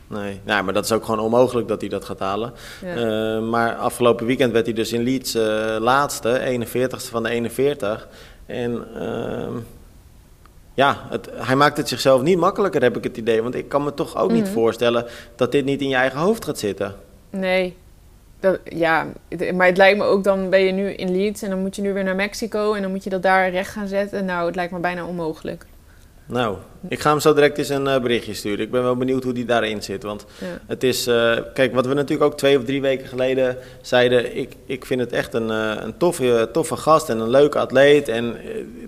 Nee, 0.06 0.40
nou, 0.44 0.64
maar 0.64 0.74
dat 0.74 0.84
is 0.84 0.92
ook 0.92 1.04
gewoon 1.04 1.20
onmogelijk 1.20 1.68
dat 1.68 1.80
hij 1.80 1.90
dat 1.90 2.04
gaat 2.04 2.18
halen. 2.18 2.52
Ja. 2.84 2.94
Eh, 3.36 3.42
maar 3.42 3.74
afgelopen 3.74 4.26
weekend 4.26 4.52
werd 4.52 4.64
hij 4.66 4.74
dus 4.74 4.92
in 4.92 5.02
Leeds 5.02 5.34
eh, 5.34 5.76
laatste, 5.80 6.40
41ste 6.40 7.10
van 7.10 7.22
de 7.22 7.28
41. 7.30 8.08
En 8.46 8.86
ehm, 9.00 9.52
ja, 10.74 10.96
het, 11.10 11.28
hij 11.34 11.56
maakt 11.56 11.76
het 11.76 11.88
zichzelf 11.88 12.22
niet 12.22 12.38
makkelijker, 12.38 12.82
heb 12.82 12.96
ik 12.96 13.04
het 13.04 13.16
idee. 13.16 13.42
Want 13.42 13.54
ik 13.54 13.68
kan 13.68 13.84
me 13.84 13.94
toch 13.94 14.16
ook 14.16 14.30
niet 14.32 14.44
Mhm. 14.44 14.52
voorstellen 14.52 15.06
dat 15.36 15.52
dit 15.52 15.64
niet 15.64 15.80
in 15.80 15.88
je 15.88 15.96
eigen 15.96 16.18
hoofd 16.20 16.44
gaat 16.44 16.58
zitten. 16.58 16.94
Nee. 17.30 17.76
Dat, 18.44 18.58
ja, 18.64 19.06
maar 19.54 19.66
het 19.66 19.76
lijkt 19.76 19.98
me 19.98 20.04
ook, 20.04 20.24
dan 20.24 20.50
ben 20.50 20.60
je 20.60 20.72
nu 20.72 20.90
in 20.90 21.16
Leeds 21.16 21.42
en 21.42 21.50
dan 21.50 21.60
moet 21.60 21.76
je 21.76 21.82
nu 21.82 21.92
weer 21.92 22.04
naar 22.04 22.14
Mexico 22.14 22.74
en 22.74 22.82
dan 22.82 22.90
moet 22.90 23.04
je 23.04 23.10
dat 23.10 23.22
daar 23.22 23.50
recht 23.50 23.70
gaan 23.70 23.88
zetten. 23.88 24.24
Nou, 24.24 24.46
het 24.46 24.54
lijkt 24.54 24.72
me 24.72 24.78
bijna 24.78 25.06
onmogelijk. 25.06 25.66
Nou, 26.26 26.56
ik 26.88 27.00
ga 27.00 27.10
hem 27.10 27.20
zo 27.20 27.34
direct 27.34 27.58
eens 27.58 27.68
een 27.68 27.86
eh, 27.86 28.00
berichtje 28.00 28.34
sturen. 28.34 28.64
Ik 28.64 28.70
ben 28.70 28.82
wel 28.82 28.96
benieuwd 28.96 29.24
hoe 29.24 29.32
die 29.32 29.44
daarin 29.44 29.82
zit. 29.82 30.02
Want 30.02 30.24
Ja. 30.38 30.46
het 30.66 30.82
is, 30.82 31.06
eh, 31.06 31.36
kijk, 31.54 31.74
wat 31.74 31.86
we 31.86 31.94
natuurlijk 31.94 32.32
ook 32.32 32.38
twee 32.38 32.58
of 32.58 32.64
drie 32.64 32.80
weken 32.80 33.06
geleden 33.08 33.56
zeiden. 33.80 34.36
Ik, 34.36 34.52
ik 34.66 34.84
vind 34.84 35.00
het 35.00 35.12
echt 35.12 35.34
een, 35.34 35.50
eh, 35.50 35.72
een 35.76 35.96
toffe, 35.96 36.48
toffe 36.52 36.76
gast 36.76 37.08
en 37.08 37.18
een 37.18 37.30
leuke 37.30 37.58
atleet. 37.58 38.08
En 38.08 38.36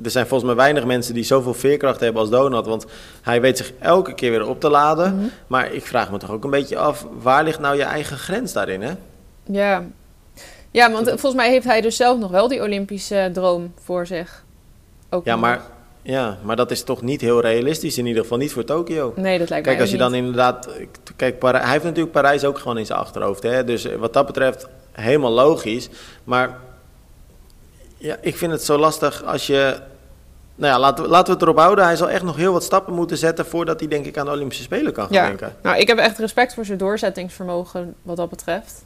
er 0.05 0.11
zijn 0.11 0.27
volgens 0.27 0.49
mij 0.51 0.59
weinig 0.59 0.85
mensen 0.85 1.14
die 1.14 1.25
zoveel 1.25 1.55
veerkracht 1.55 2.01
hebben 2.01 2.21
als 2.21 2.31
Donald. 2.31 2.66
Want 2.66 2.87
hij 3.23 3.40
weet 3.40 3.57
zich 3.57 3.73
elke 3.79 4.14
keer 4.14 4.31
weer 4.31 4.49
op 4.49 4.61
te 4.61 4.71
laden. 4.71 5.16
Mhm. 5.16 5.27
Maar 5.47 5.73
ik 5.73 5.87
vraag 5.87 6.11
me 6.11 6.19
toch 6.19 6.31
ook 6.31 6.45
een 6.45 6.51
beetje 6.51 6.79
af, 6.79 7.07
waar 7.23 7.45
ligt 7.45 7.61
nou 7.61 7.77
je 7.77 7.83
eigen 7.83 8.16
grens 8.19 8.53
daarin, 8.53 8.83
hè? 8.83 8.92
Ja. 9.47 9.85
Ja, 10.71 10.91
want 10.93 11.09
volgens 11.09 11.35
mij 11.35 11.51
heeft 11.51 11.65
hij 11.67 11.81
dus 11.81 11.97
zelf 11.97 12.19
nog 12.19 12.31
wel 12.31 12.49
die 12.49 12.63
Olympische 12.63 13.31
droom 13.33 13.73
voor 13.85 14.07
zich. 14.07 14.45
Ook 15.11 15.25
Ja 15.25 15.33
nog. 15.33 15.41
maar, 15.41 15.61
ja, 16.03 16.39
maar 16.43 16.57
dat 16.57 16.71
is 16.71 16.83
toch 16.83 17.03
niet 17.03 17.21
heel 17.21 17.41
realistisch, 17.41 17.99
in 17.99 18.07
ieder 18.07 18.23
geval 18.23 18.39
niet 18.39 18.53
voor 18.53 18.65
Tokio. 18.65 19.13
Nee, 19.17 19.39
dat 19.39 19.49
lijkt 19.49 19.65
Kijk, 19.65 19.77
mij 19.77 19.81
als 19.81 19.91
je 19.91 19.97
dan 19.97 20.11
niet. 20.11 20.21
inderdaad. 20.21 20.69
Kijk, 21.17 21.43
hij 21.43 21.71
heeft 21.71 21.85
natuurlijk 21.85 22.13
Parijs 22.13 22.45
ook 22.45 22.59
gewoon 22.59 22.79
in 22.79 22.87
zijn 22.87 22.99
achterhoofd. 22.99 23.43
Hè? 23.43 23.65
Dus 23.65 23.85
wat 23.97 24.13
dat 24.13 24.27
betreft 24.27 24.67
helemaal 24.93 25.31
logisch. 25.33 25.89
Maar 26.25 26.59
ja, 27.99 28.17
ik 28.21 28.37
vind 28.37 28.53
het 28.53 28.63
zo 28.65 28.79
lastig 28.79 29.25
als 29.25 29.47
je. 29.47 29.77
Nou 30.55 30.73
ja, 30.73 30.79
laten 30.79 31.05
we, 31.05 31.11
laten 31.11 31.27
we 31.27 31.33
het 31.33 31.43
erop 31.43 31.59
houden. 31.59 31.85
Hij 31.85 31.97
zal 31.97 32.11
echt 32.11 32.23
nog 32.23 32.37
heel 32.37 32.53
wat 32.53 32.65
stappen 32.65 32.95
moeten 32.95 33.17
zetten 33.17 33.47
voordat 33.47 33.81
hij, 33.81 33.89
denk 33.89 34.07
ik, 34.07 34.19
aan 34.19 34.25
de 34.25 34.31
Olympische 34.33 34.63
Spelen 34.63 34.93
kan 34.93 35.05
gaan 35.05 35.15
Ja. 35.15 35.27
denken. 35.27 35.57
Nou, 35.63 35.79
ik 35.79 35.87
heb 35.87 35.99
echt 35.99 36.19
respect 36.19 36.55
voor 36.55 36.65
zijn 36.65 36.79
doorzettingsvermogen 36.79 37.95
wat 38.03 38.17
dat 38.17 38.29
betreft. 38.31 38.85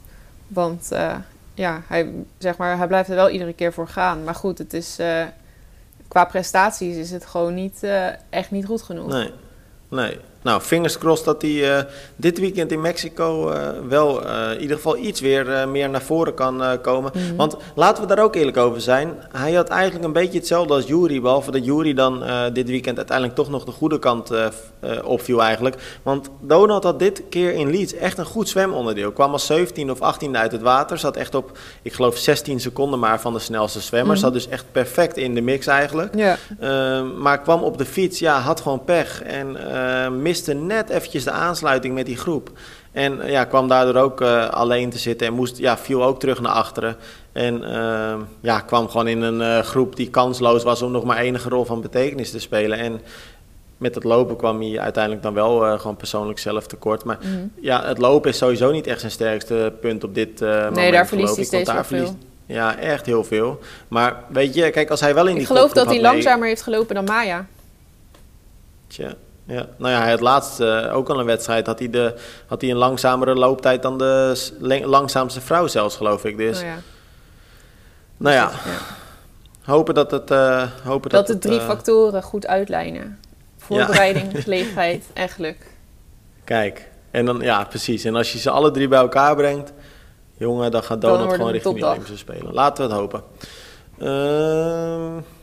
Want 0.53 0.91
eh, 0.91 1.15
ja, 1.53 1.81
hij, 1.87 2.13
zeg 2.37 2.57
maar, 2.57 2.77
hij 2.77 2.87
blijft 2.87 3.09
er 3.09 3.15
wel 3.15 3.29
iedere 3.29 3.53
keer 3.53 3.73
voor 3.73 3.87
gaan. 3.87 4.23
Maar 4.23 4.35
goed, 4.35 4.57
het 4.57 4.73
is, 4.73 4.99
eh, 4.99 5.23
qua 6.07 6.25
prestaties 6.25 6.95
is 6.95 7.11
het 7.11 7.25
gewoon 7.25 7.53
niet, 7.53 7.79
uh, 7.83 8.07
echt 8.29 8.51
niet 8.51 8.65
goed 8.65 8.81
genoeg. 8.81 9.07
Nee, 9.07 9.33
nee. 9.87 10.19
Nou, 10.43 10.61
fingers 10.61 10.97
crossed 10.97 11.25
dat 11.25 11.41
hij 11.41 11.51
uh, 11.51 11.83
dit 12.15 12.39
weekend 12.39 12.71
in 12.71 12.81
Mexico 12.81 13.51
uh, 13.51 13.69
wel 13.87 14.25
uh, 14.25 14.51
in 14.51 14.61
ieder 14.61 14.75
geval 14.75 14.97
iets 14.97 15.19
weer 15.19 15.69
meer 15.69 15.89
naar 15.89 16.01
voren 16.01 16.33
kan 16.33 16.63
komen. 16.81 17.11
Mm 17.13 17.21
-hmm. 17.21 17.35
Want 17.35 17.57
laten 17.75 18.07
we 18.07 18.15
daar 18.15 18.23
ook 18.23 18.35
eerlijk 18.35 18.57
over 18.57 18.81
zijn. 18.81 19.13
Hij 19.31 19.53
had 19.53 19.67
eigenlijk 19.67 20.05
een 20.05 20.13
beetje 20.13 20.37
hetzelfde 20.37 20.73
als 20.73 20.87
Jury. 20.87 21.21
Behalve 21.21 21.51
dat 21.51 21.65
Jury 21.65 21.93
dan 21.93 22.23
dit 22.53 22.69
weekend 22.69 22.97
uiteindelijk 22.97 23.37
toch 23.37 23.49
nog 23.49 23.63
de 23.63 23.71
goede 23.71 23.99
kant 23.99 24.31
opviel 25.03 25.41
eigenlijk. 25.41 25.99
Want 26.03 26.29
Donald 26.41 26.83
had 26.83 26.99
dit 26.99 27.23
keer 27.29 27.53
in 27.53 27.69
Leeds 27.69 27.93
echt 27.93 28.17
een 28.17 28.25
goed 28.25 28.49
zwemonderdeel. 28.49 29.11
Kwam 29.11 29.31
als 29.31 29.45
17 29.45 29.91
of 29.91 30.01
18 30.01 30.37
uit 30.37 30.51
het 30.51 30.61
water. 30.61 30.97
Zat 30.97 31.15
echt 31.15 31.35
op, 31.35 31.57
ik 31.81 31.93
geloof 31.93 32.17
16 32.17 32.59
seconden 32.59 32.99
maar 32.99 33.21
van 33.21 33.33
de 33.33 33.39
snelste 33.39 33.79
zwemmers. 33.79 34.19
Mm 34.19 34.25
-hmm. 34.25 34.33
Zat 34.33 34.43
dus 34.43 34.53
echt 34.53 34.65
perfect 34.71 35.17
in 35.17 35.35
de 35.35 35.41
mix 35.41 35.67
eigenlijk. 35.67 36.13
Maar 37.17 37.41
kwam 37.41 37.63
op 37.63 37.77
de 37.77 37.85
fiets, 37.85 38.19
ja, 38.19 38.39
had 38.39 38.61
gewoon 38.61 38.83
pech. 38.83 39.23
En 39.23 39.57
miste 40.31 40.53
net 40.53 40.89
eventjes 40.89 41.23
de 41.23 41.31
aansluiting 41.31 41.93
met 41.93 42.05
die 42.05 42.17
groep. 42.17 42.51
En 42.91 43.19
ja, 43.25 43.43
kwam 43.43 43.67
daardoor 43.67 44.03
ook 44.03 44.21
uh, 44.21 44.49
alleen 44.49 44.89
te 44.89 44.97
zitten 44.97 45.27
en 45.27 45.33
moest, 45.33 45.57
ja, 45.57 45.77
viel 45.77 46.03
ook 46.03 46.19
terug 46.19 46.41
naar 46.41 46.51
achteren. 46.51 46.95
En 47.31 47.61
uh, 47.63 48.13
ja, 48.39 48.59
kwam 48.59 48.89
gewoon 48.89 49.07
in 49.07 49.21
een 49.21 49.39
uh, 49.39 49.59
groep 49.59 49.95
die 49.95 50.09
kansloos 50.09 50.63
was 50.63 50.81
om 50.81 50.91
nog 50.91 51.03
maar 51.03 51.17
enige 51.17 51.49
rol 51.49 51.65
van 51.65 51.81
betekenis 51.81 52.31
te 52.31 52.39
spelen. 52.39 52.79
En 52.79 53.01
met 53.77 53.95
het 53.95 54.03
lopen 54.03 54.35
kwam 54.35 54.61
hij 54.61 54.79
uiteindelijk 54.79 55.23
dan 55.23 55.33
wel 55.33 55.77
gewoon 55.79 55.95
persoonlijk 55.95 56.39
zelf 56.39 56.67
tekort. 56.67 57.03
Maar 57.03 57.17
mm. 57.21 57.51
ja, 57.61 57.85
het 57.85 57.97
lopen 57.97 58.29
is 58.29 58.37
sowieso 58.37 58.71
niet 58.71 58.87
echt 58.87 58.99
zijn 58.99 59.11
sterkste 59.11 59.73
punt 59.81 60.03
op 60.03 60.15
dit 60.15 60.39
moment. 60.39 60.75
Nee, 60.75 60.91
daar 60.91 61.07
verliest 61.07 61.35
hij 61.35 61.45
steeds 61.45 61.71
wel 61.71 61.83
veel. 61.83 62.15
Ja, 62.45 62.77
echt 62.77 63.05
heel 63.05 63.23
veel. 63.23 63.59
Maar 63.87 64.23
weet 64.27 64.53
je, 64.53 64.69
kijk, 64.69 64.89
als 64.89 64.99
hij 64.99 65.13
wel 65.13 65.27
in 65.27 65.33
die 65.33 65.41
Ik 65.41 65.47
geloof 65.47 65.71
dat 65.71 65.85
hij 65.85 66.01
langzamer 66.01 66.47
heeft 66.47 66.61
gelopen 66.61 66.95
dan 66.95 67.03
Maya. 67.03 67.45
Tja. 68.87 69.13
Ja, 69.51 69.65
nou 69.77 69.93
ja, 69.93 70.05
het 70.05 70.19
laatste, 70.19 70.89
ook 70.93 71.09
al 71.09 71.19
een 71.19 71.25
wedstrijd, 71.25 71.67
had 71.67 71.79
hij, 71.79 71.89
de, 71.89 72.15
had 72.47 72.61
hij 72.61 72.69
een 72.69 72.77
langzamere 72.77 73.35
looptijd 73.35 73.81
dan 73.81 73.97
de 73.97 74.49
langzaamste 74.83 75.41
vrouw 75.41 75.67
zelfs, 75.67 75.95
geloof 75.95 76.25
ik. 76.25 76.37
Dus, 76.37 76.57
oh 76.57 76.63
ja. 76.63 76.77
nou 78.17 78.35
ja, 78.35 78.51
ja, 78.65 78.77
hopen 79.63 79.93
dat 79.93 80.11
het... 80.11 80.31
Uh, 80.31 80.67
hopen 80.83 81.09
dat, 81.09 81.27
dat 81.27 81.41
de 81.41 81.47
drie 81.47 81.59
uh, 81.59 81.65
factoren 81.65 82.23
goed 82.23 82.47
uitlijnen. 82.47 83.19
Voorbereiding, 83.57 84.45
leeftijd 84.45 85.05
en 85.13 85.29
geluk. 85.29 85.57
Kijk, 86.43 86.89
en 87.11 87.25
dan, 87.25 87.39
ja, 87.39 87.63
precies. 87.63 88.03
En 88.03 88.15
als 88.15 88.33
je 88.33 88.39
ze 88.39 88.49
alle 88.49 88.71
drie 88.71 88.87
bij 88.87 88.99
elkaar 88.99 89.35
brengt, 89.35 89.73
jongen, 90.37 90.71
dan 90.71 90.83
gaat 90.83 91.01
Donald 91.01 91.33
gewoon 91.33 91.51
richting 91.51 91.79
de 91.79 91.85
Olympische 91.85 92.17
Spelen. 92.17 92.53
Laten 92.53 92.87
we 92.87 92.91
het 92.91 92.99
hopen. 92.99 93.23
Uh, 94.01 94.07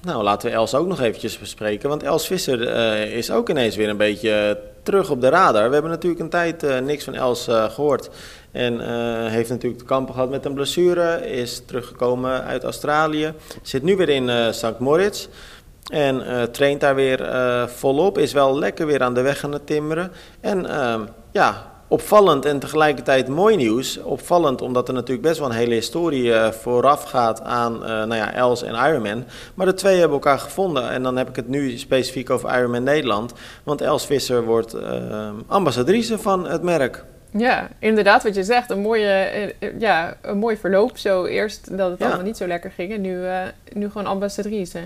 nou, 0.01 0.23
laten 0.23 0.49
we 0.49 0.55
Els 0.55 0.75
ook 0.75 0.87
nog 0.87 1.01
eventjes 1.01 1.39
bespreken. 1.39 1.89
Want 1.89 2.03
Els 2.03 2.27
Visser 2.27 2.61
uh, 2.61 3.17
is 3.17 3.31
ook 3.31 3.49
ineens 3.49 3.77
weer 3.77 3.89
een 3.89 3.97
beetje 3.97 4.61
terug 4.83 5.11
op 5.11 5.21
de 5.21 5.29
radar. 5.29 5.67
We 5.67 5.73
hebben 5.73 5.91
natuurlijk 5.91 6.23
een 6.23 6.29
tijd 6.29 6.63
uh, 6.63 6.79
niks 6.79 7.05
van 7.05 7.15
Els 7.15 7.49
uh, 7.49 7.71
gehoord. 7.71 8.11
En 8.51 8.81
heeft 9.29 9.49
natuurlijk 9.49 9.81
te 9.81 9.87
kampen 9.87 10.15
gehad 10.15 10.31
met 10.31 10.45
een 10.45 10.55
blessure. 10.55 11.31
Is 11.31 11.63
teruggekomen 11.67 12.45
uit 12.45 12.65
Australië. 12.65 13.33
Zit 13.63 13.83
nu 13.83 13.97
weer 13.97 14.09
in 14.09 14.55
St. 14.55 14.79
Moritz. 14.79 15.27
En 15.93 16.49
traint 16.53 16.81
daar 16.81 16.95
weer 16.95 17.29
volop. 17.69 18.19
Is 18.19 18.33
wel 18.33 18.59
lekker 18.59 18.87
weer 18.87 19.03
aan 19.03 19.15
de 19.15 19.23
weg 19.23 19.45
aan 19.45 19.53
het 19.53 19.67
timmeren. 19.67 20.13
En 20.41 20.67
ja, 21.33 21.73
opvallend 21.89 22.45
en 22.45 22.59
tegelijkertijd 22.59 23.29
mooi 23.29 23.57
nieuws. 23.57 24.03
Opvallend 24.03 24.63
omdat 24.63 24.89
er 24.89 24.95
natuurlijk 24.95 25.29
best 25.29 25.39
wel 25.39 25.49
een 25.49 25.55
hele 25.55 25.75
historie 25.75 26.25
uh, 26.25 26.51
vooraf 26.51 27.03
gaat 27.03 27.41
aan 27.41 27.75
uh, 27.75 27.81
nou 27.89 28.15
ja, 28.15 28.33
Els 28.35 28.63
en 28.63 28.75
Ironman. 28.75 29.25
Maar 29.55 29.67
de 29.67 29.75
twee 29.75 29.95
hebben 29.99 30.13
elkaar 30.17 30.39
gevonden. 30.39 30.91
En 30.91 31.03
dan 31.03 31.17
heb 31.17 31.29
ik 31.29 31.37
het 31.37 31.49
nu 31.49 31.79
specifiek 31.79 32.31
over 32.31 32.59
Ironman 32.59 32.83
Nederland. 32.83 33.33
Want 33.63 33.81
Els 33.81 34.07
Visser 34.07 34.45
wordt 34.45 34.75
uh, 34.75 35.31
ambassadrice 35.47 36.19
van 36.19 36.49
het 36.49 36.63
merk. 36.63 37.05
Ja, 37.31 37.69
inderdaad 37.79 38.23
wat 38.23 38.35
je 38.35 38.45
zegt. 38.45 38.71
Een, 38.71 38.81
mooie, 38.81 39.55
ja, 39.79 40.17
een 40.23 40.39
mooi 40.39 40.57
verloop. 40.57 40.99
Zo 40.99 41.25
eerst 41.25 41.77
dat 41.77 41.91
het 41.91 41.99
Ja. 41.99 42.07
allemaal 42.07 42.25
niet 42.25 42.37
zo 42.37 42.47
lekker 42.47 42.71
ging. 42.71 42.93
En 42.93 43.01
nu, 43.01 43.27
nu 43.73 43.91
gewoon 43.91 44.07
ambassadrice. 44.07 44.79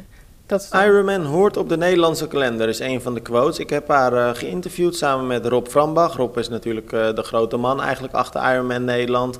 Dat 0.53 0.61
is 0.61 0.81
Ironman 0.81 1.25
hoort 1.25 1.57
op 1.57 1.69
de 1.69 1.77
Nederlandse 1.77 2.27
kalender, 2.27 2.69
is 2.69 2.79
een 2.79 3.01
van 3.01 3.15
de 3.15 3.21
quotes. 3.21 3.59
Ik 3.59 3.71
heb 3.71 3.89
haar 3.89 4.13
uh, 4.13 4.31
geïnterviewd 4.33 4.97
samen 4.97 5.27
met 5.27 5.47
Rob 5.47 5.67
Frambach. 5.67 6.17
Rob 6.17 6.39
is 6.39 6.49
natuurlijk 6.49 6.93
uh, 6.93 7.15
de 7.15 7.23
grote 7.23 7.57
man 7.57 7.81
eigenlijk 7.81 8.15
achter 8.15 8.53
Ironman 8.53 8.85
Nederland. 8.85 9.39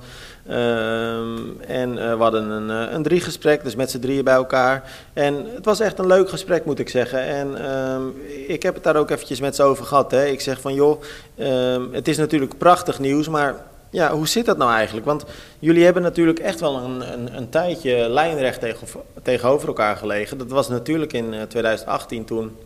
Um, 0.51 1.61
en 1.61 1.91
uh, 1.91 2.15
we 2.15 2.23
hadden 2.23 2.51
een, 2.51 2.69
een 2.69 3.03
drie 3.03 3.21
gesprek, 3.21 3.65
dus 3.65 3.75
met 3.75 3.91
z'n 3.91 3.99
drieën 3.99 4.25
bij 4.25 4.35
elkaar. 4.35 4.91
En 5.13 5.47
het 5.55 5.65
was 5.65 5.81
echt 5.81 5.99
een 5.99 6.07
leuk 6.07 6.29
gesprek, 6.29 6.65
moet 6.65 6.79
ik 6.79 6.89
zeggen. 6.89 7.21
En 7.21 7.73
um, 7.73 8.15
ik 8.47 8.63
heb 8.63 8.75
het 8.75 8.83
daar 8.83 8.97
ook 8.97 9.11
eventjes 9.11 9.41
met 9.41 9.57
ze 9.57 9.63
over 9.63 9.85
gehad. 9.85 10.11
Hè. 10.11 10.25
Ik 10.25 10.41
zeg 10.41 10.61
van, 10.61 10.75
joh, 10.75 11.03
um, 11.39 11.89
het 11.93 12.09
is 12.09 12.17
natuurlijk 12.17 12.59
prachtig 12.59 12.99
nieuws, 12.99 13.29
maar 13.29 13.55
ja, 13.93 14.13
hoe 14.13 14.29
zit 14.29 14.47
dat 14.47 14.57
nou 14.57 14.73
eigenlijk? 14.73 15.07
Want 15.07 15.25
jullie 15.59 15.85
hebben 15.85 16.03
natuurlijk 16.03 16.39
echt 16.39 16.61
wel 16.61 16.77
een, 16.77 17.13
een, 17.13 17.37
een 17.37 17.49
tijdje 17.49 18.09
lijnrecht 18.09 18.61
tegen, 18.61 18.87
tegenover 19.23 19.69
elkaar 19.69 19.97
gelegen. 19.97 20.39
Dat 20.39 20.51
was 20.51 20.69
natuurlijk 20.69 21.13
in 21.13 21.35
2018 21.49 22.25
toen 22.25 22.57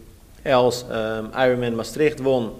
Els 0.43 0.85
um, 0.93 1.31
Ironman 1.45 1.75
Maastricht 1.75 2.21
won. 2.21 2.53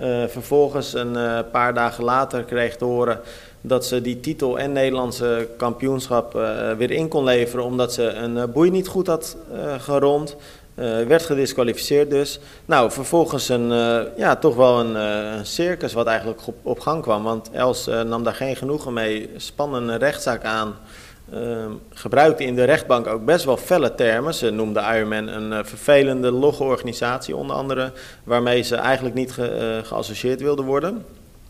Uh, 0.00 0.24
vervolgens 0.26 0.94
een 0.94 1.14
uh, 1.14 1.38
paar 1.52 1.74
dagen 1.74 2.04
later 2.04 2.44
kreeg 2.44 2.76
te 2.76 2.84
horen 2.84 3.20
dat 3.60 3.86
ze 3.86 4.00
die 4.00 4.20
titel 4.20 4.58
en 4.58 4.72
Nederlandse 4.72 5.48
kampioenschap 5.56 6.32
weer 6.78 6.90
in 6.90 7.08
kon 7.08 7.24
leveren 7.24 7.64
omdat 7.64 7.92
ze 7.92 8.02
een 8.02 8.52
boei 8.52 8.70
niet 8.70 8.88
goed 8.88 9.06
had 9.06 9.36
gerond. 9.78 10.36
Uh, 10.78 11.02
werd 11.06 11.22
gedisqualificeerd 11.22 12.10
dus. 12.10 12.38
Nou, 12.64 12.90
vervolgens 12.90 13.48
een, 13.48 13.70
uh, 13.70 14.00
ja, 14.16 14.36
toch 14.36 14.56
wel 14.56 14.80
een, 14.80 14.92
uh, 14.92 15.36
een, 15.36 15.46
circus 15.46 15.92
wat 15.92 16.06
eigenlijk 16.06 16.40
op, 16.62 16.80
gang 16.80 17.02
kwam. 17.02 17.22
Want 17.22 17.50
Els 17.50 17.86
nam 17.86 18.22
daar 18.22 18.34
geen 18.34 18.56
genoegen 18.56 18.92
mee, 18.92 19.30
spannen 19.36 19.88
een 19.88 19.98
rechtszaak 19.98 20.44
aan. 20.44 20.76
Ehm, 21.32 21.70
gebruikte 21.92 22.44
in 22.44 22.54
de 22.54 22.64
rechtbank 22.64 23.06
ook 23.06 23.24
best 23.24 23.44
wel 23.44 23.56
felle 23.56 23.94
termen. 23.94 24.34
Ze 24.34 24.50
noemde 24.50 24.80
Ironman 24.80 25.28
een 25.28 25.66
vervelende, 25.66 26.30
logge 26.30 26.62
organisatie 26.62 27.36
onder 27.36 27.56
andere. 27.56 27.92
Waarmee 28.24 28.62
ze 28.62 28.76
eigenlijk 28.76 29.14
niet 29.14 29.32
ge, 29.32 29.80
geassocieerd 29.84 30.40
wilde 30.40 30.62
worden. 30.62 31.04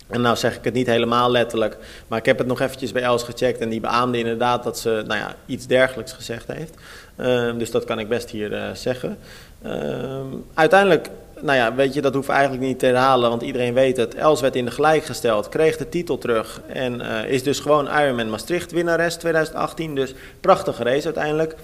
En 0.07 0.21
nou 0.21 0.37
zeg 0.37 0.57
ik 0.57 0.65
het 0.65 0.75
niet 0.75 0.87
helemaal 0.87 1.31
letterlijk, 1.31 1.77
maar 2.09 2.19
ik 2.19 2.27
heb 2.27 2.39
het 2.39 2.47
nog 2.47 2.61
eventjes 2.61 2.93
bij 2.93 3.03
Els 3.03 3.23
gecheckt 3.23 3.61
en 3.61 3.69
die 3.69 3.81
beaamde 3.81 4.19
inderdaad 4.19 4.65
dat 4.65 4.79
ze 4.79 5.03
nou 5.07 5.21
ja, 5.21 5.35
iets 5.47 5.67
dergelijks 5.67 6.13
gezegd 6.13 6.47
heeft. 6.47 6.75
Uh, 7.17 7.59
dus 7.59 7.71
dat 7.71 7.85
kan 7.85 7.99
ik 7.99 8.09
best 8.09 8.31
hier 8.31 8.53
uh, 8.53 8.71
zeggen. 8.73 9.19
Uh, 9.67 10.21
uiteindelijk, 10.55 11.09
nou 11.41 11.59
ja, 11.59 11.75
weet 11.75 11.95
je, 11.95 12.01
dat 12.03 12.15
hoeft 12.15 12.29
eigenlijk 12.29 12.63
niet 12.63 12.79
te 12.79 12.87
herhalen, 12.87 13.31
want 13.31 13.43
iedereen 13.43 13.75
weet 13.75 13.97
het. 13.97 14.15
Els 14.15 14.41
werd 14.41 14.57
in 14.57 14.65
de 14.65 14.71
gelijk 14.71 15.05
gesteld, 15.05 15.49
kreeg 15.49 15.77
de 15.77 15.89
titel 15.89 16.19
terug 16.19 16.61
en 16.67 17.01
is 17.29 17.43
dus 17.43 17.61
gewoon 17.61 17.87
Ironman 17.87 18.31
Maastricht 18.31 18.73
winnares 18.73 19.15
2018. 19.17 19.95
Dus 19.95 20.15
prachtige 20.41 20.83
race 20.83 21.05
uiteindelijk. 21.05 21.55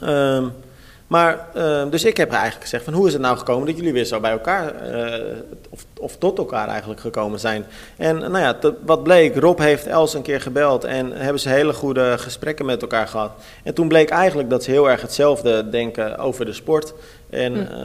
Ehm, 0.00 0.44
maar, 1.06 1.46
uh, 1.56 1.82
dus 1.90 2.04
ik 2.04 2.16
heb 2.16 2.30
eigenlijk 2.30 2.62
gezegd 2.62 2.84
van 2.84 2.92
hoe 2.92 3.06
is 3.06 3.12
het 3.12 3.22
nou 3.22 3.36
gekomen 3.36 3.66
dat 3.66 3.76
jullie 3.76 3.92
weer 3.92 4.04
zo 4.04 4.20
bij 4.20 4.30
elkaar, 4.30 4.72
uh, 4.94 5.24
of, 5.70 5.84
of 5.98 6.16
tot 6.16 6.38
elkaar 6.38 6.68
eigenlijk 6.68 7.00
gekomen 7.00 7.40
zijn. 7.40 7.66
En 7.96 8.18
nou 8.18 8.38
ja, 8.38 8.58
wat 8.84 9.02
bleek, 9.02 9.36
Rob 9.36 9.58
heeft 9.58 9.86
Els 9.86 10.14
een 10.14 10.22
keer 10.22 10.40
gebeld 10.40 10.84
en 10.84 11.12
hebben 11.12 11.40
ze 11.40 11.48
hele 11.48 11.72
goede 11.72 12.18
gesprekken 12.18 12.66
met 12.66 12.82
elkaar 12.82 13.08
gehad. 13.08 13.30
En 13.62 13.74
toen 13.74 13.88
bleek 13.88 14.10
eigenlijk 14.10 14.50
dat 14.50 14.64
ze 14.64 14.70
heel 14.70 14.90
erg 14.90 15.00
hetzelfde 15.00 15.68
denken 15.68 16.18
over 16.18 16.44
de 16.44 16.52
sport. 16.52 16.94
En 17.30 17.52
hm. 17.52 17.60
uh, 17.60 17.80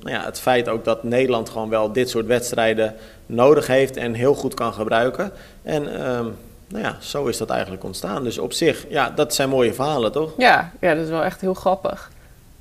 nou 0.00 0.16
ja, 0.16 0.24
het 0.24 0.40
feit 0.40 0.68
ook 0.68 0.84
dat 0.84 1.02
Nederland 1.02 1.48
gewoon 1.50 1.68
wel 1.68 1.92
dit 1.92 2.10
soort 2.10 2.26
wedstrijden 2.26 2.94
nodig 3.26 3.66
heeft 3.66 3.96
en 3.96 4.14
heel 4.14 4.34
goed 4.34 4.54
kan 4.54 4.72
gebruiken. 4.72 5.32
En 5.62 5.88
nou 6.72 6.84
ja, 6.84 6.96
zo 7.00 7.26
is 7.26 7.38
dat 7.38 7.50
eigenlijk 7.50 7.84
ontstaan. 7.84 8.24
Dus 8.24 8.38
op 8.38 8.52
zich, 8.52 8.86
ja, 8.88 9.10
dat 9.10 9.34
zijn 9.34 9.48
mooie 9.48 9.74
verhalen, 9.74 10.12
toch? 10.12 10.32
Ja, 10.36 10.72
ja 10.80 10.94
dat 10.94 11.04
is 11.04 11.10
wel 11.10 11.24
echt 11.24 11.40
heel 11.40 11.54
grappig. 11.54 12.10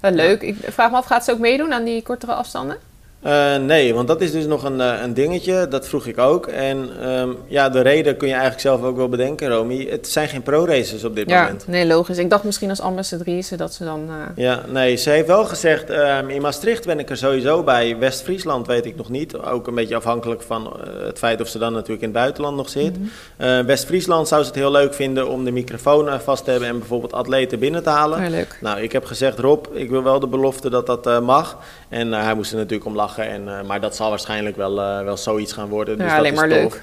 Leuk. 0.02 0.42
Ik 0.42 0.56
vraag 0.68 0.92
me 0.92 0.98
af, 0.98 1.06
gaat 1.06 1.24
ze 1.24 1.32
ook 1.32 1.40
meedoen 1.40 1.74
aan 1.74 1.84
die 1.84 2.04
kortere 2.04 2.34
afstanden? 2.34 2.78
Uh, 3.26 3.56
nee, 3.56 3.94
want 3.94 4.08
dat 4.08 4.22
is 4.22 4.32
dus 4.32 4.46
nog 4.46 4.64
een, 4.64 4.80
uh, 4.80 5.02
een 5.02 5.14
dingetje. 5.14 5.68
Dat 5.68 5.88
vroeg 5.88 6.06
ik 6.06 6.18
ook. 6.18 6.48
En 6.48 7.10
um, 7.10 7.38
ja, 7.48 7.70
de 7.70 7.82
reden 7.82 8.18
kun 8.18 8.28
je 8.28 8.34
eigenlijk 8.34 8.62
zelf 8.62 8.84
ook 8.84 8.96
wel 8.96 9.10
bedenken, 9.10 9.50
Romy. 9.50 9.88
Het 9.90 10.08
zijn 10.08 10.28
geen 10.28 10.42
pro-races 10.42 11.04
op 11.04 11.16
dit 11.16 11.30
ja, 11.30 11.42
moment. 11.42 11.68
Nee, 11.68 11.86
logisch. 11.86 12.18
Ik 12.18 12.30
dacht 12.30 12.44
misschien 12.44 12.70
als 12.70 12.80
ambassadrice 12.80 13.56
dat 13.56 13.74
ze 13.74 13.84
dan... 13.84 14.10
Uh... 14.10 14.16
Ja, 14.36 14.62
nee, 14.68 14.96
ze 14.96 15.10
heeft 15.10 15.28
wel 15.28 15.46
gezegd... 15.46 15.90
Um, 15.90 16.30
in 16.30 16.42
Maastricht 16.42 16.86
ben 16.86 17.00
ik 17.00 17.10
er 17.10 17.18
sowieso 17.18 17.64
bij. 17.64 17.98
West-Friesland 17.98 18.68
weet 18.68 18.86
ik 18.86 18.96
nog 18.96 19.10
niet. 19.10 19.38
Ook 19.38 19.68
een 19.68 19.76
beetje 19.76 19.96
afhankelijk 19.96 20.42
van 20.42 20.80
het 21.04 21.18
feit 21.18 21.42
of 21.42 21.48
ze 21.48 21.58
dan 21.58 21.74
natuurlijk 21.74 22.02
in 22.02 22.08
het 22.08 22.18
buitenland 22.18 22.56
nog 22.56 22.70
zit. 22.70 22.98
Mm 22.98 23.10
-hmm. 23.38 23.66
West-Friesland 23.66 24.28
zou 24.28 24.42
ze 24.42 24.48
het 24.48 24.58
heel 24.58 24.72
leuk 24.72 24.94
vinden 24.94 25.30
om 25.30 25.46
de 25.46 25.52
microfoon 25.52 26.22
vast 26.22 26.44
te 26.44 26.52
hebben... 26.52 26.70
en 26.70 26.80
bijvoorbeeld 26.80 27.14
atleten 27.14 27.60
binnen 27.60 27.84
te 27.84 27.90
halen. 27.90 28.24
Ja, 28.24 28.30
leuk. 28.30 28.58
Nou, 28.62 28.82
ik 28.82 28.92
heb 28.92 29.06
gezegd, 29.06 29.40
Rob, 29.40 29.66
ik 29.74 29.90
wil 29.90 30.04
wel 30.04 30.20
de 30.20 30.28
belofte 30.28 30.70
dat 30.70 30.86
dat 30.86 31.22
mag. 31.22 31.58
En 31.90 32.12
hij 32.12 32.34
moest 32.34 32.52
er 32.52 32.58
natuurlijk 32.58 32.86
om 32.86 32.96
lachen. 32.96 33.11
En, 33.18 33.42
uh, 33.48 33.62
maar 33.62 33.82
dat 33.82 33.96
zal 33.96 34.10
waarschijnlijk 34.10 34.56
wel, 34.56 34.78
uh, 34.80 35.04
wel 35.04 35.18
zoiets 35.18 35.54
gaan 35.54 35.70
worden. 35.70 35.98
Dus 35.98 36.06
ja, 36.06 36.12
dat 36.12 36.20
alleen 36.20 36.34
is 36.34 36.40
maar 36.40 36.50
tof. 36.50 36.58
leuk. 36.74 36.82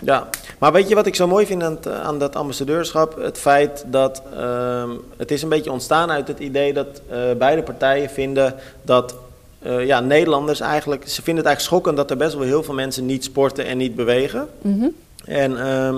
Ja, 0.00 0.28
maar 0.58 0.72
weet 0.72 0.88
je 0.88 0.94
wat 0.94 1.06
ik 1.06 1.14
zo 1.14 1.26
mooi 1.26 1.46
vind 1.46 1.62
aan, 1.62 1.72
het, 1.74 1.88
aan 1.88 2.18
dat 2.18 2.36
ambassadeurschap? 2.36 3.16
Het 3.16 3.38
feit 3.38 3.84
dat 3.86 4.22
ehm, 4.36 4.90
het 5.16 5.30
is 5.30 5.42
een 5.42 5.48
beetje 5.48 5.72
ontstaan 5.72 6.10
uit 6.10 6.28
het 6.28 6.38
idee 6.38 6.72
dat 6.72 6.86
eh, 7.10 7.18
beide 7.38 7.62
partijen 7.62 8.10
vinden 8.10 8.54
dat 8.82 9.14
eh, 9.62 9.86
ja, 9.86 10.00
Nederlanders 10.00 10.60
eigenlijk, 10.60 11.02
ze 11.08 11.22
vinden 11.22 11.44
het 11.44 11.46
eigenlijk 11.46 11.60
schokkend 11.60 11.96
dat 11.96 12.10
er 12.10 12.16
best 12.16 12.34
wel 12.34 12.46
heel 12.46 12.62
veel 12.62 12.74
mensen 12.74 13.06
niet 13.06 13.24
sporten 13.24 13.64
en 13.66 13.76
niet 13.76 13.94
bewegen. 13.94 14.48
Mhm. 14.62 14.86
En 15.24 15.60
ehm, 15.66 15.96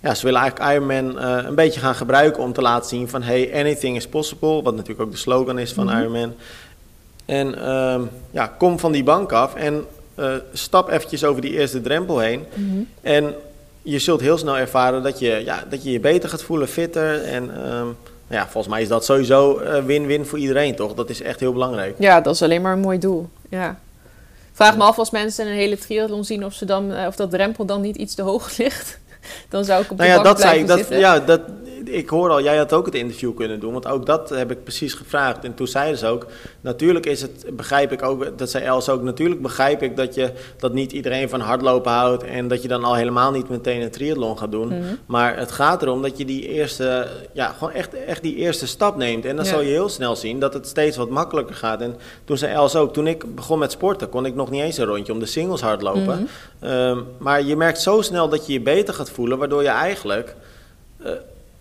ja, 0.00 0.14
ze 0.14 0.24
willen 0.24 0.40
eigenlijk 0.40 0.72
Ironman 0.72 1.18
eh 1.18 1.44
een 1.46 1.54
beetje 1.54 1.80
gaan 1.80 1.94
gebruiken 1.94 2.42
om 2.42 2.52
te 2.52 2.62
laten 2.62 2.88
zien 2.88 3.08
van 3.08 3.22
hey, 3.22 3.50
anything 3.54 3.96
is 3.96 4.06
possible. 4.08 4.62
Wat 4.62 4.74
natuurlijk 4.74 5.00
ook 5.00 5.10
de 5.10 5.16
slogan 5.16 5.58
is 5.58 5.72
van 5.72 5.86
Mhm. 5.86 5.98
Ironman. 5.98 6.34
En 7.24 7.58
ehm, 7.58 8.02
ja, 8.30 8.46
kom 8.46 8.78
van 8.78 8.92
die 8.92 9.04
bank 9.04 9.32
af 9.32 9.54
en 9.54 9.86
eh, 10.14 10.34
stap 10.52 10.88
eventjes 10.88 11.24
over 11.24 11.42
die 11.42 11.52
eerste 11.52 11.80
drempel 11.80 12.18
heen. 12.18 12.44
Mhm. 12.54 12.82
En 13.00 13.34
je 13.82 13.98
zult 13.98 14.20
heel 14.20 14.38
snel 14.38 14.58
ervaren 14.58 15.02
dat 15.02 15.18
je 15.18 15.42
ja, 15.44 15.64
dat 15.68 15.84
je, 15.84 15.90
je 15.90 16.00
beter 16.00 16.28
gaat 16.28 16.42
voelen, 16.42 16.68
fitter. 16.68 17.22
En 17.24 17.64
ehm, 17.64 17.86
ja, 18.26 18.42
volgens 18.48 18.72
mij 18.72 18.82
is 18.82 18.88
dat 18.88 19.04
sowieso 19.04 19.58
eh, 19.58 19.84
win-win 19.84 20.26
voor 20.26 20.38
iedereen, 20.38 20.76
toch? 20.76 20.94
Dat 20.94 21.10
is 21.10 21.22
echt 21.22 21.40
heel 21.40 21.52
belangrijk. 21.52 21.94
Ja, 21.98 22.20
dat 22.20 22.34
is 22.34 22.42
alleen 22.42 22.62
maar 22.62 22.72
een 22.72 22.80
mooi 22.80 22.98
doel. 22.98 23.28
Ja. 23.48 23.78
Vraag 24.52 24.76
me 24.76 24.82
af 24.82 24.98
als 24.98 25.10
mensen 25.10 25.46
een 25.46 25.52
hele 25.52 25.78
triathlon 25.78 26.24
zien 26.24 26.44
of, 26.44 26.52
ze 26.54 26.64
dan, 26.64 26.92
eh, 26.92 27.06
of 27.06 27.16
dat 27.16 27.30
drempel 27.30 27.64
dan 27.64 27.80
niet 27.80 27.96
iets 27.96 28.14
te 28.14 28.22
hoog 28.22 28.56
ligt. 28.58 28.98
Dan 29.48 29.64
zou 29.64 29.82
ik 29.82 29.90
op 29.90 29.98
de 29.98 30.04
Nou 30.04 30.16
ja, 30.16 30.22
bank 30.22 30.36
dat 30.36 30.46
zei 30.46 30.60
ik. 30.60 30.66
Dat, 30.66 30.88
ja, 30.88 31.20
dat, 31.20 31.40
ik 31.84 32.08
hoor 32.08 32.30
al, 32.30 32.42
jij 32.42 32.56
had 32.56 32.72
ook 32.72 32.86
het 32.86 32.94
interview 32.94 33.34
kunnen 33.36 33.60
doen. 33.60 33.72
Want 33.72 33.86
ook 33.86 34.06
dat 34.06 34.28
heb 34.28 34.50
ik 34.50 34.62
precies 34.62 34.94
gevraagd. 34.94 35.44
En 35.44 35.54
toen 35.54 35.66
zeiden 35.66 35.98
ze 35.98 36.06
ook, 36.06 36.26
natuurlijk 36.60 37.06
is 37.06 37.22
het, 37.22 37.44
begrijp 37.52 37.92
ik 37.92 38.02
ook, 38.02 38.38
dat 38.38 38.50
zei 38.50 38.64
Els 38.64 38.88
ook, 38.88 39.02
natuurlijk 39.02 39.42
begrijp 39.42 39.82
ik 39.82 39.96
dat, 39.96 40.14
je, 40.14 40.32
dat 40.58 40.72
niet 40.72 40.92
iedereen 40.92 41.28
van 41.28 41.40
hardlopen 41.40 41.92
houdt. 41.92 42.22
En 42.24 42.48
dat 42.48 42.62
je 42.62 42.68
dan 42.68 42.84
al 42.84 42.94
helemaal 42.94 43.30
niet 43.30 43.48
meteen 43.48 43.80
een 43.82 43.90
triathlon 43.90 44.38
gaat 44.38 44.50
doen. 44.52 44.68
Mhm. 44.68 44.94
Maar 45.06 45.36
het 45.38 45.52
gaat 45.52 45.82
erom 45.82 46.02
dat 46.02 46.18
je 46.18 46.24
die 46.24 46.48
eerste, 46.48 47.06
ja, 47.32 47.48
gewoon 47.48 47.72
echt, 47.72 47.94
echt 47.94 48.22
die 48.22 48.34
eerste 48.36 48.66
stap 48.66 48.96
neemt. 48.96 49.24
En 49.24 49.36
dan 49.36 49.44
Ja. 49.44 49.50
zal 49.50 49.60
je 49.60 49.70
heel 49.70 49.88
snel 49.88 50.16
zien 50.16 50.38
dat 50.40 50.54
het 50.54 50.66
steeds 50.66 50.96
wat 50.96 51.08
makkelijker 51.10 51.54
gaat. 51.54 51.80
En 51.80 51.96
toen 52.24 52.38
zei 52.38 52.52
Els 52.52 52.76
ook, 52.76 52.92
toen 52.92 53.06
ik 53.06 53.34
begon 53.34 53.58
met 53.58 53.72
sporten, 53.72 54.08
kon 54.08 54.26
ik 54.26 54.34
nog 54.34 54.50
niet 54.50 54.62
eens 54.62 54.76
een 54.78 54.84
rondje 54.86 55.12
om 55.12 55.18
de 55.18 55.26
singles 55.26 55.60
hardlopen. 55.60 56.02
Mhm. 56.02 56.70
Ehm, 56.70 56.98
maar 57.18 57.42
je 57.42 57.56
merkt 57.56 57.80
zo 57.80 58.00
snel 58.00 58.28
dat 58.28 58.46
je 58.46 58.52
je 58.52 58.60
beter 58.60 58.94
gaat 58.94 59.10
voelen, 59.10 59.38
waardoor 59.38 59.62
je 59.62 59.68
eigenlijk 59.68 60.34
eh, 61.04 61.12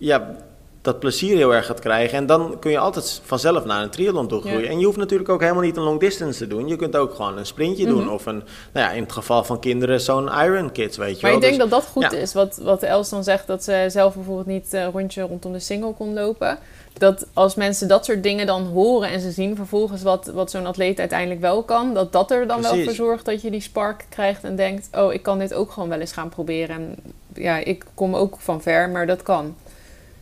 ja, 0.02 0.36
dat 0.82 1.00
plezier 1.00 1.38
heel 1.38 1.54
erg 1.54 1.66
gaat 1.66 1.80
krijgen. 1.80 2.18
En 2.18 2.26
dan 2.26 2.60
kun 2.60 2.72
je 2.72 2.78
altijd 2.78 3.22
vanzelf 3.24 3.66
naar 3.66 3.84
een 3.84 3.90
triathlon 3.90 4.28
toe 4.28 4.42
groeien. 4.42 4.62
Ja. 4.62 4.70
En 4.70 4.80
je 4.80 4.86
hoeft 4.86 4.98
natuurlijk 4.98 5.30
ook 5.30 5.42
helemaal 5.42 5.62
niet 5.62 5.78
een 5.78 5.84
long 5.84 6.00
distance 6.00 6.38
te 6.40 6.48
doen. 6.48 6.68
Je 6.68 6.76
kunt 6.76 6.96
ook 6.96 7.14
gewoon 7.14 7.38
een 7.38 7.46
sprintje 7.46 7.86
doen. 7.86 8.04
Mhm. 8.04 8.14
Of 8.14 8.26
een, 8.26 8.44
nou 8.74 8.88
ja, 8.88 8.92
in 8.92 9.04
het 9.04 9.12
geval 9.12 9.44
van 9.44 9.60
kinderen, 9.60 10.02
zo'n 10.02 10.28
Iron 10.28 10.72
Kids, 10.72 10.98
weet 10.98 11.16
je 11.16 11.22
Maar 11.22 11.32
wel. 11.32 11.40
ik 11.40 11.48
denk 11.48 11.62
Dus- 11.62 11.70
dat 11.70 11.82
dat 11.82 11.90
goed 11.90 12.12
ja. 12.12 12.12
is. 12.12 12.34
Wat, 12.34 12.60
wat 12.64 12.84
Els 12.84 13.10
dan 13.10 13.24
zegt, 13.24 13.48
dat 13.48 13.64
ze 13.64 13.86
zelf 13.88 14.14
bijvoorbeeld 14.16 14.48
niet 14.48 14.74
eh, 14.74 14.82
een 14.82 14.92
rondje 14.92 15.22
rondom 15.22 15.52
de 15.52 15.60
single 15.60 15.94
kon 15.94 16.14
lopen. 16.14 16.58
Dat 16.94 17.26
als 17.34 17.56
mensen 17.56 17.88
dat 17.88 18.06
soort 18.06 18.24
dingen 18.24 18.46
dan 18.46 18.66
horen 18.66 19.10
en 19.10 19.20
ze 19.22 19.32
zien 19.32 19.56
vervolgens 19.56 20.02
wat, 20.02 20.32
wat 20.34 20.52
zo'n 20.52 20.66
atleet 20.66 21.00
uiteindelijk 21.00 21.42
wel 21.42 21.64
kan, 21.64 21.94
dat 21.94 22.12
dat 22.12 22.32
er 22.32 22.48
dan 22.48 22.62
wel 22.62 22.84
voor 22.84 22.94
zorgt 22.94 23.26
dat 23.26 23.42
je 23.42 23.52
die 23.52 23.62
spark 23.62 24.06
krijgt 24.10 24.44
en 24.44 24.56
denkt: 24.56 24.90
Oh, 24.98 25.14
ik 25.14 25.24
kan 25.24 25.40
dit 25.40 25.54
ook 25.54 25.72
gewoon 25.72 25.90
wel 25.90 26.00
eens 26.00 26.12
gaan 26.12 26.30
proberen. 26.30 26.76
En 26.76 26.96
ja, 27.34 27.58
ik 27.58 27.86
kom 27.94 28.16
ook 28.16 28.36
van 28.40 28.62
ver, 28.62 28.90
maar 28.90 29.08
dat 29.08 29.24
kan. 29.24 29.56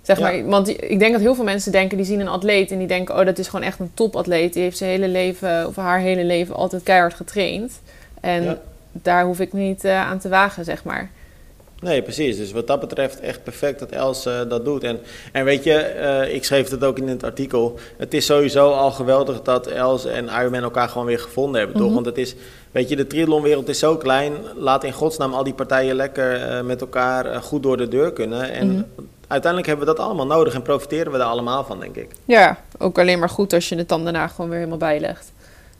Zeg 0.01 0.17
Ja. 0.19 0.23
maar, 0.23 0.45
want 0.45 0.67
ik 0.69 0.99
denk 0.99 1.11
dat 1.11 1.21
heel 1.21 1.35
veel 1.35 1.43
mensen 1.43 1.71
denken, 1.71 1.97
die 1.97 2.05
zien 2.05 2.19
een 2.19 2.27
atleet 2.27 2.71
en 2.71 2.77
die 2.77 2.87
denken: 2.87 3.19
Oh, 3.19 3.25
dat 3.25 3.37
is 3.37 3.47
gewoon 3.47 3.65
echt 3.65 3.79
een 3.79 3.91
topatleet. 3.93 4.53
Die 4.53 4.63
heeft 4.63 4.77
zijn 4.77 4.89
hele 4.89 5.07
leven, 5.07 5.67
of 5.67 5.75
haar 5.75 5.99
hele 5.99 6.23
leven, 6.23 6.55
altijd 6.55 6.83
keihard 6.83 7.13
getraind. 7.13 7.81
En 8.21 8.43
Ja. 8.43 8.57
daar 8.91 9.23
hoef 9.25 9.39
ik 9.39 9.53
me 9.53 9.59
niet 9.59 9.83
eh, 9.83 10.07
aan 10.09 10.19
te 10.19 10.29
wagen, 10.29 10.63
zeg 10.65 10.83
maar. 10.83 11.09
Nee, 11.81 12.01
precies. 12.01 12.37
Dus 12.37 12.51
wat 12.51 12.67
dat 12.67 12.79
betreft 12.79 13.19
echt 13.19 13.43
perfect 13.43 13.79
dat 13.79 13.89
Els 13.91 14.25
eh, 14.25 14.39
dat 14.49 14.65
doet. 14.65 14.83
En, 14.83 14.99
en 15.31 15.45
weet 15.45 15.63
je, 15.63 15.73
eh, 15.73 16.33
ik 16.33 16.43
schreef 16.43 16.69
het 16.69 16.83
ook 16.83 16.97
in 16.97 17.07
het 17.07 17.23
artikel. 17.23 17.79
Het 17.97 18.13
is 18.13 18.25
sowieso 18.25 18.71
al 18.71 18.91
geweldig 18.91 19.41
dat 19.41 19.67
Els 19.67 20.05
en 20.05 20.25
Ironman 20.39 20.63
elkaar 20.63 20.89
gewoon 20.89 21.07
weer 21.07 21.19
gevonden 21.19 21.59
hebben, 21.59 21.77
toch? 21.77 21.85
Mhm. 21.85 21.93
Want 21.95 22.05
het 22.05 22.17
is, 22.17 22.35
weet 22.71 22.89
je, 22.89 22.95
de 22.95 23.07
triathlonwereld 23.07 23.69
is 23.69 23.79
zo 23.79 23.97
klein. 23.97 24.33
Laat 24.55 24.83
in 24.83 24.93
godsnaam 24.93 25.33
al 25.33 25.43
die 25.43 25.53
partijen 25.53 25.95
lekker 25.95 26.65
met 26.65 26.81
elkaar 26.81 27.41
goed 27.41 27.63
door 27.63 27.77
de 27.77 27.87
deur 27.87 28.13
kunnen. 28.13 28.51
En 28.51 28.67
Mhm. 28.71 28.83
Uiteindelijk 29.29 29.67
hebben 29.67 29.87
we 29.87 29.93
dat 29.95 30.05
allemaal 30.05 30.25
nodig 30.25 30.53
en 30.53 30.61
profiteren 30.61 31.11
we 31.11 31.17
daar 31.17 31.27
allemaal 31.27 31.63
van, 31.63 31.79
denk 31.79 31.95
ik. 31.95 32.11
Ja, 32.25 32.57
ook 32.77 32.99
alleen 32.99 33.19
maar 33.19 33.29
goed 33.29 33.53
als 33.53 33.69
je 33.69 33.75
het 33.75 33.89
dan 33.89 34.03
daarna 34.03 34.27
gewoon 34.27 34.49
weer 34.49 34.59
helemaal 34.59 34.79
bijlegt. 34.79 35.31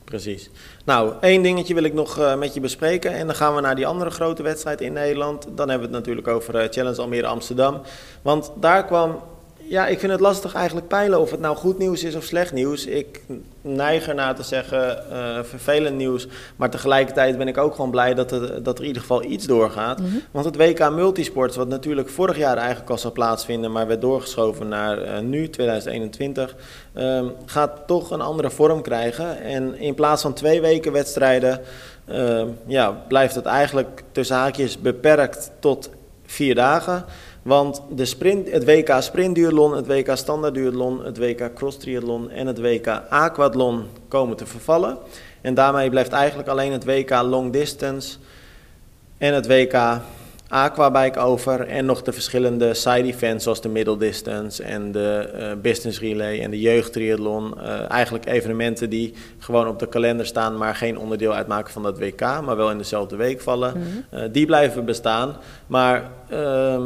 Precies. 0.03 0.49
Nou, 0.85 1.13
één 1.21 1.41
dingetje 1.41 1.73
wil 1.73 1.83
ik 1.83 1.93
nog 1.93 2.17
eh, 2.17 2.35
met 2.35 2.53
je 2.53 2.59
bespreken. 2.59 3.13
En 3.13 3.27
dan 3.27 3.35
gaan 3.35 3.55
we 3.55 3.61
naar 3.61 3.75
die 3.75 3.87
andere 3.87 4.09
grote 4.09 4.43
wedstrijd 4.43 4.81
in 4.81 4.93
Nederland. 4.93 5.47
Dan 5.55 5.69
hebben 5.69 5.89
we 5.89 5.95
het 5.95 6.05
natuurlijk 6.05 6.27
over 6.27 6.55
eh, 6.55 6.67
Challenge 6.69 7.01
Almere 7.01 7.27
Amsterdam. 7.27 7.81
Want 8.21 8.51
daar 8.59 8.85
kwam... 8.85 9.21
Ja, 9.69 9.87
ik 9.87 9.99
vind 9.99 10.11
het 10.11 10.21
lastig 10.21 10.53
eigenlijk 10.53 10.87
peilen 10.87 11.19
of 11.19 11.31
het 11.31 11.39
nou 11.39 11.55
goed 11.55 11.77
nieuws 11.77 12.03
is 12.03 12.15
of 12.15 12.23
slecht 12.23 12.53
nieuws. 12.53 12.85
Ik 12.85 13.21
neig 13.61 14.07
ernaar 14.07 14.35
te 14.35 14.43
zeggen 14.43 15.11
eh, 15.11 15.43
vervelend 15.43 15.95
nieuws. 15.95 16.27
Maar 16.55 16.69
tegelijkertijd 16.69 17.37
ben 17.37 17.47
ik 17.47 17.57
ook 17.57 17.75
gewoon 17.75 17.91
blij 17.91 18.13
dat 18.13 18.31
er, 18.31 18.63
dat 18.63 18.75
er 18.75 18.81
in 18.81 18.87
ieder 18.87 19.01
geval 19.01 19.23
iets 19.23 19.45
doorgaat. 19.45 19.99
Mhm. 19.99 20.17
Want 20.31 20.45
het 20.45 20.55
WK 20.55 20.89
Multisports, 20.89 21.55
wat 21.55 21.67
natuurlijk 21.67 22.09
vorig 22.09 22.37
jaar 22.37 22.57
eigenlijk 22.57 22.89
al 22.89 22.97
zou 22.97 23.13
plaatsvinden, 23.13 23.71
maar 23.71 23.87
werd 23.87 24.01
doorgeschoven 24.01 24.67
naar 24.67 25.01
eh, 25.01 25.19
nu, 25.19 25.49
2021, 25.49 26.55
ehm, 26.93 27.25
gaat 27.45 27.71
toch 27.87 28.11
een 28.11 28.21
andere 28.21 28.49
vorm 28.49 28.81
krijgen. 28.81 29.41
En 29.41 29.79
in 29.79 29.93
plaats 29.93 30.21
van 30.21 30.33
twee 30.33 30.61
weken 30.61 30.91
wedstrijden, 30.91 31.61
ehm, 32.05 32.47
ja, 32.65 33.03
blijft 33.07 33.35
het 33.35 33.45
eigenlijk 33.45 34.03
tussen 34.11 34.35
haakjes 34.35 34.79
beperkt 34.79 35.51
tot 35.59 35.89
vier 36.25 36.55
dagen. 36.55 37.05
Want 37.49 37.81
de 37.95 38.05
sprint, 38.05 38.51
het 38.51 38.65
WK 38.65 38.95
sprintduathlon, 38.99 39.75
het 39.75 39.87
WK 39.87 40.09
standaardduathlon, 40.13 41.05
het 41.05 41.17
WK 41.17 41.53
cross 41.53 41.77
triathlon 41.77 42.29
en 42.29 42.47
het 42.47 42.59
WK 42.59 42.87
aquathlon 43.09 43.83
komen 44.07 44.37
te 44.37 44.45
vervallen. 44.45 44.97
En 45.41 45.53
daarmee 45.53 45.89
blijft 45.89 46.11
eigenlijk 46.11 46.49
alleen 46.49 46.71
het 46.71 46.85
WK 46.85 47.09
long 47.09 47.53
distance 47.53 48.17
en 49.17 49.33
het 49.33 49.47
WK 49.47 50.01
aquabike 50.47 51.19
over. 51.19 51.67
En 51.67 51.85
nog 51.85 52.01
de 52.01 52.11
verschillende 52.11 52.73
side 52.73 53.03
events 53.03 53.43
zoals 53.43 53.61
de 53.61 53.69
middle 53.69 53.97
distance 53.97 54.63
en 54.63 54.91
de 54.91 55.29
eh, 55.33 55.51
business 55.61 55.99
relay 55.99 56.41
en 56.41 56.51
de 56.51 56.59
jeugdtriathlon. 56.59 57.61
Eh, 57.61 57.91
eigenlijk 57.91 58.25
evenementen 58.25 58.89
die 58.89 59.13
gewoon 59.39 59.67
op 59.67 59.79
de 59.79 59.87
kalender 59.87 60.25
staan, 60.25 60.57
maar 60.57 60.75
geen 60.75 60.97
onderdeel 60.97 61.33
uitmaken 61.33 61.73
van 61.73 61.83
dat 61.83 61.99
WK, 61.99 62.21
maar 62.21 62.55
wel 62.55 62.71
in 62.71 62.77
dezelfde 62.77 63.15
week 63.15 63.41
vallen. 63.41 63.73
Mhm. 63.77 63.87
Eh, 64.09 64.29
die 64.31 64.45
blijven 64.45 64.85
bestaan. 64.85 65.35
Maar 65.67 66.11
ehm, 66.29 66.81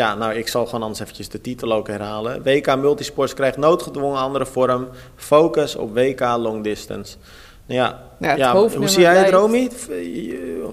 ja, 0.00 0.14
nou, 0.14 0.34
ik 0.34 0.48
zal 0.48 0.64
gewoon 0.64 0.82
anders 0.82 1.00
eventjes 1.00 1.28
de 1.28 1.40
titel 1.40 1.72
ook 1.72 1.88
herhalen. 1.88 2.42
WK 2.42 2.76
Multisports 2.76 3.34
krijgt 3.34 3.56
noodgedwongen 3.56 4.20
andere 4.20 4.46
vorm. 4.46 4.88
Focus 5.16 5.76
op 5.76 5.94
WK 5.94 6.20
Long 6.20 6.64
Distance. 6.64 7.16
Nou 7.66 7.80
ja, 7.80 8.36
Ja, 8.36 8.54
hoe 8.56 8.88
zie 8.88 9.00
jij 9.00 9.16
het, 9.16 9.30
Romy? 9.30 9.70
Eh, 9.90 9.96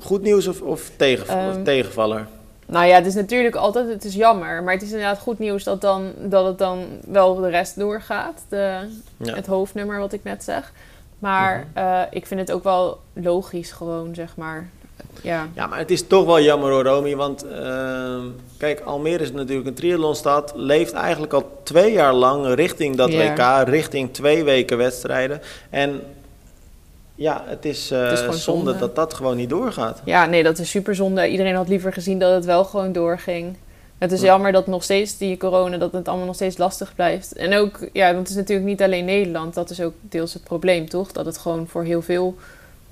Goed 0.02 0.22
nieuws 0.22 0.48
of, 0.48 0.62
of 0.62 0.92
tegen, 0.96 1.28
Ehm, 1.28 1.64
tegenvaller? 1.64 2.28
Nou 2.66 2.86
ja, 2.86 2.96
het 2.96 3.06
is 3.06 3.14
natuurlijk 3.14 3.56
altijd, 3.56 3.88
het 3.90 4.04
is 4.04 4.14
jammer. 4.14 4.64
Maar 4.64 4.74
het 4.74 4.82
is 4.82 4.90
inderdaad 4.92 5.20
goed 5.20 5.40
nieuws 5.40 5.64
dat, 5.64 5.82
dan, 5.82 6.12
dat 6.18 6.46
het 6.46 6.58
dan 6.58 6.86
wel 7.08 7.36
de 7.36 7.50
rest 7.50 7.80
doorgaat. 7.80 8.42
De, 8.50 8.56
Ja. 8.58 8.86
Mhm. 9.18 9.36
Het 9.36 9.46
hoofdnummer 9.48 10.00
wat 10.00 10.14
ik 10.14 10.24
net 10.24 10.44
zeg. 10.44 10.72
Maar 11.20 11.68
eh, 11.74 12.02
ik 12.10 12.26
vind 12.26 12.40
het 12.40 12.52
ook 12.52 12.64
wel 12.64 13.00
logisch 13.14 13.72
gewoon, 13.72 14.16
zeg 14.16 14.36
maar. 14.36 14.70
Ja, 15.22 15.48
Ja, 15.56 15.68
maar 15.68 15.80
het 15.80 15.92
is 15.92 16.08
toch 16.08 16.26
wel 16.26 16.42
jammer 16.42 16.72
hoor, 16.72 16.84
Romy. 16.84 17.16
Want 17.16 17.46
ehm, 17.48 18.22
kijk, 18.58 18.80
Almere 18.80 19.24
is 19.24 19.32
natuurlijk 19.32 19.68
een 19.68 19.74
triathlonstad. 19.74 20.52
Leeft 20.56 20.94
eigenlijk 20.94 21.34
al 21.34 21.60
twee 21.64 21.92
jaar 21.92 22.14
lang 22.14 22.54
richting 22.54 22.96
dat 22.96 23.12
Ja. 23.12 23.34
WK. 23.64 23.68
Richting 23.68 24.14
twee 24.14 24.44
weken 24.44 24.78
wedstrijden. 24.78 25.42
En 25.70 26.02
ja, 27.16 27.44
het 27.46 27.66
is, 27.66 27.90
Het 27.90 28.12
is 28.12 28.20
gewoon 28.20 28.34
zonde 28.36 28.64
zonde. 28.64 28.78
dat 28.78 28.96
dat 28.96 29.14
gewoon 29.14 29.36
niet 29.38 29.50
doorgaat. 29.50 30.02
ja, 30.06 30.26
nee, 30.26 30.44
dat 30.44 30.60
is 30.60 30.70
super 30.70 30.96
zonde. 30.96 31.30
Iedereen 31.30 31.56
had 31.56 31.68
liever 31.68 31.94
gezien 31.94 32.20
dat 32.20 32.34
het 32.34 32.46
wel 32.46 32.64
gewoon 32.66 32.92
doorging. 32.92 33.56
Het 33.98 34.12
is 34.12 34.20
Ja. 34.20 34.26
jammer 34.26 34.52
dat 34.52 34.68
nog 34.68 34.84
steeds 34.84 35.18
die 35.18 35.38
corona, 35.38 35.78
dat 35.78 35.92
het 35.92 36.08
allemaal 36.08 36.26
nog 36.26 36.36
steeds 36.36 36.58
lastig 36.58 36.96
blijft. 36.96 37.34
En 37.34 37.54
ook, 37.54 37.80
ja, 37.94 38.06
want 38.08 38.20
het 38.20 38.30
is 38.30 38.36
natuurlijk 38.36 38.68
niet 38.68 38.82
alleen 38.82 39.06
Nederland. 39.06 39.54
Dat 39.54 39.70
is 39.70 39.82
ook 39.82 39.94
deels 40.02 40.34
het 40.34 40.44
probleem, 40.44 40.90
toch? 40.90 41.12
Dat 41.12 41.26
het 41.26 41.38
gewoon 41.38 41.68
voor 41.68 41.84
heel 41.84 42.02
veel 42.02 42.36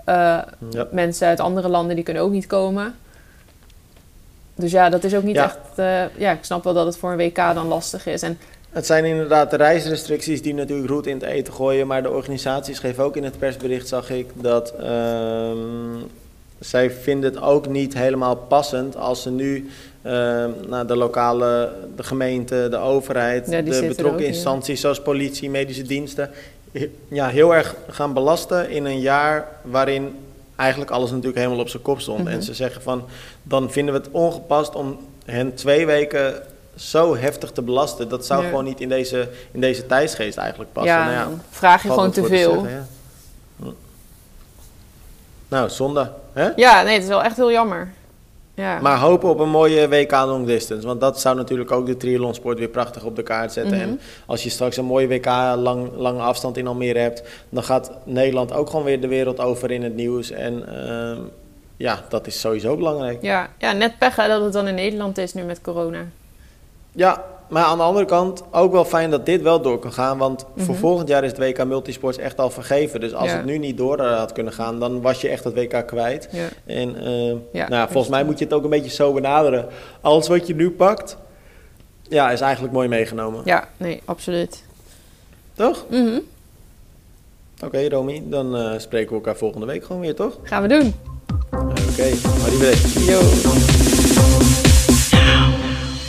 Ja. 0.05 0.47
mensen 0.91 1.27
uit 1.27 1.39
andere 1.39 1.67
landen, 1.69 1.95
die 1.95 2.03
kunnen 2.05 2.23
ook 2.23 2.31
niet 2.31 2.47
komen. 2.47 2.95
Dus 4.55 4.71
ja, 4.71 4.89
dat 4.89 5.03
is 5.03 5.15
ook 5.15 5.23
niet 5.23 5.35
Ja. 5.35 5.43
echt... 5.43 5.57
eh, 5.75 6.19
ja, 6.19 6.31
ik 6.31 6.43
snap 6.43 6.63
wel 6.63 6.73
dat 6.73 6.85
het 6.85 6.97
voor 6.97 7.11
een 7.11 7.17
WK 7.17 7.35
dan 7.35 7.67
lastig 7.67 8.05
is. 8.05 8.21
En 8.21 8.37
Het 8.69 8.85
zijn 8.85 9.05
inderdaad 9.05 9.49
de 9.51 9.57
reisrestricties 9.57 10.41
die 10.41 10.53
natuurlijk 10.53 10.89
roet 10.89 11.07
in 11.07 11.13
het 11.15 11.23
eten 11.23 11.53
gooien. 11.53 11.87
Maar 11.87 12.03
de 12.03 12.09
organisaties 12.09 12.79
geven 12.79 13.03
ook 13.03 13.15
in 13.15 13.23
het 13.23 13.37
persbericht, 13.39 13.87
zag 13.87 14.09
ik, 14.09 14.27
dat 14.33 14.73
ehm, 14.79 15.57
zij 16.59 16.91
vinden 16.91 17.33
het 17.33 17.41
ook 17.43 17.67
niet 17.67 17.93
helemaal 17.93 18.35
passend 18.35 18.95
als 18.97 19.21
ze 19.21 19.31
nu 19.31 19.69
naar 20.67 20.87
de 20.87 20.95
lokale, 20.95 21.71
de 21.95 22.03
gemeente, 22.03 22.67
de 22.69 22.77
overheid, 22.77 23.49
Ja, 23.49 23.61
de 23.61 23.85
betrokken 23.87 24.21
ook 24.21 24.27
instanties 24.27 24.81
zoals 24.81 25.01
politie, 25.01 25.49
medische 25.49 25.83
diensten, 25.83 26.29
ja, 27.07 27.27
heel 27.27 27.55
erg 27.55 27.75
gaan 27.89 28.13
belasten 28.13 28.69
in 28.69 28.85
een 28.85 28.99
jaar 28.99 29.47
waarin 29.61 30.19
eigenlijk 30.55 30.91
alles 30.91 31.09
natuurlijk 31.09 31.37
helemaal 31.37 31.59
op 31.59 31.69
zijn 31.69 31.83
kop 31.83 31.99
stond. 31.99 32.23
Mhm. 32.23 32.27
En 32.27 32.43
ze 32.43 32.53
zeggen 32.53 32.81
van, 32.81 33.05
dan 33.43 33.71
vinden 33.71 33.93
we 33.93 33.99
het 33.99 34.09
ongepast 34.11 34.75
om 34.75 34.99
hen 35.25 35.53
twee 35.55 35.85
weken 35.85 36.43
zo 36.75 37.15
heftig 37.15 37.51
te 37.51 37.61
belasten. 37.61 38.09
Dat 38.09 38.25
zou 38.25 38.45
gewoon 38.45 38.63
niet 38.63 38.81
in 38.81 38.89
deze, 38.89 39.29
in 39.51 39.61
deze 39.61 39.85
tijdsgeest 39.85 40.37
eigenlijk 40.37 40.73
passen. 40.73 40.93
ja, 40.93 41.03
Nou 41.03 41.15
ja, 41.15 41.23
dan 41.23 41.41
vraag 41.49 41.83
je 41.83 41.89
gewoon 41.89 42.11
te 42.11 42.23
veel. 42.25 42.51
zeggen, 42.51 42.69
ja. 42.69 42.85
Hm. 43.59 43.69
Nou, 45.47 45.69
zonde. 45.69 46.11
Hè? 46.33 46.49
Ja, 46.55 46.81
nee, 46.81 46.93
het 46.93 47.03
is 47.03 47.09
wel 47.09 47.23
echt 47.23 47.35
heel 47.35 47.51
jammer. 47.51 47.93
Ja. 48.55 48.79
Maar 48.79 48.97
hopen 48.97 49.29
op 49.29 49.39
een 49.39 49.49
mooie 49.49 49.87
WK 49.87 50.11
long 50.11 50.45
distance. 50.45 50.87
Want 50.87 51.01
dat 51.01 51.19
zou 51.21 51.35
natuurlijk 51.35 51.71
ook 51.71 51.85
de 51.85 51.97
triathlonsport 51.97 52.59
weer 52.59 52.67
prachtig 52.67 53.03
op 53.03 53.15
de 53.15 53.23
kaart 53.23 53.53
zetten. 53.53 53.77
Mhm. 53.77 53.87
En 53.89 53.99
als 54.25 54.43
je 54.43 54.49
straks 54.49 54.77
een 54.77 54.85
mooie 54.85 55.07
WK 55.07 55.25
lang, 55.55 55.89
lange 55.95 56.21
afstand 56.21 56.57
in 56.57 56.67
Almere 56.67 56.99
hebt, 56.99 57.23
dan 57.49 57.63
gaat 57.63 57.91
Nederland 58.03 58.53
ook 58.53 58.69
gewoon 58.69 58.85
weer 58.85 59.01
de 59.01 59.07
wereld 59.07 59.39
over 59.39 59.71
in 59.71 59.83
het 59.83 59.95
nieuws. 59.95 60.31
En 60.31 60.87
ehm, 60.87 61.21
ja, 61.77 62.03
dat 62.09 62.27
is 62.27 62.39
sowieso 62.39 62.75
belangrijk. 62.75 63.21
ja, 63.21 63.49
ja, 63.57 63.71
net 63.71 63.97
pech 63.97 64.15
hè, 64.15 64.27
dat 64.27 64.43
het 64.43 64.53
dan 64.53 64.67
in 64.67 64.75
Nederland 64.75 65.17
is 65.17 65.33
nu 65.33 65.43
met 65.43 65.61
corona. 65.61 66.05
Ja, 66.91 67.23
maar 67.49 67.63
aan 67.63 67.77
de 67.77 67.83
andere 67.83 68.05
kant 68.05 68.43
ook 68.51 68.71
wel 68.71 68.85
fijn 68.85 69.09
dat 69.09 69.25
dit 69.25 69.41
wel 69.41 69.61
door 69.61 69.79
kan 69.79 69.93
gaan. 69.93 70.17
Want 70.17 70.45
voor 70.57 70.73
Mhm. 70.73 70.79
volgend 70.79 71.07
jaar 71.07 71.23
is 71.23 71.29
het 71.31 71.39
WK 71.39 71.65
Multisports 71.65 72.17
echt 72.17 72.39
al 72.39 72.49
vergeven. 72.49 72.99
Dus 72.99 73.13
als 73.13 73.29
Ja. 73.29 73.35
het 73.35 73.45
nu 73.45 73.57
niet 73.57 73.77
door 73.77 74.01
had 74.01 74.31
kunnen 74.31 74.53
gaan, 74.53 74.79
dan 74.79 75.01
was 75.01 75.21
je 75.21 75.27
echt 75.29 75.43
het 75.43 75.53
WK 75.53 75.83
kwijt. 75.87 76.27
Ja. 76.31 76.47
En 76.65 77.05
eh, 77.05 77.33
Ja, 77.51 77.69
nou, 77.69 77.89
volgens 77.91 78.13
mij 78.13 78.23
moet 78.23 78.39
je 78.39 78.45
het 78.45 78.53
ook 78.53 78.63
een 78.63 78.69
beetje 78.69 78.91
zo 78.91 79.13
benaderen. 79.13 79.65
Alles 80.01 80.27
wat 80.27 80.47
je 80.47 80.55
nu 80.55 80.71
pakt, 80.71 81.17
ja, 82.09 82.31
is 82.31 82.41
eigenlijk 82.41 82.73
mooi 82.73 82.87
meegenomen. 82.87 83.41
ja, 83.45 83.67
nee, 83.77 84.01
absoluut. 84.05 84.63
Toch? 85.53 85.85
Mhm. 85.89 86.19
Oké, 87.63 87.89
Romy, 87.89 88.23
dan 88.25 88.55
eh, 88.57 88.71
spreken 88.79 89.09
we 89.09 89.15
elkaar 89.15 89.35
volgende 89.35 89.65
week 89.65 89.85
gewoon 89.85 90.01
weer, 90.01 90.15
toch? 90.15 90.37
Gaan 90.43 90.61
we 90.61 90.67
doen. 90.67 90.93
Oké, 91.51 91.81
okay, 91.91 92.13
arrivederci. 92.43 93.05
Yo. 93.11 94.74